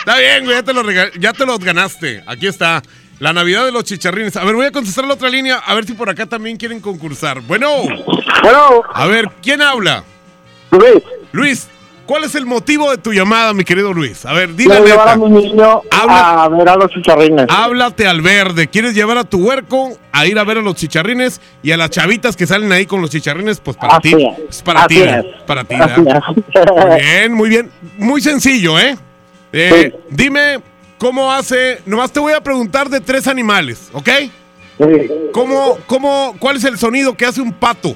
Está 0.00 0.18
bien, 0.18 0.44
güey, 0.44 0.56
ya 0.56 0.62
te, 0.62 0.72
lo 0.72 0.82
rega- 0.82 1.10
ya 1.18 1.32
te 1.32 1.46
los 1.46 1.58
ganaste. 1.60 2.22
Aquí 2.26 2.46
está. 2.48 2.82
La 3.20 3.32
Navidad 3.32 3.64
de 3.64 3.70
los 3.72 3.84
chicharrines. 3.84 4.36
A 4.36 4.44
ver, 4.44 4.56
voy 4.56 4.66
a 4.66 4.72
contestar 4.72 5.04
la 5.06 5.14
otra 5.14 5.28
línea. 5.30 5.58
A 5.58 5.74
ver 5.74 5.86
si 5.86 5.94
por 5.94 6.10
acá 6.10 6.26
también 6.26 6.56
quieren 6.56 6.80
concursar. 6.80 7.40
Bueno. 7.40 7.70
Bueno. 8.42 8.82
A 8.92 9.06
ver, 9.06 9.30
¿quién 9.40 9.62
habla? 9.62 10.02
Luis. 10.72 11.02
Luis, 11.30 11.68
¿cuál 12.06 12.24
es 12.24 12.34
el 12.34 12.46
motivo 12.46 12.90
de 12.90 12.98
tu 12.98 13.12
llamada, 13.12 13.52
mi 13.54 13.64
querido 13.64 13.92
Luis? 13.92 14.24
A 14.26 14.32
ver, 14.32 14.54
dile 14.54 14.70
Quiero 14.70 14.86
llevar 14.86 15.08
a 15.08 15.16
mi 15.16 15.28
niño 15.28 15.82
a 15.90 16.48
ver 16.48 16.68
a 16.68 16.76
los 16.76 16.90
chicharrines. 16.90 17.46
Háblate 17.48 18.06
al 18.06 18.20
verde. 18.20 18.68
¿Quieres 18.68 18.94
llevar 18.94 19.18
a 19.18 19.24
tu 19.24 19.46
huerco 19.46 19.96
a 20.12 20.26
ir 20.26 20.38
a 20.38 20.44
ver 20.44 20.58
a 20.58 20.62
los 20.62 20.74
chicharrines 20.74 21.40
y 21.62 21.72
a 21.72 21.76
las 21.76 21.90
chavitas 21.90 22.36
que 22.36 22.46
salen 22.46 22.72
ahí 22.72 22.86
con 22.86 23.00
los 23.00 23.10
chicharrines? 23.10 23.60
Pues 23.60 23.76
para 23.76 24.00
ti. 24.00 24.14
es. 24.14 24.56
Es 24.56 24.62
para 24.62 24.86
ti. 24.86 25.00
Para 25.00 25.94
ti. 25.94 26.02
Es. 26.06 26.76
Muy 26.76 27.00
bien, 27.00 27.32
muy 27.34 27.48
bien. 27.48 27.70
Muy 27.98 28.20
sencillo, 28.20 28.78
¿eh? 28.78 28.96
Eh, 29.52 29.94
Dime 30.10 30.60
cómo 30.98 31.32
hace. 31.32 31.80
Nomás 31.86 32.12
te 32.12 32.20
voy 32.20 32.32
a 32.32 32.40
preguntar 32.40 32.88
de 32.88 33.00
tres 33.00 33.26
animales, 33.26 33.90
¿ok? 33.92 34.08
¿Cómo, 35.32 35.78
cómo, 35.86 36.34
¿Cuál 36.38 36.56
es 36.56 36.64
el 36.64 36.78
sonido 36.78 37.14
que 37.14 37.26
hace 37.26 37.40
un 37.40 37.52
pato? 37.52 37.94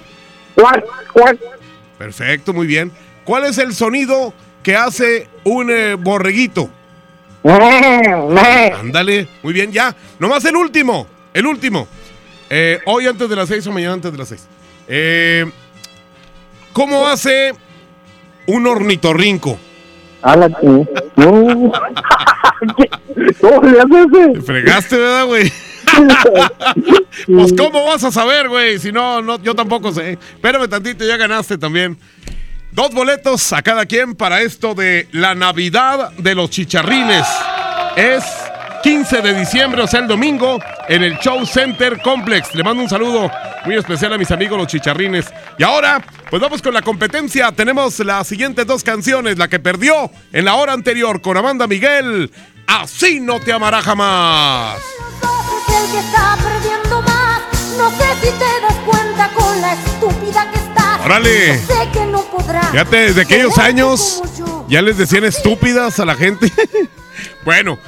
Perfecto, 1.99 2.53
muy 2.53 2.67
bien. 2.67 2.93
¿Cuál 3.27 3.45
es 3.45 3.59
el 3.59 3.75
sonido 3.75 4.33
que 4.63 4.77
hace 4.77 5.29
un 5.43 5.69
eh, 5.69 5.97
borreguito? 5.97 6.71
Ándale, 7.45 9.27
muy 9.43 9.53
bien, 9.53 9.73
ya. 9.73 9.97
Nomás 10.21 10.45
el 10.45 10.55
último, 10.55 11.09
el 11.35 11.47
último. 11.47 11.89
Eh, 12.49 12.79
hoy 12.87 13.09
antes 13.09 13.29
de 13.29 13.35
las 13.35 13.49
seis 13.49 13.67
o 13.67 13.73
mañana 13.73 13.95
antes 13.95 14.13
de 14.13 14.19
las 14.19 14.29
seis. 14.29 14.47
Eh, 14.87 15.45
¿Cómo 16.73 17.09
hace 17.09 17.53
un 18.47 18.69
ornitorrinco? 18.69 19.59
¿Cómo 20.23 20.47
le 23.63 23.81
haces 23.81 24.07
Te 24.35 24.43
fregaste, 24.43 24.97
¿verdad, 24.97 25.27
güey? 25.27 25.51
pues, 27.27 27.53
¿cómo 27.57 27.87
vas 27.87 28.05
a 28.05 28.13
saber, 28.13 28.49
güey? 28.49 28.79
Si 28.79 28.93
no, 28.93 29.21
no, 29.21 29.41
yo 29.41 29.55
tampoco 29.55 29.93
sé. 29.93 30.13
Espérame 30.13 30.69
tantito, 30.69 31.05
ya 31.05 31.17
ganaste 31.17 31.59
también. 31.59 31.99
Dos 32.77 32.93
boletos 32.93 33.55
a 33.55 33.63
cada 33.63 33.87
quien 33.87 34.15
para 34.15 34.43
esto 34.43 34.75
de 34.75 35.09
la 35.13 35.35
Navidad 35.35 36.13
de 36.19 36.35
los 36.35 36.51
Chicharrines. 36.51 37.27
Es 37.97 38.23
15 38.83 39.23
de 39.23 39.33
diciembre, 39.33 39.81
o 39.81 39.87
sea, 39.87 40.01
el 40.01 40.07
domingo, 40.07 40.59
en 40.87 41.03
el 41.03 41.17
Show 41.17 41.47
Center 41.47 41.99
Complex. 42.03 42.55
Le 42.55 42.63
mando 42.63 42.83
un 42.83 42.89
saludo 42.91 43.31
muy 43.65 43.77
especial 43.77 44.13
a 44.13 44.19
mis 44.19 44.31
amigos 44.31 44.59
los 44.59 44.67
Chicharrines. 44.67 45.25
Y 45.57 45.63
ahora, 45.63 46.05
pues 46.29 46.43
vamos 46.43 46.61
con 46.61 46.75
la 46.75 46.83
competencia. 46.83 47.51
Tenemos 47.51 47.99
las 48.01 48.27
siguientes 48.27 48.67
dos 48.67 48.85
canciones. 48.85 49.39
La 49.39 49.49
que 49.49 49.59
perdió 49.59 50.11
en 50.31 50.45
la 50.45 50.57
hora 50.57 50.75
anterior 50.75 51.23
con 51.23 51.39
Amanda 51.39 51.67
Miguel. 51.67 52.31
Así 52.67 53.21
no 53.21 53.41
te 53.41 53.55
amará 53.55 53.81
jamás. 53.81 54.77
Que 55.67 55.99
está 55.99 56.37
perdiendo 56.37 57.01
más. 57.01 57.41
No 57.79 57.89
sé 57.89 58.05
si 58.21 58.31
te 58.33 58.61
das 58.61 58.77
cuenta 58.85 59.31
con 59.31 59.63
la 59.63 59.73
estúpida 59.73 60.51
que. 60.53 60.66
Órale. 61.07 61.63
Yo 61.69 61.75
sé 61.75 61.89
que 61.93 62.05
no 62.07 62.23
podrás. 62.25 62.73
Fíjate, 62.73 62.97
desde 62.97 63.23
aquellos 63.23 63.57
años 63.59 64.21
ya 64.69 64.83
les 64.83 64.99
decían 64.99 65.23
estúpidas 65.23 66.01
a 66.01 66.05
la 66.05 66.17
gente. 66.17 66.53
bueno, 67.45 67.79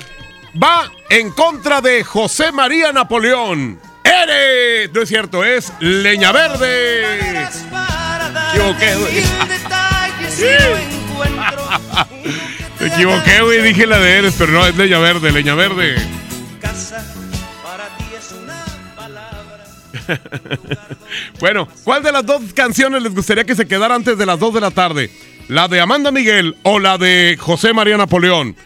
va 0.63 0.89
en 1.11 1.33
contra 1.33 1.81
de 1.81 2.05
José 2.05 2.53
María 2.53 2.93
Napoleón. 2.93 3.81
¡Eres! 4.05 4.93
No 4.93 5.03
es 5.03 5.09
cierto, 5.09 5.43
es 5.43 5.73
Leña 5.81 6.31
Verde. 6.31 7.03
Me 8.33 8.51
equivoqué, 8.51 8.95
güey. 8.95 9.25
Me 12.79 12.87
equivoqué, 12.95 13.41
güey. 13.41 13.63
Dije 13.63 13.85
la 13.85 13.99
de 13.99 14.19
Eres, 14.19 14.37
pero 14.39 14.53
no, 14.53 14.65
es 14.65 14.77
Leña 14.77 15.01
Verde, 15.01 15.33
Leña 15.33 15.57
Verde. 15.57 15.97
bueno, 21.41 21.69
¿cuál 21.85 22.03
de 22.03 22.13
las 22.13 22.25
dos 22.25 22.43
canciones 22.55 23.03
les 23.03 23.15
gustaría 23.15 23.45
que 23.45 23.55
se 23.55 23.67
quedara 23.67 23.95
antes 23.95 24.17
de 24.19 24.27
las 24.27 24.39
2 24.39 24.55
de 24.55 24.61
la 24.61 24.71
tarde? 24.71 25.11
¿La 25.49 25.69
de 25.69 25.81
Amanda 25.81 26.11
Miguel 26.11 26.57
o 26.63 26.79
la 26.79 26.99
de 26.99 27.37
José 27.41 27.73
María 27.73 27.97
Napoleón? 27.97 28.57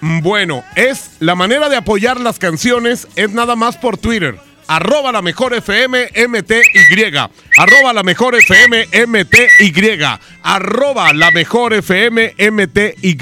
Mm, 0.00 0.20
Bueno, 0.20 0.64
es 0.76 1.10
la 1.20 1.34
manera 1.34 1.68
de 1.68 1.76
apoyar 1.76 2.20
las 2.20 2.38
canciones 2.38 3.08
es 3.16 3.30
nada 3.32 3.56
más 3.56 3.76
por 3.76 3.98
Twitter. 3.98 4.38
Arroba 4.68 5.12
la 5.12 5.22
mejor 5.22 5.54
FM 5.54 6.10
MTY. 6.28 7.16
Arroba 7.56 7.92
la 7.94 8.02
mejor 8.02 8.34
FM 8.34 8.86
MTY. 9.06 9.98
Arroba 10.42 11.12
la 11.14 11.30
mejor 11.30 11.72
FM 11.72 12.34
MTY. 12.50 13.16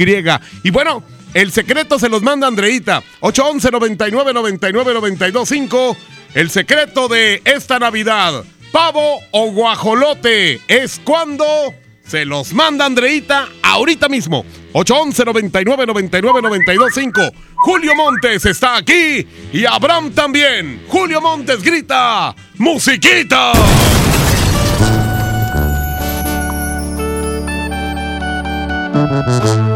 Y 0.64 0.70
bueno, 0.70 1.04
el 1.34 1.52
secreto 1.52 2.00
se 2.00 2.08
los 2.08 2.22
manda 2.22 2.48
Andreita. 2.48 3.00
811 3.20 3.70
99 3.70 4.32
99 4.32 4.94
92 4.94 5.48
5. 5.48 5.96
El 6.36 6.50
secreto 6.50 7.08
de 7.08 7.40
esta 7.46 7.78
Navidad. 7.78 8.44
Pavo 8.70 9.20
o 9.30 9.52
guajolote. 9.52 10.60
Es 10.68 11.00
cuando 11.02 11.46
se 12.06 12.26
los 12.26 12.52
manda 12.52 12.84
Andreita 12.84 13.48
ahorita 13.62 14.10
mismo. 14.10 14.44
811 14.74 15.24
99 15.24 15.86
99 15.86 16.42
92 16.42 16.92
5. 16.92 17.22
Julio 17.54 17.94
Montes 17.94 18.44
está 18.44 18.76
aquí 18.76 19.26
y 19.50 19.64
Abraham 19.64 20.12
también. 20.12 20.84
Julio 20.88 21.22
Montes 21.22 21.62
grita: 21.62 22.36
¡Musiquita! 22.58 23.52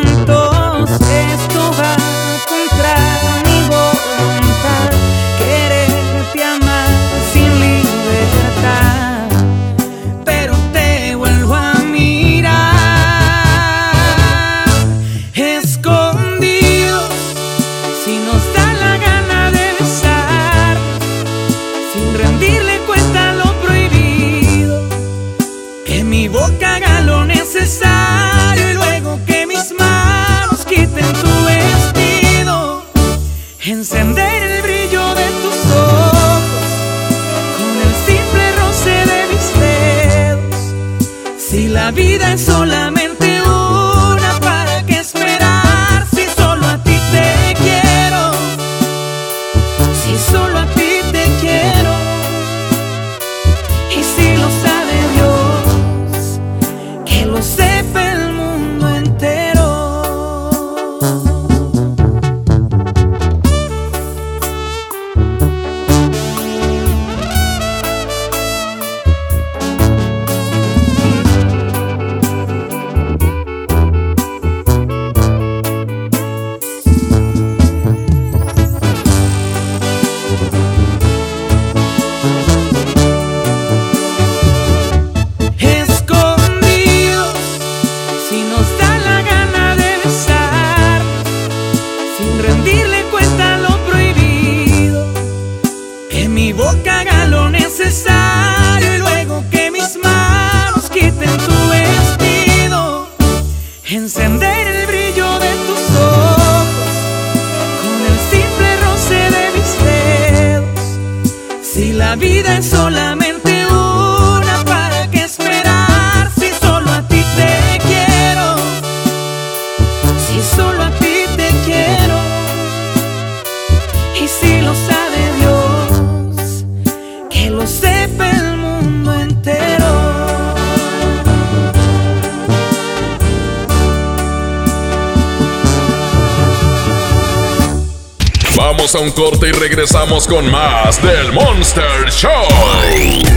Regresamos 139.61 140.27
con 140.27 140.49
más 140.49 140.99
del 141.03 141.33
Monster 141.33 142.09
Show. 142.09 142.47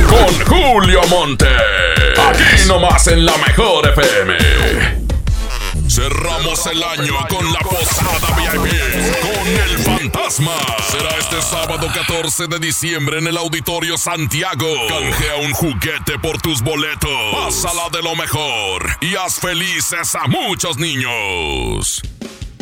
Con 0.09 0.47
Julio 0.47 1.03
Monte. 1.11 1.47
Aquí 2.17 2.67
nomás 2.67 3.07
en 3.09 3.27
la 3.27 3.37
mejor 3.37 3.87
FM. 3.91 4.35
Cerramos 5.87 6.67
el 6.67 6.83
año 6.83 7.15
con 7.29 7.53
la 7.53 7.59
posada 7.59 8.35
VIP 8.39 8.73
con 9.21 9.49
el 9.49 9.79
fantasma. 9.81 10.57
Será 10.91 11.11
este 11.19 11.43
sábado 11.43 11.89
14 11.93 12.47
de 12.47 12.59
diciembre 12.59 13.19
en 13.19 13.27
el 13.27 13.37
Auditorio 13.37 13.99
Santiago. 13.99 14.67
Canjea 14.89 15.37
un 15.37 15.53
juguete 15.53 16.19
por 16.23 16.41
tus 16.41 16.63
boletos. 16.63 17.11
Pásala 17.35 17.91
de 17.93 18.03
lo 18.03 18.17
mejor 18.17 18.97
y 19.03 19.15
haz 19.15 19.39
felices 19.41 20.15
a 20.15 20.27
muchos 20.27 20.79
niños. 20.79 22.03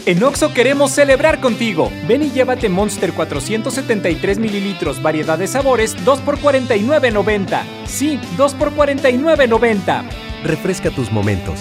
En 0.04 0.20
Oxo 0.24 0.52
queremos 0.52 0.90
celebrar 0.90 1.40
contigo. 1.40 1.88
Ven 2.08 2.24
y 2.24 2.30
llévate 2.30 2.68
Monster 2.68 3.12
473 3.12 4.40
mililitros, 4.40 5.00
variedad 5.00 5.38
de 5.38 5.46
sabores, 5.46 5.94
2 6.04 6.20
por 6.22 6.38
49.90. 6.38 7.62
Sí, 7.86 8.18
2 8.36 8.54
por 8.54 8.72
49.90. 8.72 10.02
Refresca 10.42 10.90
tus 10.90 11.12
momentos. 11.12 11.60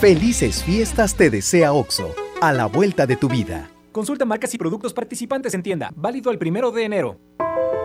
Felices 0.00 0.64
fiestas 0.64 1.14
te 1.14 1.30
desea 1.30 1.72
OXO, 1.72 2.12
a 2.40 2.52
la 2.52 2.66
vuelta 2.66 3.06
de 3.06 3.14
tu 3.14 3.28
vida. 3.28 3.70
Consulta 3.92 4.24
marcas 4.24 4.52
y 4.52 4.58
productos 4.58 4.92
participantes 4.92 5.54
en 5.54 5.62
tienda. 5.62 5.92
Válido 5.94 6.32
el 6.32 6.38
primero 6.38 6.72
de 6.72 6.84
enero. 6.84 7.20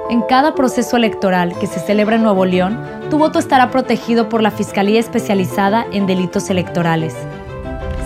En 0.10 0.24
cada 0.24 0.56
proceso 0.56 0.98
electoral 0.98 1.58
que 1.60 1.68
se 1.68 1.80
celebra 1.80 2.16
en 2.16 2.24
Nuevo 2.24 2.44
León, 2.44 2.82
tu 3.12 3.20
voto 3.20 3.38
estará 3.38 3.70
protegido 3.70 4.30
por 4.30 4.42
la 4.42 4.50
Fiscalía 4.50 5.00
Especializada 5.00 5.86
en 5.92 6.08
Delitos 6.08 6.50
Electorales. 6.50 7.14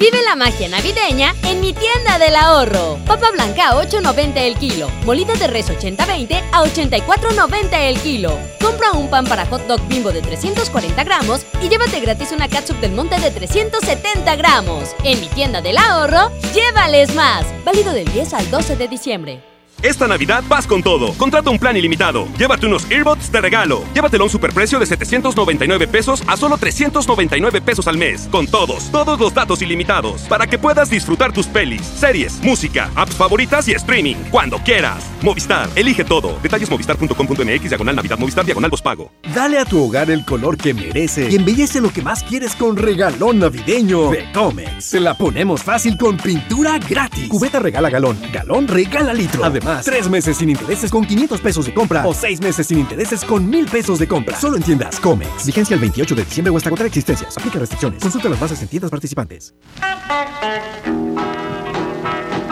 Vive 0.00 0.22
la 0.22 0.34
magia 0.34 0.66
navideña 0.66 1.34
en 1.44 1.60
mi 1.60 1.74
tienda 1.74 2.18
del 2.18 2.34
ahorro. 2.34 2.98
Papa 3.06 3.32
blanca 3.32 3.68
a 3.68 3.82
8.90 3.82 4.32
el 4.38 4.56
kilo. 4.56 4.88
Molida 5.04 5.34
de 5.34 5.46
res 5.46 5.68
80-20 5.68 6.42
a 6.52 6.62
84.90 6.62 7.68
el 7.74 8.00
kilo. 8.00 8.38
Compra 8.62 8.92
un 8.92 9.10
pan 9.10 9.26
para 9.26 9.44
hot 9.44 9.66
dog 9.66 9.86
bimbo 9.88 10.10
de 10.10 10.22
340 10.22 11.04
gramos 11.04 11.44
y 11.62 11.68
llévate 11.68 12.00
gratis 12.00 12.32
una 12.32 12.48
catsup 12.48 12.80
del 12.80 12.92
monte 12.92 13.20
de 13.20 13.30
370 13.30 14.36
gramos. 14.36 14.96
En 15.04 15.20
mi 15.20 15.26
tienda 15.26 15.60
del 15.60 15.76
ahorro, 15.76 16.30
llévales 16.54 17.14
más. 17.14 17.44
Válido 17.66 17.92
del 17.92 18.10
10 18.10 18.32
al 18.32 18.50
12 18.50 18.76
de 18.76 18.88
diciembre. 18.88 19.49
Esta 19.82 20.08
Navidad 20.08 20.42
vas 20.48 20.66
con 20.66 20.82
todo. 20.82 21.12
Contrata 21.14 21.50
un 21.50 21.58
plan 21.58 21.76
ilimitado. 21.76 22.26
Llévate 22.38 22.66
unos 22.66 22.90
earbuds 22.90 23.30
de 23.30 23.40
regalo. 23.40 23.84
Llévatelo 23.94 24.24
a 24.24 24.26
un 24.26 24.30
superprecio 24.30 24.78
de 24.78 24.86
799 24.86 25.86
pesos 25.88 26.22
a 26.26 26.36
solo 26.36 26.56
399 26.58 27.60
pesos 27.60 27.86
al 27.86 27.96
mes. 27.96 28.28
Con 28.30 28.46
todos, 28.46 28.90
todos 28.90 29.20
los 29.20 29.34
datos 29.34 29.62
ilimitados. 29.62 30.22
Para 30.22 30.46
que 30.46 30.58
puedas 30.58 30.90
disfrutar 30.90 31.32
tus 31.32 31.46
pelis, 31.46 31.82
series, 31.82 32.42
música, 32.42 32.90
apps 32.94 33.14
favoritas 33.14 33.68
y 33.68 33.72
streaming. 33.72 34.16
Cuando 34.30 34.58
quieras. 34.58 35.04
Movistar, 35.22 35.68
elige 35.76 36.04
todo. 36.04 36.38
Detalles 36.42 36.70
movistar.com.mx, 36.70 37.68
diagonal 37.68 37.96
Navidad, 37.96 38.18
Movistar, 38.18 38.44
diagonal 38.44 38.70
pago. 38.78 39.10
Dale 39.34 39.58
a 39.58 39.64
tu 39.64 39.82
hogar 39.82 40.10
el 40.10 40.24
color 40.24 40.56
que 40.56 40.72
merece 40.72 41.28
y 41.30 41.36
embellece 41.36 41.80
lo 41.80 41.92
que 41.92 42.02
más 42.02 42.22
quieres 42.22 42.54
con 42.54 42.76
regalón 42.76 43.40
navideño 43.40 44.10
de 44.10 44.30
Comex. 44.32 44.84
Se 44.84 45.00
la 45.00 45.14
ponemos 45.14 45.62
fácil 45.62 45.96
con 45.96 46.16
pintura 46.16 46.78
gratis. 46.78 47.28
Cubeta 47.28 47.58
regala 47.58 47.90
galón, 47.90 48.18
galón 48.32 48.68
regala 48.68 49.12
litro. 49.12 49.44
Además, 49.44 49.69
tres 49.84 50.08
meses 50.08 50.36
sin 50.36 50.50
intereses 50.50 50.90
con 50.90 51.04
500 51.04 51.40
pesos 51.40 51.66
de 51.66 51.74
compra 51.74 52.06
o 52.06 52.12
seis 52.14 52.40
meses 52.40 52.66
sin 52.66 52.80
intereses 52.80 53.24
con 53.24 53.48
1000 53.48 53.66
pesos 53.66 53.98
de 53.98 54.08
compra. 54.08 54.38
Solo 54.38 54.56
en 54.56 54.62
tiendas 54.62 54.98
Comex. 55.00 55.46
Vigencia 55.46 55.74
el 55.74 55.80
28 55.80 56.14
de 56.14 56.24
diciembre 56.24 56.50
o 56.52 56.56
hasta 56.56 56.68
agotar 56.68 56.86
existencias. 56.86 57.36
Aplica 57.36 57.58
restricciones. 57.58 58.02
Consulta 58.02 58.28
las 58.28 58.40
bases 58.40 58.62
en 58.62 58.68
tiendas 58.68 58.90
participantes. 58.90 59.54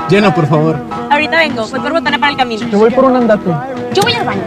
Llena, 0.08 0.34
por 0.34 0.46
favor. 0.48 0.80
Ahorita 1.10 1.36
vengo, 1.36 1.66
voy 1.68 1.80
por 1.80 1.92
botana 1.92 2.18
para 2.18 2.32
el 2.32 2.38
camino. 2.38 2.70
Te 2.70 2.76
voy 2.76 2.90
por 2.90 3.04
un 3.04 3.16
andate. 3.16 3.50
Yo 3.92 4.02
voy 4.02 4.12
al 4.12 4.24
baño. 4.24 4.42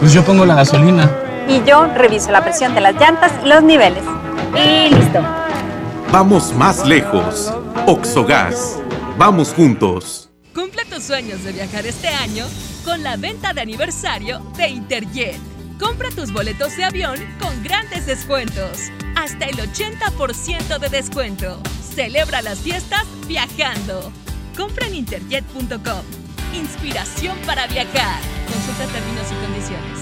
Pues 0.00 0.12
yo 0.12 0.22
pongo 0.22 0.44
la 0.44 0.56
gasolina. 0.56 1.10
Y 1.48 1.62
yo 1.64 1.86
reviso 1.86 2.30
la 2.30 2.42
presión 2.42 2.74
de 2.74 2.80
las 2.80 2.94
llantas 2.94 3.32
y 3.42 3.48
los 3.48 3.62
niveles. 3.62 4.04
Y 4.54 4.94
listo. 4.94 5.20
Vamos 6.12 6.54
más 6.54 6.86
lejos. 6.86 7.52
Oxogas. 7.86 8.78
Vamos 9.16 9.52
juntos. 9.54 10.21
Cumple 10.54 10.84
tus 10.84 11.04
sueños 11.04 11.42
de 11.44 11.52
viajar 11.52 11.86
este 11.86 12.08
año 12.08 12.46
con 12.84 13.02
la 13.02 13.16
venta 13.16 13.54
de 13.54 13.62
aniversario 13.62 14.40
de 14.56 14.68
Interjet. 14.68 15.38
Compra 15.78 16.10
tus 16.10 16.30
boletos 16.30 16.76
de 16.76 16.84
avión 16.84 17.16
con 17.40 17.62
grandes 17.62 18.04
descuentos. 18.04 18.90
Hasta 19.16 19.46
el 19.46 19.56
80% 19.56 20.78
de 20.78 20.88
descuento. 20.90 21.58
Celebra 21.94 22.42
las 22.42 22.58
fiestas 22.58 23.06
viajando. 23.26 24.12
Compra 24.54 24.86
en 24.88 24.96
interjet.com. 24.96 26.02
Inspiración 26.54 27.38
para 27.46 27.66
viajar. 27.66 28.20
Consulta 28.46 28.86
términos 28.92 29.26
y 29.32 29.46
condiciones. 29.46 30.01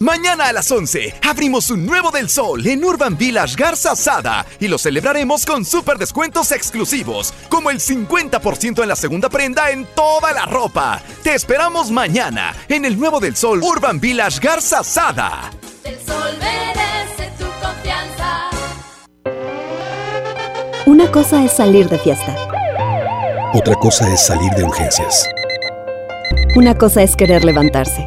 Mañana 0.00 0.48
a 0.48 0.52
las 0.52 0.70
11 0.70 1.14
abrimos 1.22 1.70
un 1.70 1.86
nuevo 1.86 2.10
del 2.10 2.28
sol 2.28 2.66
en 2.66 2.84
Urban 2.84 3.16
Village 3.16 3.54
Garza 3.56 3.96
Sada 3.96 4.44
y 4.60 4.68
lo 4.68 4.76
celebraremos 4.76 5.46
con 5.46 5.64
super 5.64 5.96
descuentos 5.96 6.52
exclusivos, 6.52 7.32
como 7.48 7.70
el 7.70 7.80
50% 7.80 8.82
en 8.82 8.88
la 8.88 8.96
segunda 8.96 9.30
prenda 9.30 9.70
en 9.70 9.86
toda 9.94 10.32
la 10.32 10.44
ropa. 10.44 11.00
Te 11.22 11.34
esperamos 11.34 11.90
mañana 11.90 12.54
en 12.68 12.84
el 12.84 12.98
nuevo 12.98 13.20
del 13.20 13.36
sol 13.36 13.62
Urban 13.62 13.98
Village 13.98 14.38
Garza 14.40 14.84
Sada. 14.84 15.50
El 15.82 15.96
sol 16.06 16.36
merece 16.40 17.32
tu 17.38 17.46
confianza. 17.64 18.50
Una 20.84 21.10
cosa 21.10 21.42
es 21.42 21.52
salir 21.52 21.88
de 21.88 21.98
fiesta. 21.98 22.36
Otra 23.54 23.74
cosa 23.76 24.12
es 24.12 24.26
salir 24.26 24.52
de 24.52 24.64
urgencias. 24.64 25.26
Una 26.54 26.76
cosa 26.76 27.02
es 27.02 27.16
querer 27.16 27.44
levantarse. 27.44 28.06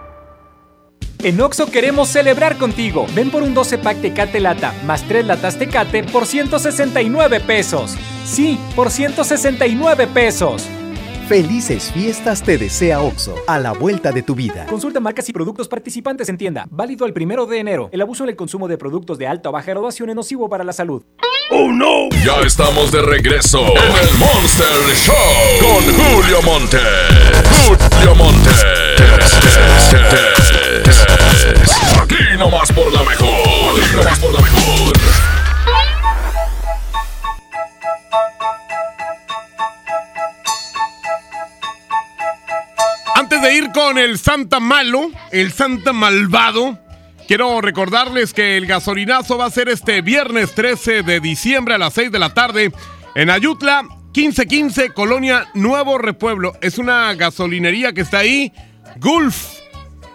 En 1.23 1.39
Oxo 1.39 1.67
queremos 1.67 2.09
celebrar 2.09 2.57
contigo. 2.57 3.05
Ven 3.13 3.29
por 3.29 3.43
un 3.43 3.53
12 3.53 3.77
pack 3.77 4.01
Tecate 4.01 4.39
Lata 4.39 4.73
más 4.85 5.07
3 5.07 5.27
latas 5.27 5.55
Tecate 5.57 6.03
por 6.03 6.25
169 6.25 7.41
pesos. 7.41 7.95
Sí, 8.25 8.59
por 8.75 8.89
169 8.89 10.07
pesos. 10.07 10.67
Felices 11.27 11.91
fiestas 11.93 12.41
te 12.41 12.57
desea 12.57 13.01
OXO, 13.01 13.35
a 13.47 13.59
la 13.59 13.71
vuelta 13.71 14.11
de 14.11 14.23
tu 14.23 14.33
vida. 14.35 14.65
Consulta 14.65 14.99
marcas 14.99 15.29
y 15.29 15.33
productos 15.33 15.67
participantes 15.67 16.27
en 16.27 16.37
tienda. 16.37 16.67
Válido 16.71 17.05
el 17.05 17.13
primero 17.13 17.45
de 17.45 17.59
enero. 17.59 17.89
El 17.93 18.01
abuso 18.01 18.23
en 18.23 18.31
el 18.31 18.35
consumo 18.35 18.67
de 18.67 18.77
productos 18.77 19.19
de 19.19 19.27
alta 19.27 19.49
o 19.49 19.51
baja 19.51 19.71
graduación 19.71 20.09
es 20.09 20.15
nocivo 20.15 20.49
para 20.49 20.63
la 20.63 20.73
salud. 20.73 21.03
¡Oh 21.51 21.71
no! 21.71 22.09
Ya 22.25 22.41
estamos 22.45 22.91
de 22.91 23.01
regreso 23.03 23.59
en 23.59 24.07
el 24.07 24.17
Monster 24.17 24.67
Show 24.95 25.15
con 25.59 25.83
Julio 25.93 26.41
Monte. 26.41 26.79
Julio 27.67 28.15
Monte. 28.15 28.49
Aquí 32.01 32.15
nomás 32.37 32.71
por 32.71 32.91
la 32.93 33.03
mejor. 33.03 33.81
Aquí 33.81 33.95
nomás 33.95 34.19
por 34.19 34.33
la 34.33 34.41
mejor. 34.41 34.93
Antes 43.15 43.41
de 43.41 43.53
ir 43.53 43.71
con 43.73 43.97
el 43.97 44.17
Santa 44.17 44.59
Malo, 44.59 45.11
el 45.31 45.51
Santa 45.51 45.93
Malvado, 45.93 46.79
quiero 47.27 47.61
recordarles 47.61 48.33
que 48.33 48.57
el 48.57 48.65
gasolinazo 48.65 49.37
va 49.37 49.45
a 49.45 49.51
ser 49.51 49.67
este 49.69 50.01
viernes 50.01 50.55
13 50.55 51.03
de 51.03 51.19
diciembre 51.19 51.75
a 51.75 51.77
las 51.77 51.93
6 51.93 52.11
de 52.11 52.19
la 52.19 52.33
tarde 52.33 52.71
en 53.15 53.29
Ayutla, 53.29 53.83
1515, 53.83 54.89
Colonia 54.91 55.47
Nuevo 55.53 55.97
Repueblo. 55.97 56.53
Es 56.61 56.77
una 56.77 57.13
gasolinería 57.13 57.93
que 57.93 58.01
está 58.01 58.19
ahí, 58.19 58.53
Gulf, 58.97 59.60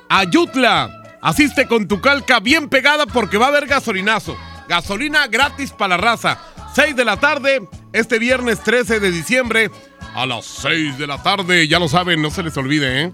Ayutla. 0.09 1.19
Asiste 1.21 1.67
con 1.67 1.89
tu 1.89 2.01
calca 2.01 2.41
bien 2.41 2.69
pegada 2.69 3.07
porque 3.07 3.39
va 3.39 3.47
a 3.47 3.49
haber 3.49 3.67
gasolinazo. 3.67 4.37
Gasolina 4.69 5.27
gratis 5.27 5.73
para 5.73 5.97
la 5.97 6.03
raza. 6.03 6.39
6 6.75 6.95
de 6.95 7.05
la 7.05 7.19
tarde, 7.19 7.67
este 7.93 8.19
viernes 8.19 8.63
13 8.63 9.01
de 9.01 9.11
diciembre, 9.11 9.71
a 10.15 10.27
las 10.27 10.45
6 10.45 10.99
de 10.99 11.07
la 11.07 11.23
tarde. 11.23 11.67
Ya 11.69 11.79
lo 11.79 11.89
saben, 11.89 12.23
no 12.23 12.31
se 12.31 12.43
les 12.43 12.57
olvide, 12.57 13.03
¿eh? 13.03 13.13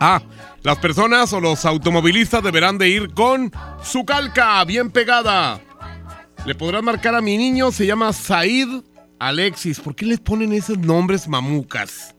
Ah, 0.00 0.22
las 0.62 0.78
personas 0.78 1.32
o 1.32 1.40
los 1.40 1.64
automovilistas 1.64 2.42
deberán 2.42 2.78
de 2.78 2.88
ir 2.88 3.14
con 3.14 3.52
su 3.82 4.04
calca 4.04 4.64
bien 4.64 4.90
pegada. 4.90 5.60
Le 6.44 6.54
podrán 6.54 6.84
marcar 6.84 7.14
a 7.14 7.20
mi 7.20 7.36
niño, 7.36 7.70
se 7.72 7.86
llama 7.86 8.12
Said 8.12 8.68
Alexis. 9.18 9.78
¿Por 9.80 9.94
qué 9.94 10.06
les 10.06 10.20
ponen 10.20 10.52
esos 10.52 10.78
nombres 10.78 11.28
mamucas? 11.28 12.15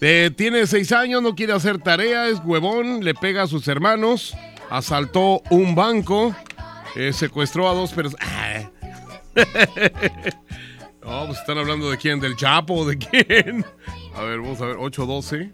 Eh, 0.00 0.30
tiene 0.36 0.66
seis 0.66 0.92
años, 0.92 1.22
no 1.22 1.34
quiere 1.34 1.52
hacer 1.52 1.78
tarea, 1.78 2.28
es 2.28 2.40
huevón, 2.44 3.04
le 3.04 3.14
pega 3.14 3.42
a 3.42 3.46
sus 3.48 3.66
hermanos, 3.66 4.36
asaltó 4.70 5.42
un 5.50 5.74
banco, 5.74 6.34
eh, 6.94 7.12
secuestró 7.12 7.68
a 7.68 7.74
dos 7.74 7.92
personas. 7.92 8.70
no, 11.02 11.26
pues 11.26 11.38
están 11.38 11.58
hablando 11.58 11.90
de 11.90 11.96
quién, 11.96 12.20
del 12.20 12.36
Chapo 12.36 12.86
de 12.86 12.96
quién. 12.98 13.64
A 14.14 14.22
ver, 14.22 14.40
vamos 14.40 14.60
a 14.60 14.66
ver, 14.66 14.76
812. 14.78 15.52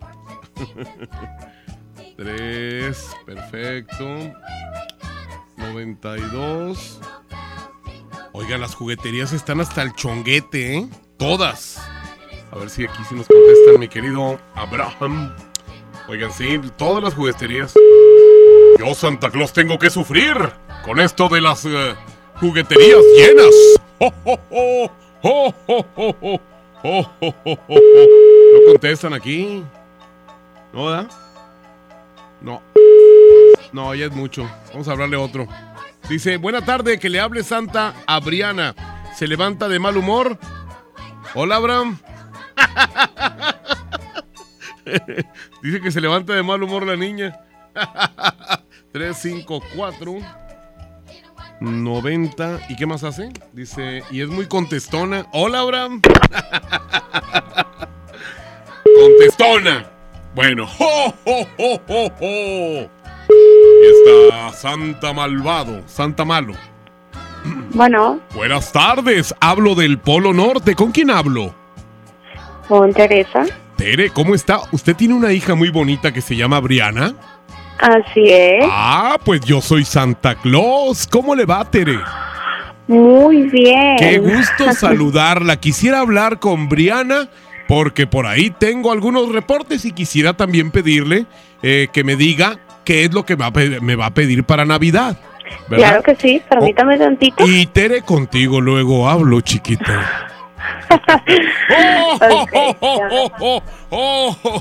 3, 2.16 3.10
perfecto. 3.26 4.04
92. 5.56 7.00
Oigan, 8.32 8.60
las 8.60 8.74
jugueterías 8.74 9.32
están 9.32 9.60
hasta 9.60 9.82
el 9.82 9.94
chonguete, 9.94 10.76
¿eh? 10.76 10.88
Todas. 11.16 11.80
A 12.54 12.58
ver 12.58 12.70
si 12.70 12.84
aquí 12.84 13.02
sí 13.08 13.16
nos 13.16 13.26
contestan, 13.26 13.80
mi 13.80 13.88
querido 13.88 14.38
Abraham. 14.54 15.34
Oigan, 16.08 16.32
sí, 16.32 16.60
todas 16.76 17.02
las 17.02 17.14
jugueterías. 17.14 17.74
Yo, 18.78 18.94
Santa 18.94 19.28
Claus, 19.28 19.52
tengo 19.52 19.76
que 19.76 19.90
sufrir 19.90 20.36
con 20.84 21.00
esto 21.00 21.28
de 21.28 21.40
las 21.40 21.64
eh, 21.64 21.96
jugueterías 22.36 23.00
llenas. 23.16 23.54
¿No 28.04 28.60
contestan 28.68 29.14
aquí? 29.14 29.64
¿No, 30.72 30.90
da? 30.90 31.08
No. 32.40 32.62
No, 33.72 33.92
ya 33.96 34.06
es 34.06 34.12
mucho. 34.12 34.48
Vamos 34.70 34.86
a 34.86 34.92
hablarle 34.92 35.16
otro. 35.16 35.48
Dice, 36.08 36.36
buena 36.36 36.64
tarde, 36.64 37.00
que 37.00 37.08
le 37.08 37.18
hable 37.18 37.42
Santa 37.42 37.94
a 38.06 38.20
Briana. 38.20 38.76
Se 39.16 39.26
levanta 39.26 39.68
de 39.68 39.80
mal 39.80 39.96
humor. 39.96 40.38
Hola, 41.34 41.56
Abraham. 41.56 41.98
Dice 45.62 45.80
que 45.80 45.90
se 45.90 46.00
levanta 46.00 46.34
de 46.34 46.42
mal 46.42 46.62
humor 46.62 46.86
la 46.86 46.96
niña. 46.96 47.40
3, 48.92 49.16
5, 49.16 49.62
4, 49.74 50.18
90. 51.60 52.60
¿Y 52.68 52.76
qué 52.76 52.86
más 52.86 53.02
hace? 53.04 53.30
Dice, 53.52 54.02
y 54.10 54.20
es 54.20 54.28
muy 54.28 54.46
contestona. 54.46 55.26
Hola, 55.32 55.60
Abraham. 55.60 56.00
contestona. 59.00 59.90
Bueno. 60.34 60.66
¡Jo, 60.66 61.14
jo, 61.24 61.46
jo, 61.56 61.80
jo, 61.86 62.10
jo! 62.18 62.90
Y 63.30 63.86
está 63.86 64.52
Santa 64.52 65.12
Malvado, 65.12 65.82
Santa 65.86 66.24
Malo. 66.24 66.54
Bueno, 67.70 68.20
Buenas 68.34 68.72
tardes, 68.72 69.34
hablo 69.40 69.74
del 69.74 69.98
Polo 69.98 70.32
Norte. 70.32 70.74
¿Con 70.74 70.92
quién 70.92 71.10
hablo? 71.10 71.54
Con 72.68 72.92
Teresa. 72.92 73.44
Tere, 73.76 74.10
¿cómo 74.10 74.34
está? 74.34 74.60
¿Usted 74.72 74.94
tiene 74.94 75.14
una 75.14 75.32
hija 75.32 75.54
muy 75.54 75.70
bonita 75.70 76.12
que 76.12 76.20
se 76.20 76.36
llama 76.36 76.60
Briana? 76.60 77.14
Así 77.78 78.24
es. 78.30 78.64
Ah, 78.70 79.18
pues 79.24 79.40
yo 79.42 79.60
soy 79.60 79.84
Santa 79.84 80.36
Claus. 80.36 81.06
¿Cómo 81.06 81.34
le 81.34 81.44
va, 81.44 81.64
Tere? 81.68 81.98
Muy 82.86 83.42
bien. 83.50 83.96
Qué 83.98 84.18
gusto 84.20 84.72
saludarla. 84.72 85.56
Quisiera 85.56 86.00
hablar 86.00 86.38
con 86.38 86.68
Briana 86.68 87.28
porque 87.66 88.06
por 88.06 88.26
ahí 88.26 88.50
tengo 88.50 88.92
algunos 88.92 89.32
reportes 89.32 89.84
y 89.84 89.92
quisiera 89.92 90.34
también 90.34 90.70
pedirle 90.70 91.26
eh, 91.62 91.88
que 91.92 92.04
me 92.04 92.14
diga 92.16 92.58
qué 92.84 93.04
es 93.04 93.12
lo 93.12 93.24
que 93.24 93.34
va 93.34 93.50
me 93.50 93.96
va 93.96 94.06
a 94.06 94.14
pedir 94.14 94.44
para 94.44 94.64
Navidad. 94.64 95.16
¿verdad? 95.68 95.88
Claro 95.88 96.02
que 96.02 96.16
sí, 96.16 96.42
permítame 96.48 96.98
tantito. 96.98 97.46
Y 97.46 97.66
Tere, 97.66 98.02
contigo 98.02 98.60
luego 98.60 99.08
hablo, 99.08 99.40
chiquita. 99.40 100.30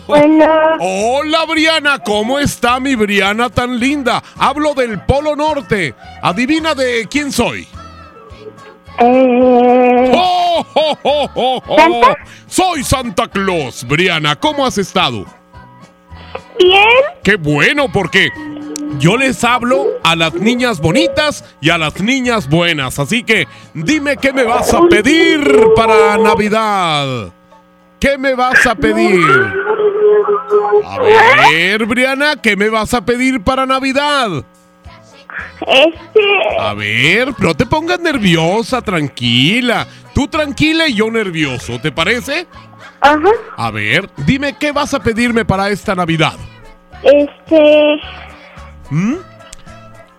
Bueno. 0.07 0.45
Hola, 0.79 1.45
Briana. 1.47 1.99
¿Cómo 1.99 2.39
está 2.39 2.79
mi 2.79 2.95
Briana 2.95 3.49
tan 3.49 3.79
linda? 3.79 4.23
Hablo 4.37 4.73
del 4.73 5.01
Polo 5.01 5.35
Norte. 5.35 5.95
Adivina 6.21 6.75
de 6.75 7.07
quién 7.09 7.31
soy. 7.31 7.67
Eh, 8.99 10.11
¡Oh, 10.13 10.65
oh, 10.73 10.97
oh, 11.03 11.29
oh, 11.33 11.61
oh! 11.67 12.15
Soy 12.47 12.83
Santa 12.83 13.27
Claus. 13.27 13.83
Briana, 13.87 14.35
¿cómo 14.35 14.65
has 14.65 14.77
estado? 14.77 15.25
Bien. 16.59 16.87
Qué 17.23 17.35
bueno, 17.35 17.91
porque 17.91 18.29
yo 18.99 19.17
les 19.17 19.43
hablo 19.43 19.85
a 20.03 20.15
las 20.15 20.33
niñas 20.33 20.79
bonitas 20.79 21.43
y 21.61 21.69
a 21.69 21.77
las 21.77 21.99
niñas 22.01 22.49
buenas. 22.49 22.99
Así 22.99 23.23
que 23.23 23.47
dime 23.73 24.17
qué 24.17 24.33
me 24.33 24.43
vas 24.43 24.73
a 24.73 24.81
pedir 24.89 25.41
para 25.75 26.17
Navidad. 26.17 27.31
¿Qué 27.99 28.17
me 28.17 28.35
vas 28.35 28.65
a 28.67 28.75
pedir? 28.75 29.21
A 30.85 30.97
ver, 31.49 31.85
Briana, 31.85 32.35
¿qué 32.41 32.55
me 32.55 32.69
vas 32.69 32.93
a 32.93 33.05
pedir 33.05 33.41
para 33.41 33.65
Navidad? 33.65 34.43
Este. 35.65 36.59
A 36.59 36.73
ver, 36.73 37.33
no 37.39 37.53
te 37.55 37.65
pongas 37.65 37.99
nerviosa, 37.99 38.81
tranquila. 38.81 39.87
Tú 40.13 40.27
tranquila 40.27 40.87
y 40.87 40.95
yo 40.95 41.09
nervioso, 41.09 41.79
¿te 41.79 41.91
parece? 41.91 42.45
Ajá. 43.01 43.31
A 43.55 43.71
ver, 43.71 44.09
dime 44.17 44.57
qué 44.57 44.71
vas 44.71 44.93
a 44.93 44.99
pedirme 44.99 45.45
para 45.45 45.69
esta 45.69 45.95
Navidad. 45.95 46.35
Este. 47.03 47.99
¿Mm? 48.89 49.13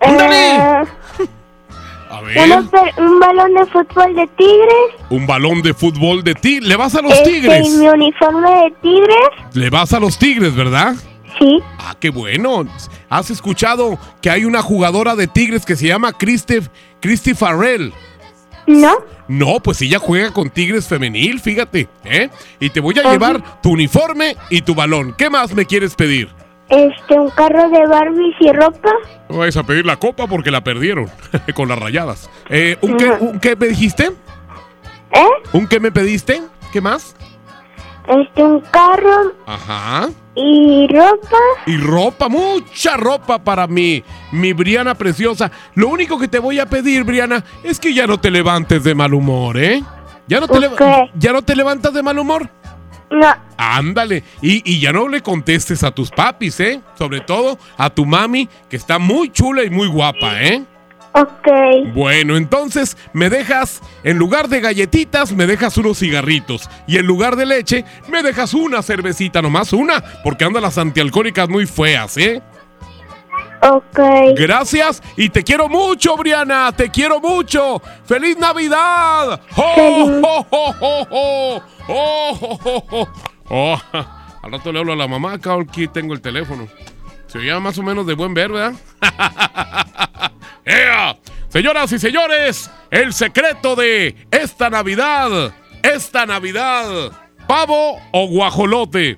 eh, 0.01 0.83
A 2.09 2.21
ver, 2.21 2.37
unos 2.45 2.65
pe- 2.69 3.01
un 3.01 3.19
balón 3.19 3.53
de 3.55 3.65
fútbol 3.65 4.15
de 4.15 4.27
tigres. 4.37 5.09
un 5.09 5.27
balón 5.27 5.61
de 5.61 5.73
fútbol 5.73 6.23
de 6.23 6.33
ti. 6.35 6.61
¿Le 6.61 6.75
vas 6.75 6.95
a 6.95 7.01
los 7.01 7.11
este, 7.13 7.31
tigres? 7.31 7.69
mi 7.77 7.87
uniforme 7.87 8.49
de 8.49 8.71
tigres. 8.81 9.29
Le 9.53 9.69
vas 9.69 9.91
a 9.93 9.99
los 9.99 10.17
tigres, 10.17 10.55
¿verdad? 10.55 10.95
Sí. 11.39 11.59
Ah, 11.79 11.95
qué 11.99 12.09
bueno. 12.11 12.65
¿Has 13.09 13.31
escuchado 13.31 13.97
que 14.21 14.29
hay 14.29 14.45
una 14.45 14.61
jugadora 14.61 15.15
de 15.15 15.27
tigres 15.27 15.65
que 15.65 15.75
se 15.75 15.87
llama 15.87 16.13
Christy, 16.13 16.59
Christy 17.01 17.33
Farrell? 17.33 17.91
No. 18.67 18.93
No, 19.27 19.59
pues 19.59 19.81
ella 19.81 19.99
juega 19.99 20.31
con 20.31 20.49
Tigres 20.51 20.87
Femenil, 20.87 21.39
fíjate, 21.39 21.89
¿eh? 22.03 22.29
Y 22.59 22.69
te 22.69 22.79
voy 22.79 22.97
a 22.99 23.11
llevar 23.11 23.61
tu 23.61 23.71
uniforme 23.71 24.37
y 24.51 24.61
tu 24.61 24.73
balón. 24.75 25.13
¿Qué 25.17 25.29
más 25.29 25.53
me 25.53 25.65
quieres 25.65 25.95
pedir? 25.95 26.29
Este, 26.69 27.19
un 27.19 27.29
carro 27.29 27.69
de 27.69 27.85
Barbies 27.85 28.35
y 28.39 28.51
ropa. 28.51 28.91
No 29.29 29.37
vais 29.37 29.55
a 29.55 29.63
pedir 29.63 29.85
la 29.85 29.97
copa 29.97 30.25
porque 30.27 30.49
la 30.51 30.63
perdieron 30.63 31.09
con 31.55 31.69
las 31.69 31.77
rayadas. 31.77 32.29
Eh, 32.49 32.77
¿un, 32.81 32.97
qué, 32.97 33.09
un 33.11 33.39
qué 33.39 33.55
me 33.55 33.67
dijiste? 33.67 34.05
¿Eh? 35.11 35.27
¿Un 35.53 35.67
qué 35.67 35.79
me 35.79 35.91
pediste? 35.91 36.41
¿Qué 36.73 36.81
más? 36.81 37.15
Este, 38.07 38.43
un 38.43 38.59
carro 38.61 39.33
Ajá. 39.47 40.09
y 40.35 40.87
ropa. 40.87 41.37
Y 41.65 41.77
ropa, 41.77 42.29
mucha 42.29 42.97
ropa 42.97 43.43
para 43.43 43.65
mí, 43.65 44.03
mi 44.31 44.53
Briana 44.53 44.93
preciosa. 44.93 45.51
Lo 45.73 45.87
único 45.87 46.19
que 46.19 46.27
te 46.27 46.37
voy 46.37 46.59
a 46.59 46.67
pedir, 46.67 47.03
Briana, 47.03 47.43
es 47.63 47.79
que 47.79 47.93
ya 47.93 48.05
no 48.05 48.19
te 48.19 48.29
levantes 48.29 48.83
de 48.83 48.93
mal 48.93 49.13
humor, 49.13 49.57
¿eh? 49.57 49.83
¿Ya 50.27 50.39
no 50.39 50.47
te? 50.47 50.59
¿ya 51.15 51.31
no 51.31 51.41
te 51.43 51.55
levantas 51.55 51.93
de 51.93 52.03
mal 52.03 52.17
humor? 52.17 52.49
No. 53.15 53.33
Ándale. 53.57 54.23
Y, 54.41 54.61
y 54.69 54.79
ya 54.79 54.91
no 54.91 55.07
le 55.07 55.21
contestes 55.21 55.83
a 55.83 55.91
tus 55.91 56.11
papis, 56.11 56.59
¿eh? 56.59 56.81
Sobre 56.97 57.21
todo 57.21 57.57
a 57.77 57.89
tu 57.89 58.05
mami, 58.05 58.49
que 58.69 58.75
está 58.75 58.99
muy 58.99 59.31
chula 59.31 59.63
y 59.63 59.69
muy 59.69 59.87
guapa, 59.87 60.41
¿eh? 60.41 60.63
Ok. 61.13 61.47
Bueno, 61.93 62.35
entonces 62.35 62.97
me 63.13 63.29
dejas, 63.29 63.81
en 64.03 64.17
lugar 64.17 64.49
de 64.49 64.59
galletitas, 64.59 65.31
me 65.31 65.47
dejas 65.47 65.77
unos 65.77 65.99
cigarritos. 65.99 66.69
Y 66.87 66.97
en 66.97 67.05
lugar 67.05 67.37
de 67.37 67.45
leche, 67.45 67.85
me 68.09 68.21
dejas 68.21 68.53
una 68.53 68.81
cervecita, 68.81 69.41
nomás 69.41 69.71
una, 69.71 70.03
porque 70.23 70.43
andan 70.43 70.63
las 70.63 70.77
antialcohólicas 70.77 71.47
muy 71.47 71.67
feas, 71.67 72.17
¿eh? 72.17 72.41
Ok. 73.61 73.99
Gracias 74.35 75.01
y 75.15 75.29
te 75.29 75.43
quiero 75.43 75.69
mucho, 75.69 76.17
Briana, 76.17 76.73
te 76.73 76.89
quiero 76.89 77.21
mucho. 77.21 77.81
¡Feliz 78.05 78.37
Navidad! 78.37 79.39
¡Oh, 81.87 82.37
oh, 82.41 82.59
oh, 82.63 82.85
oh! 82.91 83.07
Oh, 83.49 83.81
Al 84.43 84.51
rato 84.51 84.71
le 84.71 84.79
hablo 84.79 84.93
a 84.93 84.95
la 84.95 85.07
mamá, 85.07 85.33
acá 85.33 85.55
aquí 85.59 85.87
tengo 85.87 86.13
el 86.13 86.21
teléfono. 86.21 86.67
Se 87.27 87.39
oía 87.39 87.59
más 87.59 87.77
o 87.79 87.83
menos 87.83 88.05
de 88.05 88.13
buen 88.13 88.33
ver, 88.33 88.51
¿verdad? 88.51 88.73
¡Ea! 90.65 91.17
Señoras 91.49 91.91
y 91.91 91.99
señores, 91.99 92.69
el 92.91 93.13
secreto 93.13 93.75
de 93.75 94.15
esta 94.29 94.69
Navidad, 94.69 95.53
esta 95.81 96.25
Navidad, 96.25 97.11
pavo 97.47 97.99
o 98.11 98.27
guajolote. 98.27 99.17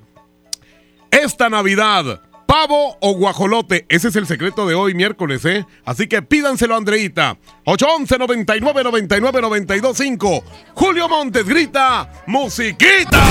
Esta 1.12 1.50
Navidad, 1.50 2.22
pavo 2.48 2.98
o 3.02 3.14
guajolote. 3.14 3.86
Ese 3.90 4.08
es 4.08 4.16
el 4.16 4.26
secreto 4.26 4.66
de 4.66 4.74
hoy, 4.74 4.96
miércoles, 4.96 5.46
¿eh? 5.46 5.66
Así 5.86 6.08
que 6.08 6.24
pídanselo, 6.24 6.76
Andreita. 6.76 7.38
811 7.66 8.18
99 8.18 8.84
99 8.84 9.42
92 9.42 9.98
5. 9.98 10.44
Julio 10.74 11.08
Montes 11.08 11.46
grita: 11.46 12.10
¡Musiquita! 12.26 13.24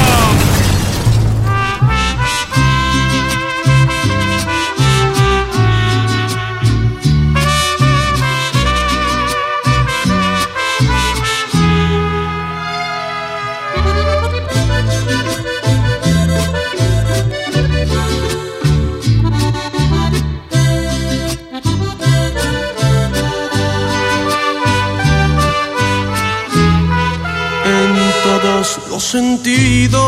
Los 28.97 29.05
sentidos. 29.05 30.01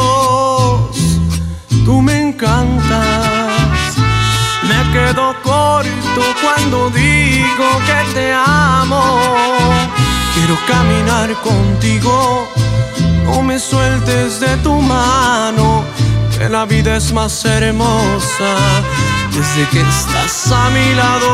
Tú 1.85 2.01
me 2.01 2.19
encantas. 2.23 3.67
Me 4.71 4.79
quedo 4.95 5.35
corto 5.43 6.23
cuando 6.43 6.89
digo 6.89 7.67
que 7.87 7.99
te 8.15 8.33
amo. 8.33 9.03
Quiero 10.33 10.57
caminar 10.67 11.29
contigo. 11.43 12.49
No 13.25 13.43
me 13.43 13.59
sueltes 13.59 14.41
de 14.41 14.57
tu 14.65 14.81
mano. 14.81 15.85
Que 16.39 16.49
la 16.49 16.65
vida 16.65 16.97
es 16.97 17.13
más 17.13 17.45
hermosa 17.45 18.51
desde 19.35 19.69
que 19.69 19.81
estás 19.83 20.51
a 20.51 20.71
mi 20.71 20.95
lado. 20.95 21.29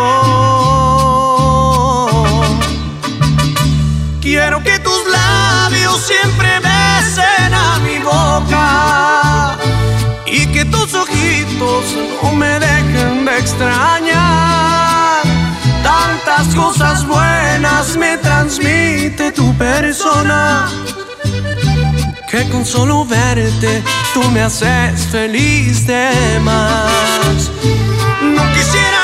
Quiero 4.20 4.60
que 4.64 4.76
tus 4.80 5.02
labios 5.06 6.00
siempre 6.00 6.63
besen 7.14 7.54
a 7.54 7.78
mi 7.80 7.98
boca 7.98 9.56
y 10.26 10.46
que 10.46 10.64
tus 10.64 10.94
ojitos 10.94 11.84
no 12.22 12.32
me 12.32 12.58
dejen 12.58 13.24
de 13.24 13.38
extrañar. 13.38 15.22
Tantas 15.82 16.54
cosas 16.54 17.06
buenas 17.06 17.96
me 17.96 18.16
transmite 18.18 19.32
tu 19.32 19.54
persona 19.56 20.68
que 22.30 22.48
con 22.48 22.64
solo 22.64 23.04
verte 23.04 23.82
tú 24.12 24.22
me 24.30 24.42
haces 24.42 25.06
feliz 25.12 25.86
de 25.86 26.40
más. 26.42 27.50
No 28.22 28.42
quisiera 28.54 29.03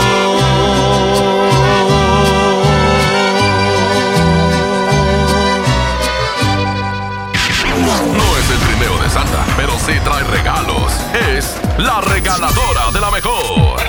Sí 9.91 9.99
trae 10.05 10.23
regalos. 10.23 10.93
Es 11.35 11.53
la 11.77 11.99
regaladora 11.99 12.91
de 12.93 13.01
la 13.01 13.11
mejor. 13.11 13.81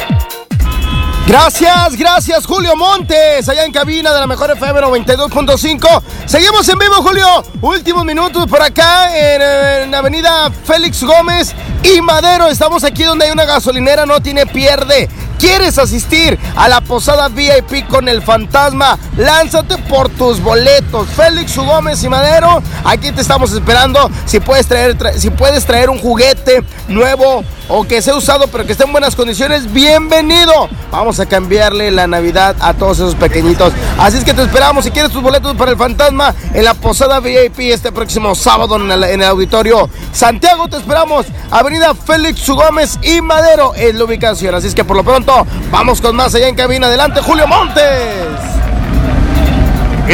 Gracias, 1.28 1.96
gracias 1.96 2.44
Julio 2.44 2.74
Montes, 2.74 3.48
allá 3.48 3.64
en 3.64 3.72
cabina 3.72 4.12
de 4.12 4.18
la 4.18 4.26
mejor 4.26 4.50
FM 4.50 4.80
92.5. 4.80 6.02
Seguimos 6.26 6.68
en 6.68 6.78
vivo, 6.78 6.94
Julio. 6.94 7.44
Últimos 7.60 8.04
minutos 8.04 8.48
por 8.48 8.60
acá 8.60 9.16
en, 9.16 9.42
en 9.84 9.94
Avenida 9.94 10.50
Félix 10.64 11.04
Gómez 11.04 11.54
y 11.84 12.00
Madero. 12.00 12.48
Estamos 12.48 12.82
aquí 12.82 13.04
donde 13.04 13.26
hay 13.26 13.30
una 13.30 13.44
gasolinera, 13.44 14.04
no 14.04 14.20
tiene 14.20 14.44
pierde. 14.44 15.08
¿Quieres 15.42 15.76
asistir 15.76 16.38
a 16.54 16.68
la 16.68 16.80
posada 16.80 17.28
VIP 17.28 17.88
con 17.88 18.08
el 18.08 18.22
fantasma? 18.22 18.96
Lánzate 19.16 19.76
por 19.76 20.08
tus 20.08 20.40
boletos. 20.40 21.08
Félix 21.08 21.56
Gómez 21.56 22.00
y 22.04 22.08
Madero, 22.08 22.62
aquí 22.84 23.10
te 23.10 23.22
estamos 23.22 23.52
esperando. 23.52 24.08
Si 24.24 24.38
puedes 24.38 24.68
traer, 24.68 24.96
tra- 24.96 25.14
si 25.18 25.30
puedes 25.30 25.66
traer 25.66 25.90
un 25.90 25.98
juguete 25.98 26.62
nuevo 26.86 27.42
o 27.74 27.84
que 27.84 28.02
sea 28.02 28.14
usado 28.14 28.48
pero 28.48 28.66
que 28.66 28.72
esté 28.72 28.84
en 28.84 28.92
buenas 28.92 29.16
condiciones, 29.16 29.72
bienvenido. 29.72 30.68
Vamos 30.90 31.18
a 31.20 31.26
cambiarle 31.26 31.90
la 31.90 32.06
Navidad 32.06 32.54
a 32.60 32.74
todos 32.74 32.98
esos 32.98 33.14
pequeñitos. 33.14 33.72
Así 33.98 34.18
es 34.18 34.24
que 34.24 34.34
te 34.34 34.42
esperamos. 34.42 34.84
Si 34.84 34.90
quieres 34.90 35.10
tus 35.10 35.22
boletos 35.22 35.56
para 35.56 35.70
el 35.70 35.78
fantasma 35.78 36.34
en 36.52 36.64
la 36.64 36.74
posada 36.74 37.18
VIP 37.20 37.60
este 37.60 37.90
próximo 37.90 38.34
sábado 38.34 38.76
en 38.76 38.90
el, 38.90 39.22
auditorio 39.22 39.88
Santiago, 40.12 40.68
te 40.68 40.76
esperamos. 40.76 41.26
Avenida 41.50 41.94
Félix 41.94 42.46
Gómez 42.46 42.98
y 43.02 43.22
Madero 43.22 43.74
es 43.74 43.94
la 43.94 44.04
ubicación. 44.04 44.54
Así 44.54 44.66
es 44.66 44.74
que 44.74 44.84
por 44.84 44.96
lo 44.96 45.02
pronto, 45.02 45.46
vamos 45.70 46.02
con 46.02 46.14
más 46.14 46.34
allá 46.34 46.48
en 46.48 46.54
cabina. 46.54 46.88
Adelante, 46.88 47.22
Julio 47.22 47.46
Montes. 47.46 48.51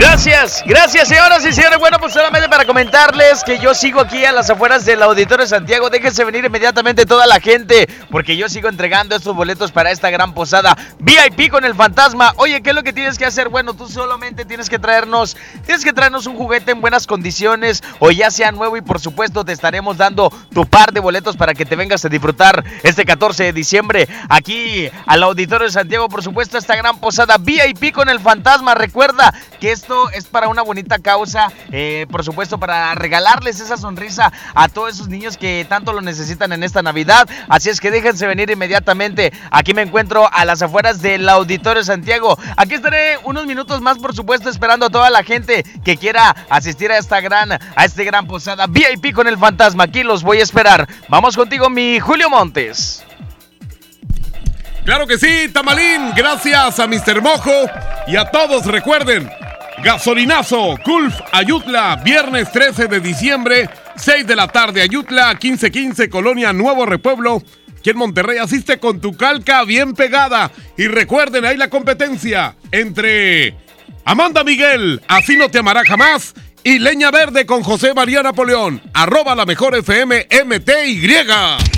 Gracias, 0.00 0.62
gracias 0.64 1.08
señoras 1.08 1.44
y 1.44 1.52
señores. 1.52 1.76
Bueno, 1.80 1.98
pues 1.98 2.12
solamente 2.12 2.48
para 2.48 2.64
comentarles 2.64 3.42
que 3.42 3.58
yo 3.58 3.74
sigo 3.74 4.00
aquí 4.00 4.24
a 4.24 4.30
las 4.30 4.48
afueras 4.48 4.84
del 4.84 5.02
Auditorio 5.02 5.44
de 5.44 5.48
Santiago. 5.48 5.90
Déjense 5.90 6.22
venir 6.24 6.44
inmediatamente 6.44 7.04
toda 7.04 7.26
la 7.26 7.40
gente, 7.40 7.88
porque 8.08 8.36
yo 8.36 8.48
sigo 8.48 8.68
entregando 8.68 9.16
estos 9.16 9.34
boletos 9.34 9.72
para 9.72 9.90
esta 9.90 10.08
gran 10.10 10.34
posada 10.34 10.76
VIP 11.00 11.50
con 11.50 11.64
el 11.64 11.74
fantasma. 11.74 12.32
Oye, 12.36 12.62
¿qué 12.62 12.70
es 12.70 12.76
lo 12.76 12.84
que 12.84 12.92
tienes 12.92 13.18
que 13.18 13.26
hacer? 13.26 13.48
Bueno, 13.48 13.74
tú 13.74 13.88
solamente 13.88 14.44
tienes 14.44 14.70
que 14.70 14.78
traernos, 14.78 15.36
tienes 15.66 15.84
que 15.84 15.92
traernos 15.92 16.26
un 16.26 16.36
juguete 16.36 16.70
en 16.70 16.80
buenas 16.80 17.08
condiciones 17.08 17.82
o 17.98 18.12
ya 18.12 18.30
sea 18.30 18.52
nuevo 18.52 18.76
y 18.76 18.82
por 18.82 19.00
supuesto 19.00 19.44
te 19.44 19.50
estaremos 19.50 19.96
dando 19.96 20.32
tu 20.54 20.64
par 20.64 20.92
de 20.92 21.00
boletos 21.00 21.36
para 21.36 21.54
que 21.54 21.66
te 21.66 21.74
vengas 21.74 22.04
a 22.04 22.08
disfrutar 22.08 22.62
este 22.84 23.04
14 23.04 23.42
de 23.42 23.52
diciembre 23.52 24.08
aquí 24.28 24.88
al 25.06 25.24
Auditorio 25.24 25.66
de 25.66 25.72
Santiago. 25.72 26.08
Por 26.08 26.22
supuesto, 26.22 26.56
esta 26.56 26.76
gran 26.76 27.00
posada 27.00 27.36
VIP 27.36 27.92
con 27.92 28.08
el 28.08 28.20
fantasma. 28.20 28.76
Recuerda 28.76 29.34
que 29.58 29.72
es 30.12 30.24
para 30.24 30.48
una 30.48 30.62
bonita 30.62 30.98
causa, 30.98 31.50
eh, 31.72 32.06
por 32.10 32.24
supuesto, 32.24 32.58
para 32.58 32.94
regalarles 32.94 33.60
esa 33.60 33.76
sonrisa 33.76 34.32
a 34.54 34.68
todos 34.68 34.94
esos 34.94 35.08
niños 35.08 35.36
que 35.36 35.66
tanto 35.68 35.92
lo 35.92 36.00
necesitan 36.00 36.52
en 36.52 36.62
esta 36.62 36.82
Navidad. 36.82 37.28
Así 37.48 37.70
es 37.70 37.80
que 37.80 37.90
déjense 37.90 38.26
venir 38.26 38.50
inmediatamente. 38.50 39.32
Aquí 39.50 39.74
me 39.74 39.82
encuentro 39.82 40.28
a 40.32 40.44
las 40.44 40.62
afueras 40.62 41.00
del 41.00 41.28
Auditorio 41.28 41.82
Santiago. 41.82 42.38
Aquí 42.56 42.74
estaré 42.74 43.18
unos 43.24 43.46
minutos 43.46 43.80
más, 43.80 43.98
por 43.98 44.14
supuesto, 44.14 44.48
esperando 44.48 44.86
a 44.86 44.90
toda 44.90 45.10
la 45.10 45.22
gente 45.22 45.64
que 45.84 45.96
quiera 45.96 46.34
asistir 46.48 46.90
a 46.92 46.98
esta 46.98 47.20
gran, 47.20 47.52
a 47.52 47.84
este 47.84 48.04
gran 48.04 48.26
posada 48.26 48.66
VIP 48.66 49.14
con 49.14 49.26
el 49.26 49.38
fantasma. 49.38 49.84
Aquí 49.84 50.02
los 50.02 50.22
voy 50.22 50.40
a 50.40 50.42
esperar. 50.42 50.88
Vamos 51.08 51.36
contigo, 51.36 51.70
mi 51.70 51.98
Julio 52.00 52.30
Montes. 52.30 53.04
Claro 54.88 55.06
que 55.06 55.18
sí, 55.18 55.50
Tamalín. 55.52 56.12
Gracias 56.16 56.80
a 56.80 56.86
Mr. 56.86 57.20
Mojo 57.20 57.52
y 58.06 58.16
a 58.16 58.30
todos. 58.30 58.64
Recuerden, 58.64 59.30
gasolinazo, 59.82 60.76
Culf, 60.84 61.14
Ayutla, 61.32 61.96
viernes 62.04 62.50
13 62.52 62.86
de 62.88 63.00
diciembre, 63.00 63.68
6 63.96 64.26
de 64.26 64.36
la 64.36 64.48
tarde, 64.48 64.82
Ayutla, 64.82 65.30
1515, 65.32 66.08
Colonia 66.08 66.52
Nuevo 66.52 66.86
Repueblo. 66.86 67.42
Aquí 67.78 67.90
en 67.90 67.98
Monterrey 67.98 68.38
asiste 68.38 68.78
con 68.78 69.00
tu 69.00 69.16
calca 69.16 69.64
bien 69.64 69.94
pegada. 69.94 70.50
Y 70.76 70.88
recuerden, 70.88 71.44
ahí 71.44 71.56
la 71.56 71.70
competencia 71.70 72.56
entre 72.72 73.54
Amanda 74.04 74.42
Miguel, 74.44 75.00
así 75.06 75.36
no 75.36 75.48
te 75.48 75.58
amará 75.58 75.84
jamás. 75.84 76.34
Y 76.64 76.80
Leña 76.80 77.10
Verde 77.10 77.46
con 77.46 77.62
José 77.62 77.94
María 77.94 78.22
Napoleón. 78.22 78.82
Arroba 78.92 79.34
la 79.34 79.46
mejor 79.46 79.76
FM 79.76 80.26
MTY. 80.44 81.77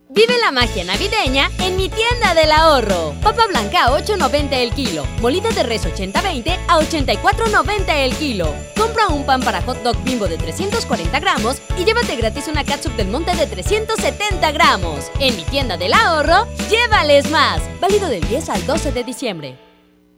Vive 0.13 0.37
la 0.39 0.51
magia 0.51 0.83
navideña 0.83 1.49
en 1.59 1.77
mi 1.77 1.87
tienda 1.87 2.33
del 2.33 2.51
ahorro. 2.51 3.15
Papa 3.23 3.47
blanca 3.47 3.85
a 3.85 3.97
8.90 3.97 4.49
el 4.51 4.73
kilo. 4.73 5.05
Molida 5.21 5.51
de 5.51 5.63
res 5.63 5.85
80-20 5.85 6.59
a 6.67 6.79
84.90 6.79 7.95
el 7.95 8.13
kilo. 8.15 8.53
Compra 8.75 9.07
un 9.07 9.25
pan 9.25 9.41
para 9.41 9.61
hot 9.61 9.81
dog 9.83 9.95
bimbo 10.03 10.27
de 10.27 10.37
340 10.37 11.17
gramos 11.21 11.61
y 11.77 11.85
llévate 11.85 12.17
gratis 12.17 12.49
una 12.49 12.65
catsup 12.65 12.91
del 12.97 13.07
monte 13.07 13.33
de 13.37 13.47
370 13.47 14.51
gramos. 14.51 15.09
En 15.21 15.33
mi 15.37 15.43
tienda 15.43 15.77
del 15.77 15.93
ahorro, 15.93 16.45
llévales 16.69 17.29
más. 17.31 17.61
Válido 17.79 18.09
del 18.09 18.27
10 18.27 18.49
al 18.49 18.65
12 18.65 18.91
de 18.91 19.03
diciembre. 19.05 19.57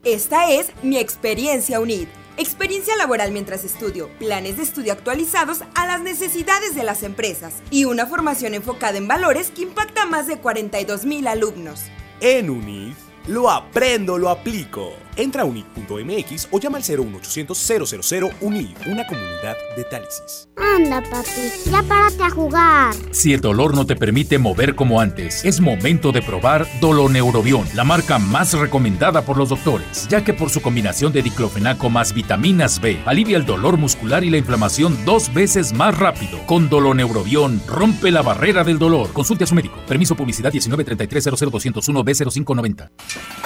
Esta 0.04 0.50
es 0.50 0.72
mi 0.82 0.98
experiencia 0.98 1.80
UNID. 1.80 2.08
Experiencia 2.36 2.96
laboral 2.96 3.32
mientras 3.32 3.64
estudio, 3.64 4.10
planes 4.18 4.58
de 4.58 4.64
estudio 4.64 4.94
actualizados 4.94 5.60
a 5.76 5.86
las 5.86 6.02
necesidades 6.02 6.74
de 6.74 6.84
las 6.84 7.04
empresas 7.04 7.62
y 7.70 7.86
una 7.86 8.08
formación 8.08 8.56
enfocada 8.56 8.98
en 8.98 9.08
valores 9.08 9.52
que 9.52 9.62
impacta 9.62 10.04
a 10.04 10.06
más 10.08 10.26
de 10.26 10.40
42 10.40 11.06
mil 11.06 11.28
alumnos. 11.28 11.84
En 12.22 12.50
UNID, 12.50 12.94
lo 13.28 13.52
aprendo, 13.52 14.18
lo 14.18 14.30
aplico. 14.30 14.94
Entra 15.16 15.44
a 15.44 15.46
unid.mx 15.46 16.48
o 16.52 16.60
llama 16.60 16.78
al 16.78 16.84
01800 16.84 17.58
000 18.00 18.32
UNID, 18.42 18.70
una 18.88 19.06
comunidad 19.06 19.56
de 19.76 19.84
Tálisis. 19.84 20.50
Anda, 20.58 21.02
papi, 21.02 21.52
ya 21.70 21.84
párate 21.84 22.24
a 22.24 22.30
jugar. 22.30 22.96
Si 23.12 23.34
el 23.34 23.42
dolor 23.42 23.76
no 23.76 23.86
te 23.86 23.96
permite 23.96 24.40
mover 24.40 24.76
como 24.76 25.00
antes, 25.00 25.46
es 25.46 25.60
momento 25.60 26.12
de 26.12 26.22
probar 26.22 26.68
Doloneurobion, 26.80 27.68
la 27.76 27.84
marca 27.84 28.18
más 28.18 28.54
recomendada 28.54 29.24
por 29.24 29.38
los 29.38 29.50
doctores, 29.50 30.08
ya 30.10 30.24
que 30.24 30.34
por 30.34 30.50
su 30.50 30.62
combinación 30.62 31.14
de 31.14 31.22
diclofenaco 31.22 31.90
más 31.90 32.14
vitaminas 32.14 32.82
B, 32.82 33.00
alivia 33.06 33.38
el 33.38 33.46
dolor 33.46 33.78
muscular 33.78 34.24
y 34.24 34.30
la 34.30 34.38
inflamación 34.38 34.98
dos 35.06 35.34
veces 35.34 35.74
más 35.74 35.98
rápido. 35.98 36.44
Con 36.48 36.70
Doloneurobion, 36.70 37.62
rompe 37.68 38.10
la 38.10 38.22
barrera 38.22 38.64
del 38.64 38.80
dolor. 38.80 39.12
Consulte 39.14 39.44
a 39.44 39.48
su 39.48 39.56
médico. 39.56 39.76
Permiso 39.88 40.16
publicidad 40.16 40.52
1933 40.52 41.24
00201 41.24 42.04
B0590. 42.04 42.90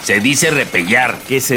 Se 0.03 0.19
dice 0.19 0.52
repellar. 0.52 1.18
¿Qué 1.27 1.41
se 1.41 1.57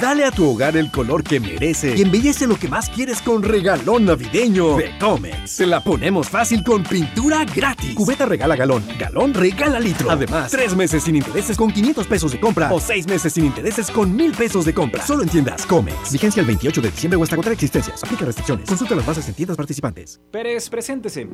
Dale 0.00 0.24
a 0.24 0.30
tu 0.30 0.48
hogar 0.48 0.76
el 0.76 0.90
color 0.90 1.22
que 1.22 1.38
merece 1.38 1.94
y 1.96 2.02
embellece 2.02 2.46
lo 2.46 2.56
que 2.56 2.68
más 2.68 2.88
quieres 2.90 3.20
con 3.20 3.42
regalón 3.42 4.06
navideño 4.06 4.76
de 4.76 4.96
Comex. 4.98 5.56
Te 5.56 5.66
la 5.66 5.82
ponemos 5.82 6.28
fácil 6.28 6.64
con 6.64 6.82
pintura 6.82 7.44
gratis. 7.44 7.94
Cubeta 7.94 8.26
regala 8.26 8.56
galón, 8.56 8.82
galón 8.98 9.34
regala 9.34 9.78
litro. 9.78 10.10
Además, 10.10 10.50
tres 10.50 10.74
meses 10.74 11.04
sin 11.04 11.16
intereses 11.16 11.56
con 11.56 11.70
500 11.70 12.06
pesos 12.06 12.32
de 12.32 12.40
compra 12.40 12.72
o 12.72 12.80
seis 12.80 13.06
meses 13.06 13.32
sin 13.32 13.44
intereses 13.46 13.90
con 13.90 14.14
1000 14.14 14.32
pesos 14.32 14.64
de 14.64 14.74
compra. 14.74 15.06
Solo 15.06 15.22
en 15.22 15.28
tiendas 15.28 15.66
Comex. 15.66 16.12
Vigencia 16.12 16.40
el 16.40 16.46
28 16.46 16.80
de 16.80 16.90
diciembre 16.90 17.16
o 17.18 17.22
hasta 17.22 17.36
agotar 17.36 17.52
existencias. 17.52 18.02
Aplica 18.02 18.24
restricciones. 18.24 18.68
Consulta 18.68 18.94
las 18.94 19.06
bases 19.06 19.28
en 19.28 19.34
tiendas 19.34 19.56
participantes. 19.56 20.20
Pérez, 20.30 20.68
preséntese. 20.70 21.28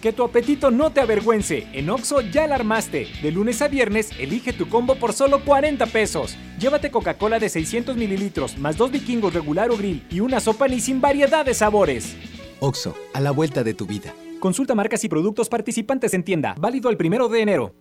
Que 0.00 0.12
tu 0.12 0.22
apetito 0.22 0.70
no 0.70 0.92
te 0.92 1.00
avergüence. 1.00 1.66
En 1.72 1.90
Oxo 1.90 2.20
ya 2.20 2.46
la 2.46 2.54
armaste. 2.54 3.08
De 3.20 3.32
lunes 3.32 3.60
a 3.62 3.68
viernes, 3.68 4.10
elige 4.18 4.52
tu 4.52 4.68
combo 4.68 4.94
por 4.94 5.12
solo 5.12 5.44
40 5.44 5.86
pesos. 5.86 6.36
Llévate 6.60 6.90
Coca-Cola 7.08 7.38
de 7.38 7.48
600 7.48 7.96
mililitros, 7.96 8.58
más 8.58 8.76
dos 8.76 8.90
vikingos 8.90 9.32
regular 9.32 9.70
o 9.70 9.78
grill 9.78 10.04
y 10.10 10.20
una 10.20 10.40
sopa 10.40 10.68
ni 10.68 10.78
sin 10.78 11.00
variedad 11.00 11.42
de 11.42 11.54
sabores. 11.54 12.14
Oxo, 12.60 12.94
a 13.14 13.20
la 13.20 13.30
vuelta 13.30 13.64
de 13.64 13.72
tu 13.72 13.86
vida. 13.86 14.12
Consulta 14.40 14.74
marcas 14.74 15.02
y 15.04 15.08
productos 15.08 15.48
participantes 15.48 16.12
en 16.12 16.22
tienda. 16.22 16.54
Válido 16.58 16.90
el 16.90 16.98
primero 16.98 17.30
de 17.30 17.40
enero. 17.40 17.74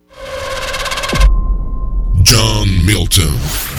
John 2.26 2.86
Milton. 2.86 3.36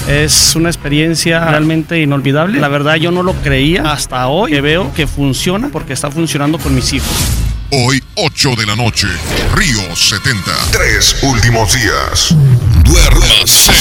Es 0.07 0.55
una 0.55 0.69
experiencia 0.69 1.43
realmente 1.47 1.99
inolvidable. 2.03 2.61
La 2.61 2.69
verdad 2.69 2.97
yo 2.97 3.11
no 3.11 3.23
lo 3.23 3.33
creía 3.33 3.91
hasta 3.93 4.29
hoy 4.29 4.51
que 4.51 4.61
veo 4.61 4.93
que 4.93 5.07
funciona 5.07 5.71
porque 5.71 5.95
está 5.95 6.11
funcionando 6.11 6.59
con 6.59 6.75
mis 6.75 6.93
hijos. 6.93 7.48
Hoy, 7.71 8.03
8 8.17 8.55
de 8.57 8.65
la 8.65 8.75
noche, 8.75 9.07
Río 9.55 9.95
70. 9.95 10.41
Tres 10.73 11.23
últimos 11.23 11.75
días. 11.75 12.35
Duérmase. 12.83 13.73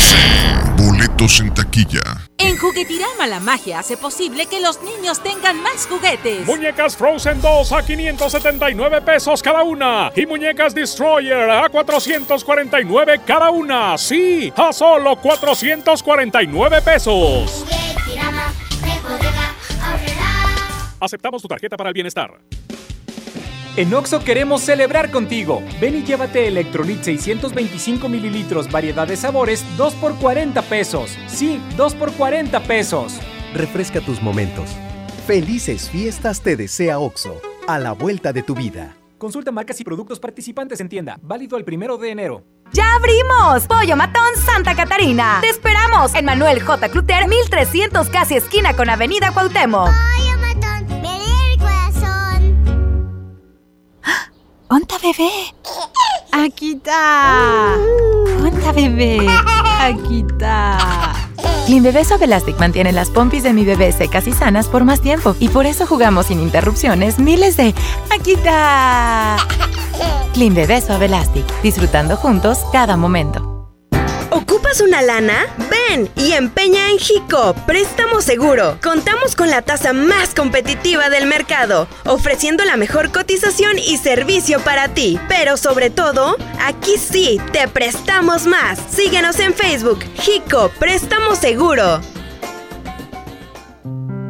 Boletos 0.76 1.40
en 1.40 1.54
taquilla. 1.54 2.04
En 2.38 2.58
Juguetirama 2.58 3.28
la 3.28 3.40
magia 3.40 3.80
hace 3.80 3.96
posible 3.96 4.46
que 4.48 4.60
los 4.60 4.82
niños 4.84 5.24
tengan 5.24 5.64
más 5.64 5.88
juguetes. 5.88 6.46
Muñecas 6.46 6.98
Frozen 6.98 7.40
2 7.42 7.72
a 7.72 7.86
579 7.86 9.02
pesos 9.04 9.42
cada 9.42 9.64
una. 9.64 10.12
Y 10.14 10.26
muñecas 10.26 10.76
Destroyer 10.76 11.50
a 11.50 11.70
449 11.70 13.22
cada 13.26 13.52
una. 13.52 13.98
Sí, 13.98 14.52
a 14.58 14.74
solo 14.74 15.16
449 15.16 16.82
pesos. 16.82 17.66
Aceptamos 21.00 21.42
tu 21.42 21.48
tarjeta 21.48 21.78
para 21.78 21.90
el 21.90 21.94
bienestar. 21.94 22.38
En 23.78 23.94
Oxo 23.94 24.24
queremos 24.24 24.64
celebrar 24.64 25.12
contigo. 25.12 25.62
Ven 25.80 25.98
y 25.98 26.04
llévate 26.04 26.48
Electrolit 26.48 27.04
625 27.04 28.10
mililitros, 28.10 28.72
variedad 28.72 29.08
de 29.08 29.16
sabores, 29.16 29.64
2 29.78 29.94
por 29.94 30.16
40 30.16 30.64
pesos. 30.64 31.16
Sí, 31.28 31.62
2 31.78 31.94
por 31.94 32.12
40 32.14 32.60
pesos. 32.64 33.20
Refresca 33.54 34.02
tus 34.02 34.20
momentos. 34.20 34.72
Felices 35.28 35.92
fiestas 35.92 36.42
te 36.42 36.56
desea 36.56 36.98
OXO, 36.98 37.40
a 37.68 37.78
la 37.78 37.92
vuelta 37.92 38.34
de 38.34 38.42
tu 38.42 38.56
vida. 38.56 38.98
Consulta 39.20 39.52
marcas 39.52 39.80
y 39.80 39.84
productos 39.84 40.20
participantes 40.20 40.80
en 40.80 40.90
tienda. 40.90 41.20
Válido 41.22 41.56
el 41.56 41.64
primero 41.64 42.00
de 42.00 42.10
enero. 42.10 42.44
¡Ya 42.74 42.96
abrimos! 42.96 43.68
Pollo 43.68 43.96
Matón 43.96 44.36
Santa 44.44 44.76
Catarina. 44.76 45.38
Te 45.42 45.50
esperamos 45.50 46.16
en 46.16 46.26
Manuel 46.26 46.64
J. 46.64 46.90
Cluter, 46.90 47.28
1300 47.28 48.10
casi 48.10 48.38
esquina 48.38 48.76
con 48.76 48.90
Avenida 48.90 49.32
Cuauhtémoc. 49.32 49.86
Pollo 49.86 50.27
¡Onta 54.70 54.98
bebé! 54.98 55.30
Aquí 56.34 56.74
está. 56.74 57.76
¡Onta 58.42 58.72
bebé! 58.74 59.26
Aquí 59.80 60.26
está. 60.30 61.14
Clean 61.66 61.84
Bebé 61.84 62.04
Suave 62.04 62.26
Elastic 62.26 62.60
mantiene 62.60 62.92
las 62.92 63.10
pompis 63.10 63.44
de 63.44 63.54
mi 63.54 63.64
bebé 63.64 63.92
secas 63.92 64.28
y 64.28 64.34
sanas 64.34 64.68
por 64.68 64.84
más 64.84 65.02
tiempo 65.02 65.36
y 65.40 65.50
por 65.50 65.66
eso 65.66 65.86
jugamos 65.86 66.28
sin 66.28 66.42
interrupciones 66.42 67.18
miles 67.20 67.56
de 67.58 67.74
aquí 68.10 68.34
está. 68.34 69.38
Clean 70.34 70.54
Bebé 70.54 70.82
Suave 70.82 71.06
Elastic, 71.06 71.46
disfrutando 71.62 72.18
juntos 72.18 72.60
cada 72.72 72.98
momento. 72.98 73.57
¿Ocupas 74.38 74.82
una 74.82 75.02
lana? 75.02 75.48
Ven 75.58 76.10
y 76.16 76.34
empeña 76.34 76.92
en 76.92 77.00
Jico, 77.00 77.56
préstamo 77.66 78.22
seguro. 78.22 78.78
Contamos 78.84 79.36
con 79.36 79.50
la 79.50 79.64
tasa 79.64 79.94
más 79.94 80.36
competitiva 80.36 81.10
del 81.10 81.26
mercado, 81.26 81.88
ofreciendo 82.06 82.64
la 82.64 82.78
mejor 82.78 83.12
cotización 83.12 83.80
y 83.80 83.98
servicio 83.98 84.60
para 84.60 84.90
ti. 84.90 85.20
Pero 85.28 85.58
sobre 85.58 85.90
todo, 85.90 86.36
aquí 86.64 86.98
sí, 87.00 87.42
te 87.52 87.68
prestamos 87.68 88.46
más. 88.46 88.78
Síguenos 88.92 89.40
en 89.40 89.56
Facebook, 89.56 90.04
Jico, 90.20 90.70
préstamo 90.78 91.34
seguro. 91.36 92.00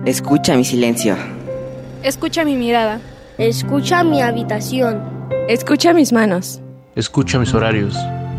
Escucha 0.05 0.55
mi 0.55 0.63
silencio. 0.63 1.17
Escucha 2.01 2.45
mi 2.45 2.55
mirada. 2.55 3.01
Escucha 3.37 4.05
mi 4.05 4.21
habitación. 4.21 5.03
Escucha 5.49 5.91
mis 5.93 6.13
manos. 6.13 6.61
Escucha 6.95 7.39
mis 7.39 7.53
horarios. 7.53 7.97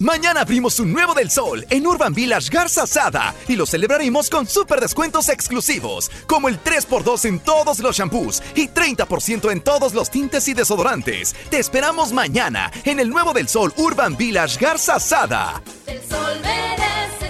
Mañana 0.00 0.40
abrimos 0.40 0.80
un 0.80 0.94
nuevo 0.94 1.12
del 1.12 1.30
sol 1.30 1.66
en 1.68 1.86
Urban 1.86 2.14
Village 2.14 2.48
Garza 2.50 2.86
Sada 2.86 3.34
y 3.46 3.54
lo 3.54 3.66
celebraremos 3.66 4.30
con 4.30 4.46
super 4.46 4.80
descuentos 4.80 5.28
exclusivos, 5.28 6.10
como 6.26 6.48
el 6.48 6.58
3x2 6.64 7.26
en 7.26 7.38
todos 7.38 7.80
los 7.80 7.98
shampoos 7.98 8.42
y 8.54 8.68
30% 8.68 9.52
en 9.52 9.60
todos 9.60 9.92
los 9.92 10.08
tintes 10.08 10.48
y 10.48 10.54
desodorantes. 10.54 11.34
Te 11.50 11.58
esperamos 11.58 12.14
mañana 12.14 12.70
en 12.86 12.98
el 12.98 13.10
nuevo 13.10 13.34
del 13.34 13.46
sol 13.46 13.74
Urban 13.76 14.16
Village 14.16 14.58
Garza 14.58 14.98
Sada. 14.98 15.62
El 15.86 16.00
sol 16.08 16.40
merece. 16.42 17.29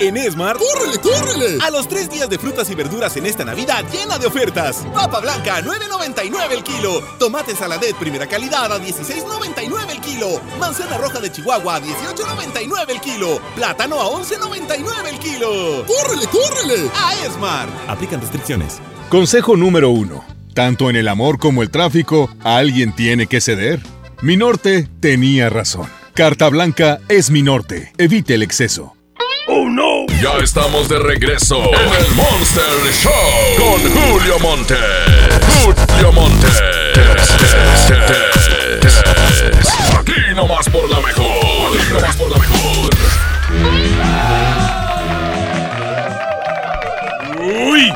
En 0.00 0.16
Esmar, 0.16 0.56
¡córrele, 0.56 0.98
córrele! 0.98 1.58
A 1.62 1.70
los 1.70 1.86
tres 1.86 2.08
días 2.08 2.28
de 2.30 2.38
frutas 2.38 2.70
y 2.70 2.74
verduras 2.74 3.14
en 3.18 3.26
esta 3.26 3.44
Navidad 3.44 3.84
llena 3.92 4.18
de 4.18 4.26
ofertas. 4.26 4.86
Papa 4.94 5.20
blanca, 5.20 5.60
9.99 5.60 6.52
el 6.52 6.64
kilo. 6.64 7.02
Tomate 7.18 7.54
saladet 7.54 7.94
primera 7.96 8.26
calidad 8.26 8.72
a 8.72 8.78
16.99 8.78 9.90
el 9.90 10.00
kilo. 10.00 10.40
Manzana 10.58 10.96
roja 10.96 11.20
de 11.20 11.30
Chihuahua 11.30 11.76
a 11.76 11.82
18.99 11.82 12.90
el 12.90 13.00
kilo. 13.00 13.40
Plátano 13.54 14.00
a 14.00 14.06
11.99 14.06 15.06
el 15.10 15.18
kilo. 15.18 15.84
¡Córrele, 15.86 16.26
córrele! 16.28 16.90
A 16.96 17.26
Esmar. 17.26 17.68
Aplican 17.86 18.22
restricciones. 18.22 18.78
Consejo 19.10 19.56
número 19.56 19.90
uno. 19.90 20.24
Tanto 20.54 20.88
en 20.88 20.96
el 20.96 21.08
amor 21.08 21.38
como 21.38 21.62
el 21.62 21.70
tráfico, 21.70 22.30
alguien 22.42 22.94
tiene 22.94 23.26
que 23.26 23.40
ceder. 23.40 23.80
Mi 24.22 24.36
norte 24.36 24.88
tenía 25.00 25.50
razón. 25.50 25.88
Carta 26.14 26.48
blanca 26.48 27.00
es 27.08 27.30
mi 27.30 27.42
norte. 27.42 27.92
Evite 27.98 28.34
el 28.34 28.42
exceso. 28.42 28.94
¡Oh, 29.52 29.68
no! 29.68 30.06
Ya 30.22 30.36
estamos 30.44 30.88
de 30.88 31.00
regreso 31.00 31.56
en 31.74 32.04
el 32.04 32.14
Monster 32.14 32.64
Show 32.92 33.12
con 33.58 33.80
Julio 33.90 34.38
Monte. 34.38 34.76
Julio 35.64 36.12
Monte. 36.12 36.46
Aquí 39.98 40.12
nomás 40.36 40.68
por 40.68 40.88
la 40.88 41.00
mejor. 41.00 41.26
Aquí 41.76 41.92
nomás 41.92 42.16
por 42.16 42.30
la 42.30 42.38
mejor. 42.38 42.90
Uy. 47.72 47.92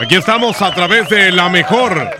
Aquí 0.00 0.16
estamos 0.16 0.60
a 0.60 0.74
través 0.74 1.08
de 1.08 1.30
la 1.30 1.48
mejor. 1.50 2.10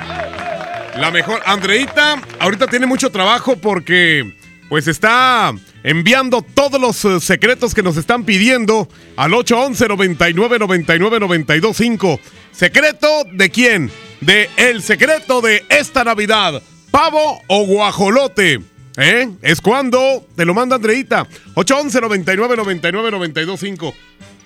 La 0.97 1.11
mejor. 1.11 1.43
Andreita, 1.45 2.23
ahorita 2.39 2.69
tiene 2.69 2.87
mucho 2.87 3.11
trabajo 3.11 3.57
porque 3.57 4.33
pues 4.69 4.87
está 4.87 5.53
enviando 5.85 6.43
todos 6.43 6.81
los 6.81 7.05
eh, 7.05 7.21
secretos 7.21 7.75
que 7.75 7.83
nos 7.83 7.97
están 7.97 8.25
pidiendo 8.25 8.89
al 9.17 9.35
811 9.35 9.87
99 9.87 10.59
99 10.59 11.21
925. 11.21 12.21
¿Secreto 12.51 13.07
de 13.31 13.51
quién? 13.51 13.91
De 14.21 14.49
el 14.57 14.83
secreto 14.83 15.41
de 15.41 15.63
esta 15.69 16.03
Navidad. 16.03 16.63
¿Pavo 16.91 17.43
o 17.47 17.67
guajolote? 17.67 18.61
¿Eh? 18.97 19.29
Es 19.43 19.61
cuando 19.61 20.27
te 20.35 20.45
lo 20.45 20.55
manda 20.55 20.77
Andreita. 20.77 21.29
811 21.55 22.01
99 22.01 22.57
99 22.57 23.11
925. 23.11 23.95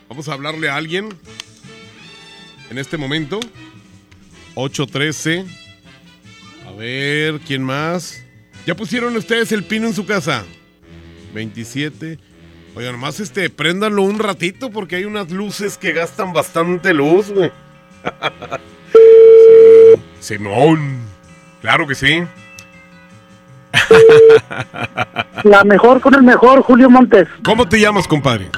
Vamos 0.09 0.29
a 0.29 0.33
hablarle 0.33 0.69
a 0.69 0.77
alguien 0.77 1.09
en 2.71 2.79
este 2.79 2.97
momento. 2.97 3.39
813. 4.55 5.45
A 6.67 6.73
ver, 6.73 7.39
¿quién 7.47 7.63
más? 7.63 8.25
¿Ya 8.67 8.75
pusieron 8.75 9.17
ustedes 9.17 9.53
el 9.53 9.63
pino 9.63 9.87
en 9.87 9.95
su 9.95 10.05
casa? 10.05 10.45
27. 11.35 12.19
Oigan, 12.75 12.93
nomás 12.93 13.21
este, 13.21 13.51
préndanlo 13.51 14.03
un 14.03 14.19
ratito 14.19 14.71
porque 14.71 14.97
hay 14.97 15.05
unas 15.05 15.31
luces 15.31 15.77
que 15.79 15.93
gastan 15.93 16.33
bastante 16.33 16.95
luz, 16.95 17.31
güey. 17.31 17.53
Simón. 20.21 20.99
Claro 21.61 21.87
que 21.87 21.95
sí. 21.95 22.23
La 25.45 25.65
mejor 25.65 26.01
con 26.01 26.15
el 26.15 26.23
mejor, 26.23 26.63
Julio 26.63 26.91
Montes. 26.91 27.29
¿Cómo 27.45 27.69
te 27.69 27.79
llamas, 27.81 28.09
compadre? 28.09 28.51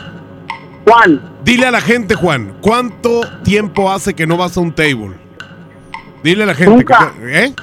Juan. 0.87 1.21
Dile 1.45 1.67
a 1.67 1.71
la 1.71 1.81
gente, 1.81 2.15
Juan, 2.15 2.57
¿cuánto 2.61 3.21
tiempo 3.45 3.91
hace 3.93 4.15
que 4.15 4.27
no 4.27 4.37
vas 4.37 4.57
a 4.57 4.61
un 4.61 4.73
table? 4.75 5.13
Dile 6.23 6.45
a 6.45 6.47
la 6.47 6.55
gente. 6.55 6.73
Nunca. 6.75 7.13
que- 7.19 7.45
¿Eh? 7.45 7.55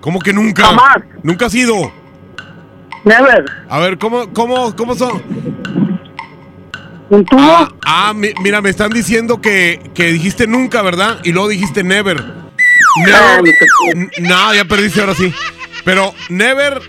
¿Cómo 0.00 0.18
que 0.20 0.32
nunca? 0.32 0.64
Jamás. 0.66 0.96
¿Nunca 1.22 1.46
has 1.46 1.54
ido? 1.54 1.92
Never. 3.04 3.44
A 3.68 3.78
ver, 3.80 3.98
¿cómo, 3.98 4.32
cómo, 4.32 4.74
cómo 4.76 4.94
son? 4.94 5.22
¿Un 7.10 7.24
tubo? 7.26 7.40
Ah, 7.42 7.68
ah, 7.84 8.12
mi- 8.14 8.32
mira, 8.42 8.60
me 8.62 8.70
están 8.70 8.90
diciendo 8.90 9.40
que, 9.40 9.90
que 9.94 10.12
dijiste 10.12 10.46
nunca, 10.46 10.80
¿verdad? 10.82 11.20
Y 11.22 11.32
luego 11.32 11.48
dijiste 11.48 11.84
never. 11.84 12.22
Never. 13.04 13.54
N- 13.94 14.10
No, 14.20 14.54
ya 14.54 14.64
perdiste 14.64 15.00
ahora 15.00 15.14
sí. 15.14 15.32
Pero 15.84 16.14
never 16.30 16.80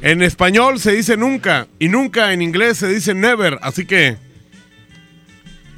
en 0.00 0.22
español 0.22 0.80
se 0.80 0.92
dice 0.92 1.16
nunca. 1.16 1.66
Y 1.78 1.88
nunca 1.88 2.32
en 2.32 2.40
inglés 2.42 2.78
se 2.78 2.88
dice 2.88 3.14
never. 3.14 3.58
Así 3.62 3.84
que. 3.86 4.16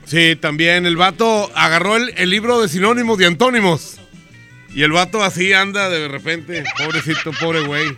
Sí, 0.05 0.37
también 0.41 0.87
el 0.87 0.97
vato 0.97 1.51
agarró 1.57 1.97
el, 1.97 2.13
el 2.17 2.31
libro 2.31 2.61
de 2.61 2.69
sinónimos 2.69 3.21
y 3.21 3.25
antónimos. 3.25 3.99
Y 4.77 4.83
el 4.83 4.93
vato 4.93 5.25
así 5.25 5.55
anda 5.55 5.89
de 5.89 6.07
repente. 6.07 6.63
Pobrecito, 6.77 7.33
pobre 7.33 7.61
güey. 7.63 7.97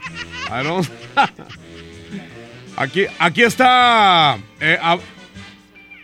Aquí, 2.76 3.06
aquí 3.18 3.42
está 3.42 4.38
eh, 4.60 4.78
Ab- 4.80 5.00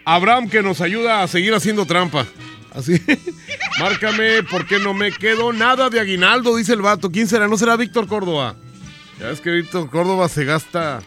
Abraham 0.04 0.50
que 0.50 0.62
nos 0.62 0.80
ayuda 0.80 1.22
a 1.22 1.28
seguir 1.28 1.54
haciendo 1.54 1.86
trampa. 1.86 2.26
Así. 2.74 3.00
Márcame 3.78 4.42
porque 4.50 4.80
no 4.80 4.94
me 4.94 5.12
quedo 5.12 5.52
nada 5.52 5.90
de 5.90 6.00
aguinaldo, 6.00 6.56
dice 6.56 6.72
el 6.72 6.82
vato. 6.82 7.08
¿Quién 7.12 7.28
será? 7.28 7.46
¿No 7.46 7.56
será 7.56 7.76
Víctor 7.76 8.08
Córdoba? 8.08 8.56
Ya 9.20 9.28
ves 9.28 9.40
que 9.40 9.52
Víctor 9.52 9.88
Córdoba 9.88 10.28
se 10.28 10.44
gasta 10.44 11.00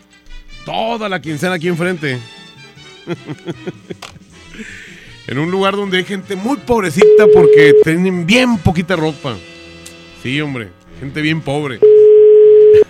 toda 0.64 1.10
la 1.10 1.22
quincena 1.22 1.56
aquí 1.56 1.68
enfrente. 1.68 2.22
en 5.28 5.38
un 5.38 5.52
lugar 5.52 5.76
donde 5.76 5.98
hay 5.98 6.06
gente 6.06 6.38
muy 6.38 6.56
pobrecita 6.56 7.26
porque 7.34 7.74
tienen 7.84 8.26
bien 8.26 8.58
poquita 8.60 8.96
ropa. 8.96 9.36
Sí, 10.28 10.42
hombre, 10.42 10.72
gente 11.00 11.22
bien 11.22 11.40
pobre. 11.40 11.80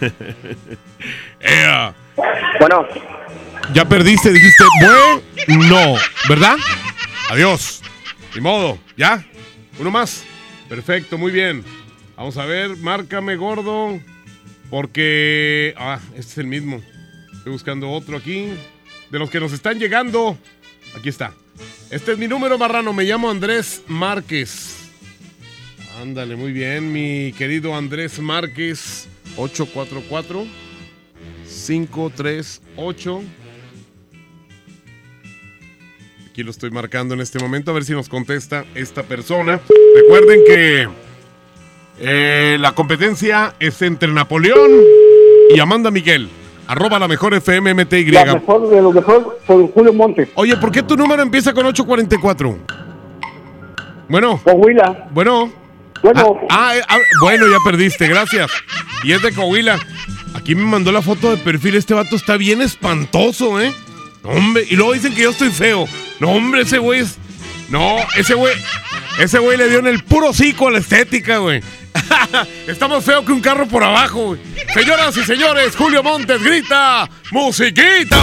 Ea. 1.40 1.94
Bueno. 2.60 2.88
Ya 3.76 3.86
perdiste, 3.86 4.32
dijiste, 4.32 4.64
bueno, 5.46 6.00
¿verdad? 6.28 6.56
Adiós. 7.30 7.84
Ni 8.34 8.42
modo, 8.42 8.80
¿ya? 8.98 9.24
Uno 9.78 9.92
más. 9.92 10.24
Perfecto, 10.68 11.20
muy 11.20 11.32
bien. 11.32 11.64
Vamos 12.16 12.38
a 12.38 12.46
ver, 12.46 12.76
márcame 12.78 13.36
gordo. 13.36 14.00
Porque. 14.72 15.76
Ah, 15.78 16.00
este 16.16 16.32
es 16.32 16.38
el 16.40 16.48
mismo. 16.48 16.82
Estoy 17.34 17.52
buscando 17.52 17.92
otro 17.92 18.18
aquí. 18.18 18.50
De 19.12 19.20
los 19.20 19.30
que 19.30 19.40
nos 19.40 19.54
están 19.54 19.78
llegando. 19.78 20.40
Aquí 20.98 21.10
está. 21.10 21.34
Este 21.92 22.14
es 22.14 22.18
mi 22.18 22.28
número, 22.28 22.58
marrano. 22.58 22.94
Me 22.94 23.04
llamo 23.04 23.30
Andrés 23.30 23.84
Márquez. 23.86 24.77
Ándale, 26.02 26.36
muy 26.36 26.52
bien, 26.52 26.92
mi 26.92 27.34
querido 27.34 27.76
Andrés 27.76 28.20
Márquez. 28.20 29.10
844 29.36 30.46
538 31.44 33.22
Aquí 36.30 36.44
lo 36.44 36.52
estoy 36.52 36.70
marcando 36.72 37.14
en 37.16 37.22
este 37.22 37.40
momento, 37.40 37.72
a 37.72 37.74
ver 37.74 37.84
si 37.84 37.94
nos 37.94 38.10
contesta 38.10 38.66
esta 38.76 39.04
persona. 39.04 39.60
Recuerden 39.96 40.42
que 40.46 40.88
eh, 42.00 42.58
la 42.60 42.74
competencia 42.74 43.56
es 43.60 43.82
entre 43.82 44.12
Napoleón 44.12 44.70
y 45.50 45.60
Amanda 45.60 45.90
Miguel. 45.90 46.30
Arroba 46.68 47.00
la 47.00 47.08
mejor 47.08 47.34
FMMTY. 47.34 48.12
La 48.12 48.36
mejor 48.36 48.70
de 48.70 48.82
lo 48.82 48.92
mejor 48.92 49.40
por 49.48 49.72
Julio 49.72 49.94
Montes. 49.94 50.30
Oye, 50.36 50.58
¿por 50.58 50.72
qué 50.72 50.84
tu 50.84 50.96
número 50.96 51.24
empieza 51.24 51.54
con 51.54 51.66
844? 51.66 52.58
Bueno. 54.10 54.40
Coahuila. 54.44 55.08
Bueno. 55.12 55.67
Bueno. 56.04 56.38
Ah, 56.50 56.74
ah, 56.76 56.86
ah, 56.90 56.98
bueno, 57.22 57.48
ya 57.48 57.58
perdiste, 57.64 58.08
gracias. 58.08 58.52
Y 59.04 59.12
es 59.12 59.22
de 59.22 59.32
Coahuila. 59.32 59.80
Aquí 60.34 60.56
me 60.56 60.64
mandó 60.64 60.92
la 60.92 61.02
foto 61.02 61.36
de 61.36 61.38
perfil. 61.38 61.76
Este 61.76 61.94
vato 61.94 62.16
está 62.16 62.38
bien 62.38 62.62
espantoso, 62.62 63.60
¿eh? 63.60 63.74
Hombre, 64.24 64.66
y 64.70 64.76
luego 64.76 64.94
dicen 64.94 65.14
que 65.14 65.24
yo 65.24 65.32
estoy 65.32 65.50
feo. 65.52 65.88
No, 66.20 66.30
hombre, 66.32 66.62
ese 66.62 66.78
güey 66.78 67.02
es. 67.02 67.18
No, 67.70 67.98
ese 68.16 68.34
güey. 68.34 68.54
Ese 69.20 69.40
güey 69.40 69.58
le 69.58 69.68
dio 69.68 69.80
en 69.80 69.88
el 69.88 70.04
puro 70.04 70.32
cico 70.32 70.68
a 70.68 70.72
la 70.72 70.80
estética, 70.80 71.38
güey. 71.38 71.62
Está 72.68 72.88
más 72.88 73.04
feo 73.04 73.26
que 73.26 73.32
un 73.32 73.42
carro 73.42 73.68
por 73.68 73.84
abajo, 73.84 74.28
güey. 74.28 74.42
Señoras 74.74 75.18
y 75.18 75.24
señores, 75.24 75.76
Julio 75.76 76.04
Montes 76.04 76.42
grita: 76.44 77.10
¡Musiquita! 77.32 78.22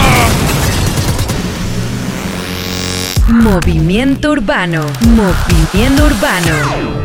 Movimiento 3.27 4.31
Urbano. 4.31 4.85
Movimiento 5.01 6.05
Urbano. 6.05 7.04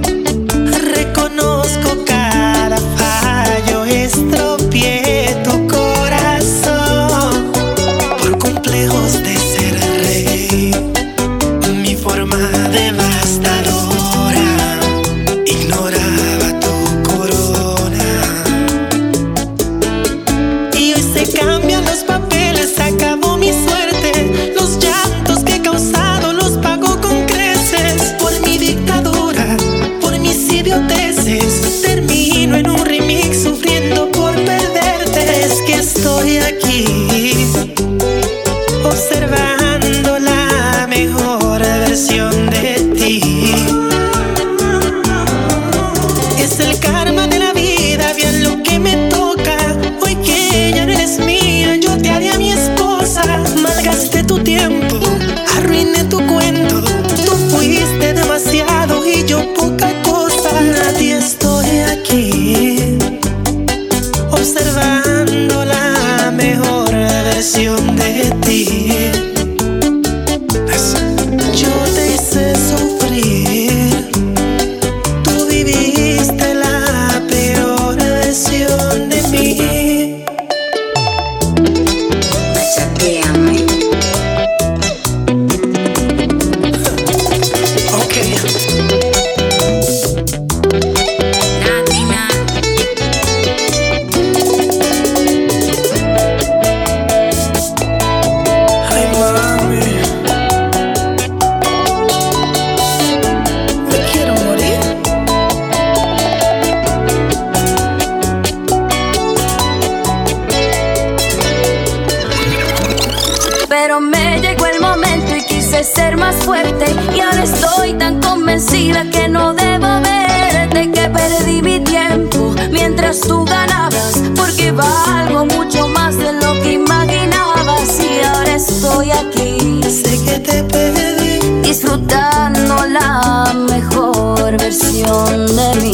Porque 124.71 124.87
valgo 124.87 125.45
mucho 125.45 125.87
más 125.89 126.17
de 126.17 126.31
lo 126.31 126.53
que 126.61 126.73
imaginabas. 126.73 127.99
Y 127.99 128.23
ahora 128.23 128.55
estoy 128.55 129.11
aquí. 129.11 129.81
Sé 129.83 130.17
que 130.23 130.39
te 130.39 130.63
perdí. 130.63 131.61
Disfrutando 131.61 132.85
la 132.85 133.53
mejor 133.53 134.57
versión 134.57 135.47
de 135.55 135.75
mí. 135.81 135.93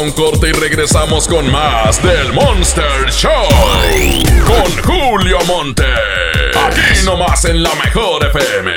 Un 0.00 0.10
corte 0.12 0.48
y 0.48 0.52
regresamos 0.52 1.26
con 1.28 1.50
más 1.50 2.02
del 2.02 2.32
Monster 2.32 3.10
Show. 3.10 3.30
Con 4.46 4.72
Julio 4.82 5.36
Monte. 5.46 5.84
Aquí 6.54 7.04
nomás 7.04 7.44
en 7.44 7.62
la 7.62 7.74
mejor 7.74 8.24
FM. 8.24 8.72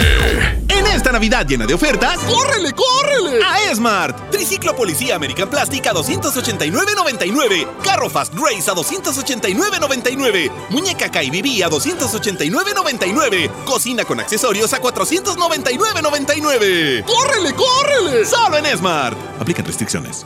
En 0.67 0.85
esta 0.87 1.13
Navidad 1.13 1.45
llena 1.47 1.65
de 1.65 1.73
ofertas, 1.73 2.19
¡córrele, 2.19 2.73
córrele! 2.73 3.39
A 3.45 3.71
Esmart. 3.71 4.31
Triciclo 4.31 4.75
Policía 4.75 5.15
American 5.15 5.49
Plastic 5.49 5.87
a 5.87 5.93
289.99. 5.93 7.67
Carro 7.83 8.09
Fast 8.09 8.33
Race 8.33 8.69
a 8.69 8.73
289.99. 8.73 10.51
Muñeca 10.71 11.09
KBB 11.09 11.63
a 11.63 11.69
289.99. 11.69 13.49
Cocina 13.65 14.03
con 14.03 14.19
accesorios 14.19 14.73
a 14.73 14.81
499.99. 14.81 17.05
¡Córrele, 17.05 17.53
córrele! 17.53 18.25
Solo 18.25 18.57
en 18.57 18.65
Esmart. 18.65 19.17
Aplican 19.39 19.65
restricciones. 19.65 20.25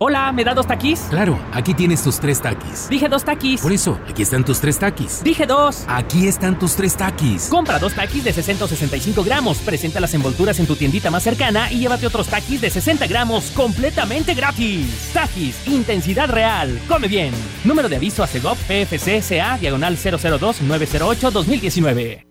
Hola, 0.00 0.30
¿me 0.30 0.44
da 0.44 0.54
dos 0.54 0.64
taquis? 0.64 1.00
Claro, 1.10 1.36
aquí 1.52 1.74
tienes 1.74 2.04
tus 2.04 2.20
tres 2.20 2.40
taquis. 2.40 2.88
Dije 2.88 3.08
dos 3.08 3.24
taquis. 3.24 3.60
Por 3.60 3.72
eso, 3.72 3.98
aquí 4.08 4.22
están 4.22 4.44
tus 4.44 4.60
tres 4.60 4.78
taquis. 4.78 5.24
Dije 5.24 5.44
dos. 5.44 5.82
Aquí 5.88 6.28
están 6.28 6.56
tus 6.56 6.76
tres 6.76 6.96
taquis. 6.96 7.48
Compra 7.48 7.80
dos 7.80 7.94
taquis 7.94 8.22
de 8.22 8.32
665 8.32 9.24
gramos. 9.24 9.58
Presenta 9.58 9.98
las 9.98 10.14
envolturas 10.14 10.60
en 10.60 10.68
tu 10.68 10.76
tiendita 10.76 11.10
más 11.10 11.24
cercana 11.24 11.72
y 11.72 11.80
llévate 11.80 12.06
otros 12.06 12.28
taquis 12.28 12.60
de 12.60 12.70
60 12.70 13.08
gramos 13.08 13.50
completamente 13.50 14.34
gratis. 14.34 15.10
Taquis, 15.12 15.66
intensidad 15.66 16.30
real. 16.30 16.78
Come 16.86 17.08
bien. 17.08 17.34
Número 17.64 17.88
de 17.88 17.96
aviso 17.96 18.22
a 18.22 18.28
CEGOP 18.28 18.56
PFC 18.56 19.20
CA 19.20 19.58
diagonal 19.58 19.96
002-908-2019. 19.96 22.28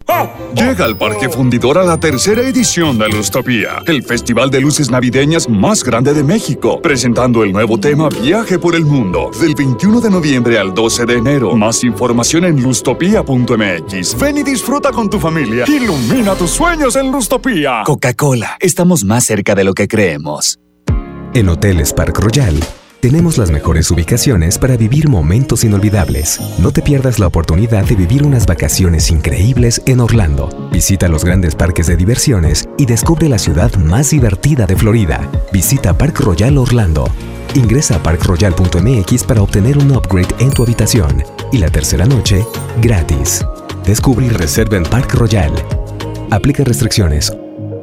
Llega 0.56 0.86
al 0.86 0.98
Parque 0.98 1.28
Fundidor 1.28 1.78
a 1.78 1.84
la 1.84 2.00
tercera 2.00 2.42
edición 2.42 2.98
de 2.98 3.10
Lustopía, 3.10 3.82
el 3.86 4.04
festival 4.04 4.50
de 4.50 4.62
luces 4.62 4.90
navideñas 4.90 5.50
más 5.50 5.84
grande 5.84 6.14
de 6.14 6.24
México, 6.24 6.82
presentando 6.82 7.44
el 7.44 7.52
nuevo 7.58 7.80
tema 7.80 8.08
Viaje 8.10 8.60
por 8.60 8.76
el 8.76 8.86
Mundo, 8.86 9.32
del 9.42 9.56
21 9.56 10.00
de 10.00 10.12
noviembre 10.12 10.60
al 10.60 10.76
12 10.76 11.08
de 11.08 11.14
enero. 11.16 11.56
Más 11.56 11.84
información 11.84 12.46
en 12.46 12.62
lustopía.mx. 12.62 14.20
Ven 14.20 14.38
y 14.38 14.44
disfruta 14.44 14.92
con 14.92 15.10
tu 15.10 15.20
familia. 15.20 15.66
Ilumina 15.68 16.36
tus 16.36 16.52
sueños 16.52 16.96
en 16.96 17.12
Lustopía. 17.12 17.82
Coca-Cola, 17.84 18.58
estamos 18.60 19.04
más 19.04 19.24
cerca 19.24 19.56
de 19.56 19.64
lo 19.64 19.74
que 19.74 19.88
creemos. 19.88 20.60
En 21.34 21.50
Hoteles 21.50 21.94
Park 21.94 22.20
Royal 22.20 22.60
tenemos 23.00 23.40
las 23.40 23.50
mejores 23.50 23.90
ubicaciones 23.90 24.60
para 24.60 24.78
vivir 24.78 25.10
momentos 25.10 25.64
inolvidables. 25.64 26.40
No 26.60 26.72
te 26.72 26.84
pierdas 26.84 27.18
la 27.18 27.26
oportunidad 27.26 27.86
de 27.86 27.96
vivir 27.96 28.24
unas 28.24 28.46
vacaciones 28.46 29.10
increíbles 29.10 29.82
en 29.88 30.00
Orlando. 30.00 30.70
Visita 30.72 31.08
los 31.08 31.26
grandes 31.26 31.56
parques 31.56 31.88
de 31.88 31.96
diversiones 31.96 32.70
y 32.78 32.86
descubre 32.86 33.30
la 33.30 33.40
ciudad 33.40 33.74
más 33.78 34.12
divertida 34.12 34.68
de 34.68 34.76
Florida. 34.76 35.28
Visita 35.52 35.98
Park 35.98 36.20
Royal 36.20 36.56
Orlando. 36.60 37.08
Ingresa 37.58 37.96
a 37.96 38.04
parkroyal.mx 38.04 39.24
para 39.24 39.42
obtener 39.42 39.80
un 39.80 39.90
upgrade 39.90 40.28
en 40.38 40.52
tu 40.52 40.62
habitación 40.62 41.24
y 41.52 41.58
la 41.58 41.72
tercera 41.72 42.06
noche 42.06 42.46
gratis. 42.84 43.44
Descubre 43.84 44.28
y 44.28 44.30
reserva 44.30 44.78
en 44.78 44.84
Park 44.84 45.16
Royal. 45.16 45.52
Aplica 46.30 46.64
restricciones. 46.64 47.34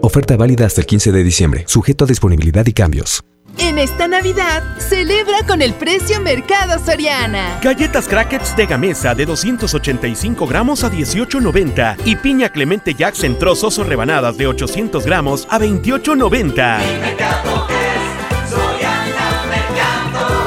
Oferta 0.00 0.36
válida 0.36 0.66
hasta 0.66 0.82
el 0.82 0.86
15 0.86 1.10
de 1.10 1.24
diciembre, 1.24 1.64
sujeto 1.66 2.04
a 2.04 2.06
disponibilidad 2.06 2.64
y 2.66 2.72
cambios. 2.72 3.24
En 3.58 3.78
esta 3.78 4.06
Navidad, 4.06 4.62
celebra 4.78 5.44
con 5.44 5.60
el 5.60 5.74
precio 5.74 6.20
Mercado 6.20 6.78
Soriana. 6.78 7.58
Galletas 7.60 8.06
Crackers 8.06 8.56
de 8.56 8.66
Gamesa 8.66 9.16
de 9.16 9.26
285 9.26 10.46
gramos 10.46 10.84
a 10.84 10.90
18.90 10.90 11.96
y 12.04 12.14
piña 12.14 12.50
Clemente 12.50 12.94
Jacks 12.94 13.24
en 13.24 13.36
trozos 13.36 13.76
o 13.80 13.84
rebanadas 13.84 14.36
de 14.36 14.46
800 14.46 15.04
gramos 15.04 15.48
a 15.50 15.58
28.90. 15.58 17.73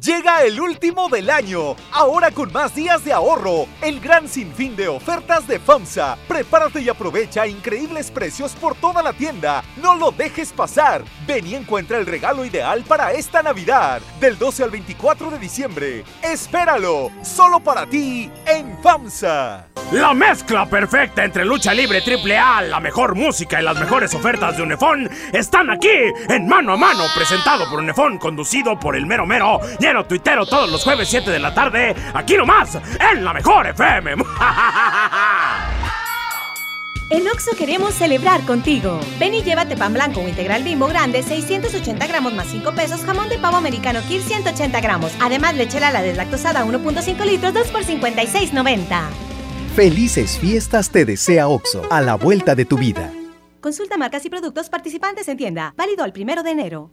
Llega 0.00 0.44
el 0.44 0.58
último 0.58 1.10
del 1.10 1.28
año, 1.28 1.76
ahora 1.92 2.30
con 2.30 2.50
más 2.54 2.74
días 2.74 3.04
de 3.04 3.12
ahorro, 3.12 3.66
el 3.82 4.00
gran 4.00 4.28
sinfín 4.28 4.74
de 4.74 4.88
ofertas 4.88 5.46
de 5.46 5.58
FAMSA. 5.58 6.16
Prepárate 6.26 6.80
y 6.80 6.88
aprovecha 6.88 7.46
increíbles 7.46 8.10
precios 8.10 8.52
por 8.52 8.74
toda 8.76 9.02
la 9.02 9.12
tienda. 9.12 9.62
No 9.76 9.96
lo 9.96 10.10
dejes 10.10 10.54
pasar. 10.54 11.04
Ven 11.26 11.46
y 11.46 11.54
encuentra 11.54 11.98
el 11.98 12.06
regalo 12.06 12.46
ideal 12.46 12.82
para 12.88 13.12
esta 13.12 13.42
Navidad, 13.42 14.00
del 14.20 14.38
12 14.38 14.64
al 14.64 14.70
24 14.70 15.32
de 15.32 15.38
diciembre. 15.38 16.04
Espéralo, 16.22 17.10
solo 17.22 17.60
para 17.60 17.84
ti 17.84 18.30
en 18.46 18.78
FAMSA. 18.82 19.66
La 19.92 20.14
mezcla 20.14 20.66
perfecta 20.66 21.24
entre 21.24 21.44
lucha 21.44 21.74
libre 21.74 22.00
triple 22.00 22.38
A, 22.38 22.62
la 22.62 22.78
mejor 22.78 23.16
música 23.16 23.60
y 23.60 23.64
las 23.64 23.76
mejores 23.76 24.14
ofertas 24.14 24.56
de 24.56 24.62
Unefón 24.62 25.10
están 25.32 25.68
aquí 25.68 25.88
en 26.28 26.46
Mano 26.46 26.74
a 26.74 26.76
Mano, 26.76 27.02
presentado 27.12 27.68
por 27.68 27.80
Unefón, 27.80 28.16
conducido 28.16 28.78
por 28.78 28.94
el 28.94 29.04
mero 29.04 29.26
mero, 29.26 29.60
lleno 29.90 30.06
tuitero 30.06 30.46
todos 30.46 30.70
los 30.70 30.84
jueves 30.84 31.08
7 31.08 31.30
de 31.30 31.38
la 31.40 31.52
tarde, 31.52 31.96
aquí 32.14 32.36
nomás, 32.36 32.78
en 33.12 33.24
la 33.24 33.32
mejor 33.32 33.66
FM. 33.66 34.14
En 37.12 37.26
Oxo 37.26 37.56
queremos 37.58 37.94
celebrar 37.94 38.40
contigo. 38.42 39.00
Ven 39.18 39.34
y 39.34 39.42
llévate 39.42 39.76
pan 39.76 39.92
blanco 39.92 40.20
o 40.20 40.28
integral 40.28 40.62
bimbo 40.62 40.86
grande, 40.86 41.24
680 41.24 42.06
gramos 42.06 42.34
más 42.34 42.46
5 42.46 42.72
pesos, 42.72 43.00
jamón 43.00 43.28
de 43.28 43.36
pavo 43.36 43.56
americano 43.56 43.98
Kir 44.06 44.22
180 44.22 44.80
gramos. 44.80 45.10
Además, 45.20 45.56
leche 45.56 45.80
Lala 45.80 46.02
deslactosada 46.02 46.64
1.5 46.64 47.24
litros, 47.24 47.52
2 47.52 47.66
por 47.72 47.82
56.90. 47.82 49.00
Felices 49.74 50.38
fiestas 50.38 50.90
te 50.90 51.04
desea 51.04 51.48
OXO, 51.48 51.82
a 51.90 52.00
la 52.00 52.14
vuelta 52.14 52.54
de 52.54 52.64
tu 52.64 52.78
vida. 52.78 53.10
Consulta 53.60 53.96
marcas 53.96 54.24
y 54.24 54.30
productos 54.30 54.68
participantes 54.68 55.26
en 55.26 55.36
tienda. 55.36 55.74
Válido 55.76 56.04
el 56.04 56.12
primero 56.12 56.44
de 56.44 56.50
enero. 56.52 56.92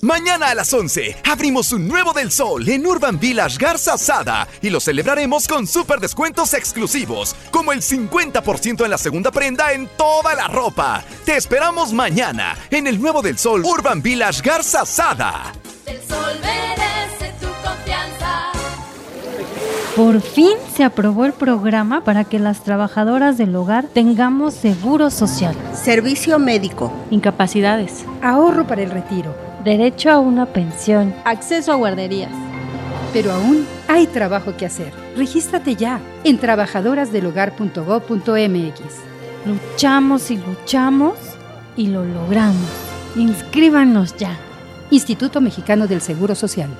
Mañana 0.00 0.50
a 0.50 0.54
las 0.54 0.72
11 0.72 1.16
abrimos 1.24 1.72
un 1.72 1.88
nuevo 1.88 2.12
del 2.12 2.30
sol 2.30 2.68
en 2.68 2.86
Urban 2.86 3.18
Village 3.18 3.58
Garza 3.58 3.98
Sada 3.98 4.46
y 4.62 4.70
lo 4.70 4.78
celebraremos 4.78 5.48
con 5.48 5.66
super 5.66 5.98
descuentos 5.98 6.54
exclusivos, 6.54 7.34
como 7.50 7.72
el 7.72 7.82
50% 7.82 8.84
en 8.84 8.90
la 8.90 8.98
segunda 8.98 9.32
prenda 9.32 9.72
en 9.72 9.88
toda 9.96 10.34
la 10.34 10.46
ropa. 10.46 11.02
Te 11.24 11.36
esperamos 11.36 11.92
mañana 11.92 12.56
en 12.70 12.86
el 12.86 13.00
nuevo 13.00 13.22
del 13.22 13.38
sol 13.38 13.64
Urban 13.64 14.00
Village 14.00 14.40
Garza 14.40 14.86
Sada. 14.86 15.52
El 15.84 16.00
sol 16.02 16.36
merece 16.42 17.34
tu 17.40 17.48
confianza. 17.66 18.52
Por 19.96 20.20
fin 20.20 20.56
se 20.76 20.84
aprobó 20.84 21.24
el 21.24 21.32
programa 21.32 22.04
para 22.04 22.22
que 22.22 22.38
las 22.38 22.62
trabajadoras 22.62 23.36
del 23.36 23.56
hogar 23.56 23.86
tengamos 23.92 24.54
seguro 24.54 25.10
social, 25.10 25.56
servicio 25.74 26.38
médico, 26.38 26.92
incapacidades, 27.10 28.04
ahorro 28.22 28.64
para 28.64 28.82
el 28.82 28.90
retiro, 28.90 29.47
derecho 29.68 30.10
a 30.10 30.18
una 30.18 30.46
pensión, 30.46 31.14
acceso 31.26 31.72
a 31.72 31.76
guarderías. 31.76 32.32
Pero 33.12 33.32
aún 33.32 33.66
hay 33.86 34.06
trabajo 34.06 34.56
que 34.56 34.64
hacer. 34.64 34.94
Regístrate 35.14 35.74
ya 35.74 36.00
en 36.24 36.38
trabajadorasdelhogar.gov.mx. 36.38 38.80
Luchamos 39.44 40.30
y 40.30 40.38
luchamos 40.38 41.18
y 41.76 41.88
lo 41.88 42.02
logramos. 42.04 42.70
Inscríbanos 43.14 44.16
ya. 44.16 44.38
Instituto 44.90 45.42
Mexicano 45.42 45.86
del 45.86 46.00
Seguro 46.00 46.34
Social. 46.34 46.70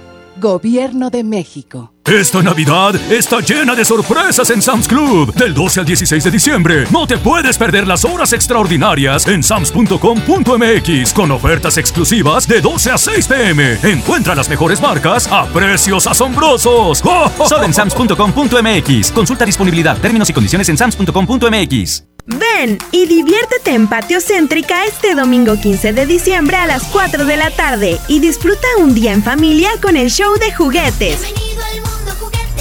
Gobierno 0.41 1.11
de 1.11 1.25
México. 1.25 1.93
Esta 2.05 2.43
Navidad 2.43 2.95
está 3.11 3.41
llena 3.41 3.75
de 3.75 3.85
sorpresas 3.85 4.49
en 4.51 4.63
Sam's 4.63 4.89
Club. 4.89 5.35
Del 5.35 5.53
12 5.53 5.81
al 5.81 5.87
16 5.87 6.25
de 6.25 6.31
diciembre, 6.31 6.85
no 6.91 7.07
te 7.07 7.19
puedes 7.19 7.59
perder 7.59 7.87
las 7.87 8.05
horas 8.05 8.33
extraordinarias 8.33 9.27
en 9.27 9.43
sams.com.mx 9.43 11.13
con 11.13 11.31
ofertas 11.31 11.77
exclusivas 11.77 12.49
de 12.49 12.61
12 12.61 12.91
a 12.91 12.99
6 12.99 13.29
pm. 13.29 13.79
Encuentra 13.83 14.35
las 14.35 14.49
mejores 14.49 14.81
marcas 14.81 15.29
a 15.31 15.45
precios 15.47 16.07
asombrosos. 16.07 16.99
Solo 16.99 17.65
en 17.65 17.75
sams.com.mx. 17.75 19.13
Consulta 19.13 19.45
disponibilidad, 19.45 19.99
términos 19.99 20.31
y 20.31 20.33
condiciones 20.33 20.69
en 20.69 20.79
sams.com.mx. 20.79 22.18
Ven 22.29 22.77
y 22.93 23.07
diviértete 23.07 23.73
en 23.73 23.89
Patio 23.89 24.21
Céntrica 24.21 24.85
este 24.85 25.15
domingo 25.15 25.59
15 25.59 25.95
de 25.95 26.05
diciembre 26.05 26.59
a 26.59 26.67
las 26.67 26.83
4 26.85 27.25
de 27.25 27.39
la 27.39 27.51
tarde 27.51 27.99
y 28.07 28.21
disfruta 28.21 28.67
un 28.79 28.95
día 28.95 29.15
en 29.15 29.23
familia 29.23 29.71
con 29.81 29.97
el 29.97 30.11
show 30.11 30.39
de 30.39 30.53
juguetes. 30.53 31.23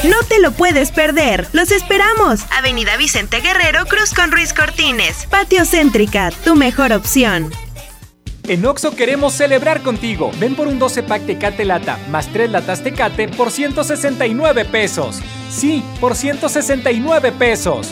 No 0.06 0.24
te 0.30 0.40
lo 0.40 0.54
puedes 0.54 0.92
perder. 0.92 1.50
Los 1.52 1.72
esperamos. 1.72 2.46
Avenida 2.58 2.96
Vicente 2.96 3.42
Guerrero, 3.42 3.86
Cruz 3.88 4.14
con 4.14 4.32
Ruiz 4.32 4.54
Cortines. 4.54 5.28
Patio 5.30 5.66
Céntrica, 5.66 6.32
tu 6.46 6.56
mejor 6.56 6.94
opción. 6.94 7.52
En 8.48 8.66
Oxo 8.66 8.96
queremos 8.96 9.34
celebrar 9.34 9.82
contigo. 9.82 10.32
Ven 10.40 10.56
por 10.56 10.68
un 10.70 10.80
12 10.80 11.04
pack 11.04 11.26
Tecate 11.26 11.66
Lata 11.66 12.00
más 12.10 12.28
3 12.32 12.52
latas 12.52 12.84
Tecate 12.84 13.28
por 13.28 13.52
169 13.52 14.64
pesos. 14.64 15.20
Sí, 15.52 15.84
por 16.00 16.16
169 16.16 17.34
pesos. 17.34 17.90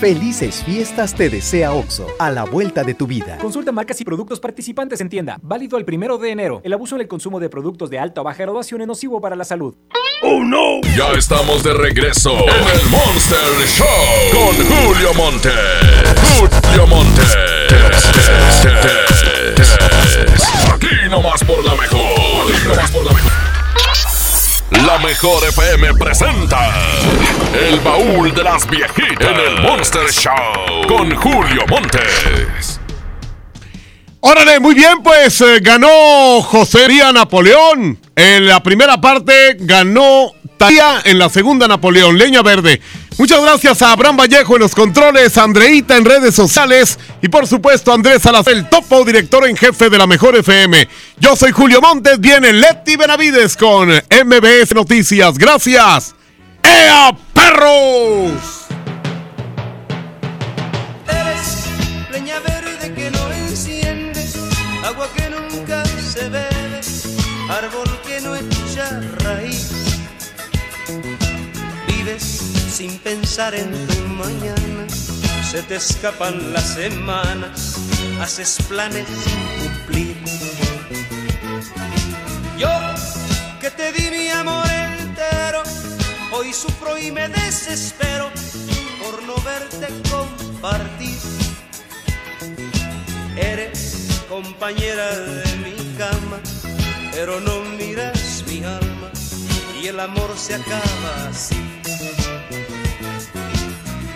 Felices 0.00 0.62
fiestas 0.64 1.14
te 1.14 1.30
desea 1.30 1.72
OXO, 1.72 2.06
a 2.18 2.30
la 2.30 2.44
vuelta 2.44 2.82
de 2.82 2.94
tu 2.94 3.06
vida. 3.06 3.38
Consulta 3.38 3.72
marcas 3.72 4.00
y 4.00 4.04
productos 4.04 4.40
participantes 4.40 5.00
en 5.00 5.08
tienda. 5.08 5.38
Válido 5.40 5.78
el 5.78 5.84
primero 5.84 6.18
de 6.18 6.30
enero. 6.30 6.60
El 6.64 6.72
abuso 6.72 6.96
en 6.96 7.02
el 7.02 7.08
consumo 7.08 7.38
de 7.38 7.48
productos 7.48 7.90
de 7.90 7.98
alta 7.98 8.20
o 8.20 8.24
baja 8.24 8.42
graduación 8.42 8.80
es 8.80 8.86
nocivo 8.86 9.20
para 9.20 9.36
la 9.36 9.44
salud. 9.44 9.74
¡Oh, 10.22 10.42
no! 10.42 10.80
Ya 10.96 11.12
estamos 11.16 11.62
de 11.62 11.74
regreso 11.74 12.32
en 12.32 12.80
el 12.80 12.86
Monster 12.90 13.38
Show 13.66 13.86
con 14.32 14.56
Julio 14.66 15.14
Monte. 15.14 15.50
Julio 16.38 16.86
Monte. 16.86 17.22
Aquí 20.72 21.08
nomás 21.08 21.44
por 21.44 21.64
la 21.64 21.74
mejor. 21.74 22.00
Aquí 22.52 22.68
nomás 22.68 22.90
por 22.90 23.04
la 23.04 23.12
mejor. 23.12 23.53
La 24.70 24.98
mejor 24.98 25.44
FM 25.46 25.94
presenta 25.94 26.70
El 27.68 27.80
baúl 27.80 28.34
de 28.34 28.42
las 28.42 28.68
viejitas 28.68 29.28
en 29.28 29.38
el 29.38 29.62
Monster 29.62 30.10
Show 30.10 30.86
con 30.88 31.14
Julio 31.14 31.66
Montes. 31.68 32.80
Órale, 34.20 34.58
muy 34.60 34.74
bien, 34.74 35.02
pues 35.02 35.38
eh, 35.42 35.58
ganó 35.60 36.40
José 36.42 36.88
Ría 36.88 37.12
Napoleón. 37.12 37.98
En 38.16 38.46
la 38.46 38.62
primera 38.62 38.98
parte 39.00 39.56
ganó 39.60 40.32
Talía, 40.56 41.02
en 41.04 41.18
la 41.18 41.28
segunda 41.28 41.68
Napoleón, 41.68 42.16
Leña 42.16 42.42
Verde. 42.42 42.80
Muchas 43.16 43.40
gracias 43.40 43.80
a 43.82 43.92
Abraham 43.92 44.16
Vallejo 44.16 44.56
en 44.56 44.62
los 44.62 44.74
controles, 44.74 45.38
Andreita 45.38 45.96
en 45.96 46.04
redes 46.04 46.34
sociales 46.34 46.98
y 47.22 47.28
por 47.28 47.46
supuesto 47.46 47.92
Andrés 47.92 48.22
Salazar, 48.22 48.54
el 48.54 48.68
topo 48.68 49.04
director 49.04 49.46
en 49.46 49.56
jefe 49.56 49.88
de 49.88 49.98
la 49.98 50.06
Mejor 50.06 50.34
FM. 50.34 50.88
Yo 51.18 51.36
soy 51.36 51.52
Julio 51.52 51.80
Montes, 51.80 52.18
viene 52.18 52.52
Leti 52.52 52.96
Benavides 52.96 53.56
con 53.56 53.88
MBS 53.88 54.74
Noticias. 54.74 55.38
Gracias. 55.38 56.14
¡Ea, 56.62 57.16
perros! 57.32 58.64
Árbol 67.48 67.83
sin 72.74 72.98
pensar 72.98 73.54
en 73.54 73.70
tu 73.86 74.00
mañana, 74.08 74.88
se 75.48 75.62
te 75.62 75.76
escapan 75.76 76.52
las 76.52 76.74
semanas, 76.74 77.76
haces 78.20 78.58
planes 78.68 79.06
sin 79.06 79.68
cumplir. 79.68 80.16
Yo 82.58 82.68
que 83.60 83.70
te 83.70 83.92
di 83.92 84.10
mi 84.10 84.28
amor 84.28 84.66
entero, 84.98 85.62
hoy 86.32 86.52
sufro 86.52 86.98
y 86.98 87.12
me 87.12 87.28
desespero 87.28 88.32
por 89.00 89.22
no 89.22 89.36
verte 89.44 89.86
compartir. 90.10 91.18
Eres 93.36 94.20
compañera 94.28 95.16
de 95.16 95.56
mi 95.58 95.96
cama, 95.96 96.40
pero 97.12 97.40
no 97.40 97.60
miras 97.78 98.42
mi 98.48 98.64
alma 98.64 99.12
y 99.80 99.86
el 99.86 100.00
amor 100.00 100.34
se 100.36 100.56
acaba 100.56 101.28
así. 101.30 101.54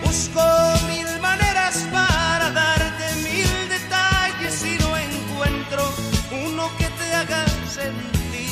Busco 0.09 0.41
mil 0.87 1.07
maneras 1.21 1.85
para 1.91 2.49
darte 2.49 3.15
mil 3.21 3.69
detalles 3.69 4.65
y 4.65 4.75
no 4.81 4.97
encuentro 4.97 5.93
uno 6.47 6.67
que 6.79 6.85
te 6.85 7.13
haga 7.13 7.45
sentir. 7.71 8.49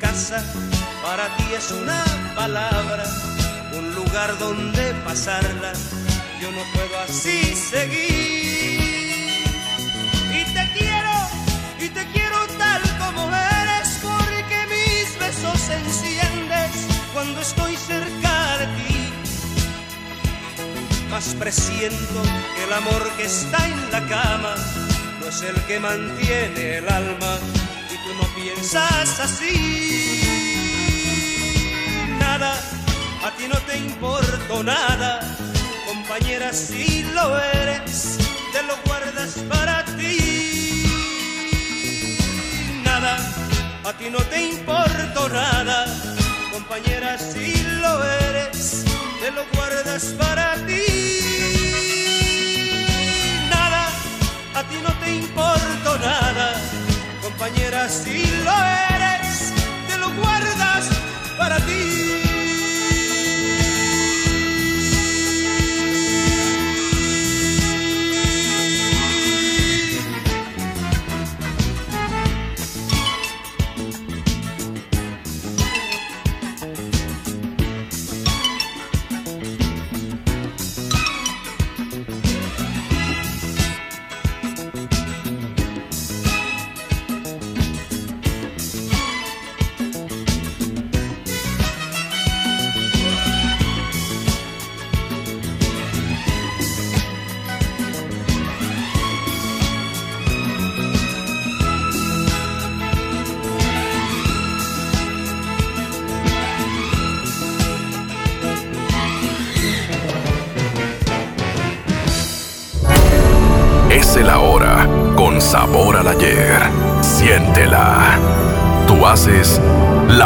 Casa 0.00 0.42
para 1.02 1.26
ti 1.36 1.44
es 1.54 1.70
una 1.72 2.02
palabra, 2.34 3.04
un 3.74 3.94
lugar 3.94 4.38
donde 4.38 4.94
pasarla. 5.04 5.72
Yo 6.40 6.50
no 6.50 6.62
puedo 6.72 6.98
así 7.06 7.54
seguir. 7.54 8.80
Y 10.38 10.42
te 10.54 10.72
quiero, 10.72 11.16
y 11.78 11.88
te 11.90 12.06
quiero 12.14 12.46
tal 12.56 12.80
como 12.96 13.28
eres, 13.36 13.88
porque 14.00 14.58
mis 14.72 15.18
besos 15.18 15.68
enciendes 15.68 16.88
cuando 17.12 17.40
estoy 17.42 17.67
Mas 21.18 21.34
presiento 21.34 22.22
que 22.54 22.62
el 22.62 22.72
amor 22.72 23.10
que 23.16 23.24
está 23.24 23.66
en 23.66 23.90
la 23.90 24.06
cama 24.06 24.54
no 25.18 25.26
es 25.26 25.42
el 25.42 25.60
que 25.62 25.80
mantiene 25.80 26.76
el 26.76 26.88
alma 26.88 27.38
y 27.92 27.96
tú 28.04 28.14
no 28.22 28.34
piensas 28.36 29.18
así. 29.18 30.22
Nada, 32.20 32.52
a 33.26 33.32
ti 33.36 33.48
no 33.48 33.56
te 33.66 33.78
importo 33.78 34.62
nada, 34.62 35.18
compañera, 35.88 36.52
si 36.52 37.02
lo 37.12 37.36
eres, 37.36 38.18
te 38.52 38.62
lo 38.62 38.76
guardas 38.86 39.38
para 39.48 39.84
ti. 39.96 40.84
Nada, 42.84 43.16
a 43.84 43.92
ti 43.94 44.08
no 44.08 44.20
te 44.20 44.40
importo 44.50 45.28
nada, 45.30 45.84
compañera, 46.52 47.18
si 47.18 47.60
lo 47.82 48.04
eres, 48.04 48.27
te 49.28 49.34
lo 49.34 49.44
guardas 49.54 50.04
para 50.18 50.54
ti. 50.66 50.86
Nada, 53.50 53.88
a 54.54 54.62
ti 54.62 54.76
no 54.82 54.92
te 55.00 55.16
importo 55.16 55.98
nada, 55.98 56.54
compañera, 57.20 57.88
si 57.90 58.22
lo 58.46 58.56
eres, 58.94 59.52
te 59.86 59.98
lo 59.98 60.08
guardas 60.14 60.88
para 61.36 61.56
ti. 61.56 62.27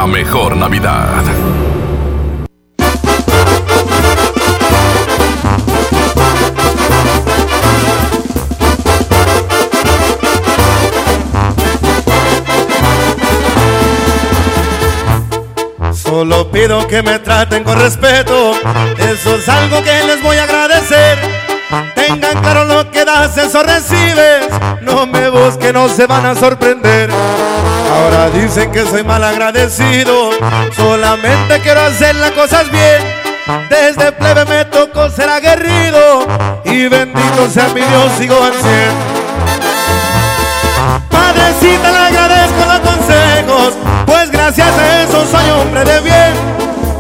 Mejor 0.07 0.57
Navidad. 0.57 1.23
Solo 15.93 16.51
pido 16.51 16.87
que 16.87 17.03
me 17.03 17.19
traten 17.19 17.65
con 17.65 17.79
respeto, 17.81 18.53
eso 18.99 19.37
es 19.37 19.49
algo 19.49 19.83
que 19.83 20.05
les 20.05 20.23
voy 20.23 20.37
a 20.37 20.45
agradecer. 20.45 21.19
Tengan 21.95 22.41
claro 22.43 22.65
lo 22.65 22.91
que 22.91 23.05
das, 23.05 23.37
eso 23.39 23.63
recibes. 23.63 24.47
No 24.83 25.07
me 25.07 25.31
busquen, 25.31 25.73
no 25.75 25.89
se 25.89 26.07
van 26.07 26.27
a 26.27 26.35
sorprender. 26.35 27.11
Ahora 27.93 28.31
dicen 28.31 28.73
que 28.73 28.87
soy 28.87 29.05
mal 29.05 29.23
agradecido, 29.23 30.31
solamente 30.75 31.61
quiero 31.61 31.83
hacer 31.83 32.15
las 32.15 32.31
cosas 32.31 32.71
bien. 32.71 33.03
Desde 33.69 34.13
plebe 34.13 34.47
me 34.47 34.65
tocó 34.65 35.11
ser 35.11 35.29
aguerrido 35.29 36.27
y 36.65 36.89
bendito 36.89 37.51
sea 37.51 37.69
mi 37.69 37.83
Dios, 37.83 38.13
sigo 38.19 38.43
al 38.43 38.55
cien. 38.55 38.93
Padrecita, 41.11 41.91
le 41.91 41.99
agradezco 41.99 42.65
los 42.67 42.81
consejos, 42.81 43.75
pues 44.07 44.31
gracias 44.31 44.69
a 44.69 45.03
eso 45.03 45.27
soy 45.27 45.51
hombre 45.51 45.85
de 45.85 46.01
bien. 46.01 46.33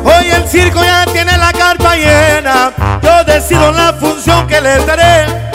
Hoy 0.05 0.31
el 0.31 0.47
circo 0.47 0.82
ya 0.82 1.06
tiene 1.06 1.39
la 1.39 1.52
carpa 1.52 1.97
llena, 1.97 2.73
yo 3.02 3.24
decido 3.24 3.73
la 3.73 3.94
función 3.94 4.47
que 4.47 4.60
les 4.60 4.86
daré. 4.86 5.52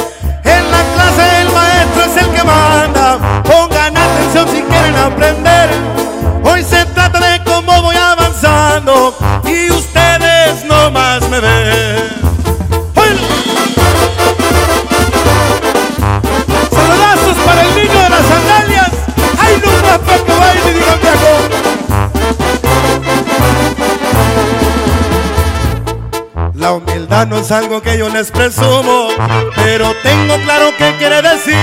La 26.54 26.74
humildad 26.74 27.28
no 27.28 27.38
es 27.38 27.52
algo 27.52 27.82
que 27.82 27.98
yo 27.98 28.10
les 28.10 28.32
presumo, 28.32 29.10
pero 29.56 29.94
tengo 30.04 30.36
claro 30.44 30.72
qué 30.78 30.94
quiere 30.98 31.22
decir. 31.22 31.56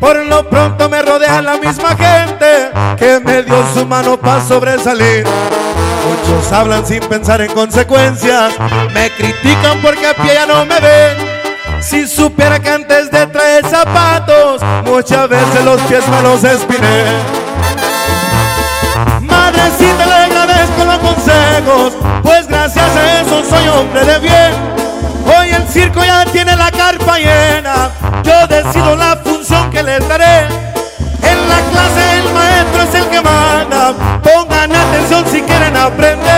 Por 0.00 0.16
lo 0.26 0.48
pronto 0.48 0.88
me 0.88 1.02
rodea 1.02 1.42
la 1.42 1.56
misma 1.58 1.90
gente 1.90 2.70
que 2.96 3.20
me 3.20 3.42
dio 3.42 3.64
su 3.74 3.86
mano 3.86 4.18
para 4.18 4.42
sobresalir. 4.44 5.24
Muchos 6.08 6.52
hablan 6.52 6.86
sin 6.86 7.00
pensar 7.00 7.40
en 7.42 7.52
consecuencias, 7.52 8.54
me 8.94 9.10
critican 9.10 9.80
porque 9.82 10.06
a 10.06 10.14
pie 10.14 10.34
ya 10.34 10.46
no 10.46 10.64
me 10.64 10.80
ven. 10.80 11.38
Si 11.80 12.06
supiera 12.08 12.58
que 12.58 12.70
antes 12.70 13.10
de 13.10 13.26
traer 13.26 13.66
zapatos, 13.68 14.62
muchas 14.84 15.28
veces 15.28 15.64
los 15.64 15.80
pies 15.82 16.06
me 16.08 16.22
los 16.22 16.42
espiné. 16.42 17.37
Madrecita, 19.58 20.06
le 20.06 20.14
agradezco 20.14 20.84
los 20.84 20.98
consejos, 20.98 21.92
pues 22.22 22.46
gracias 22.46 22.96
a 22.96 23.20
eso 23.20 23.42
soy 23.44 23.66
hombre 23.68 24.04
de 24.04 24.18
bien. 24.20 24.52
Hoy 25.26 25.50
el 25.50 25.66
circo 25.68 26.04
ya 26.04 26.24
tiene 26.26 26.54
la 26.54 26.70
carpa 26.70 27.18
llena, 27.18 27.90
yo 28.22 28.46
decido 28.46 28.94
la 28.94 29.16
función 29.16 29.68
que 29.70 29.82
les 29.82 30.06
daré. 30.08 30.46
En 31.22 31.48
la 31.48 31.60
clase 31.72 32.18
el 32.18 32.32
maestro 32.32 32.82
es 32.82 32.94
el 32.94 33.08
que 33.08 33.20
manda, 33.20 33.94
pongan 34.22 34.74
atención 34.74 35.24
si 35.28 35.42
quieren 35.42 35.76
aprender. 35.76 36.37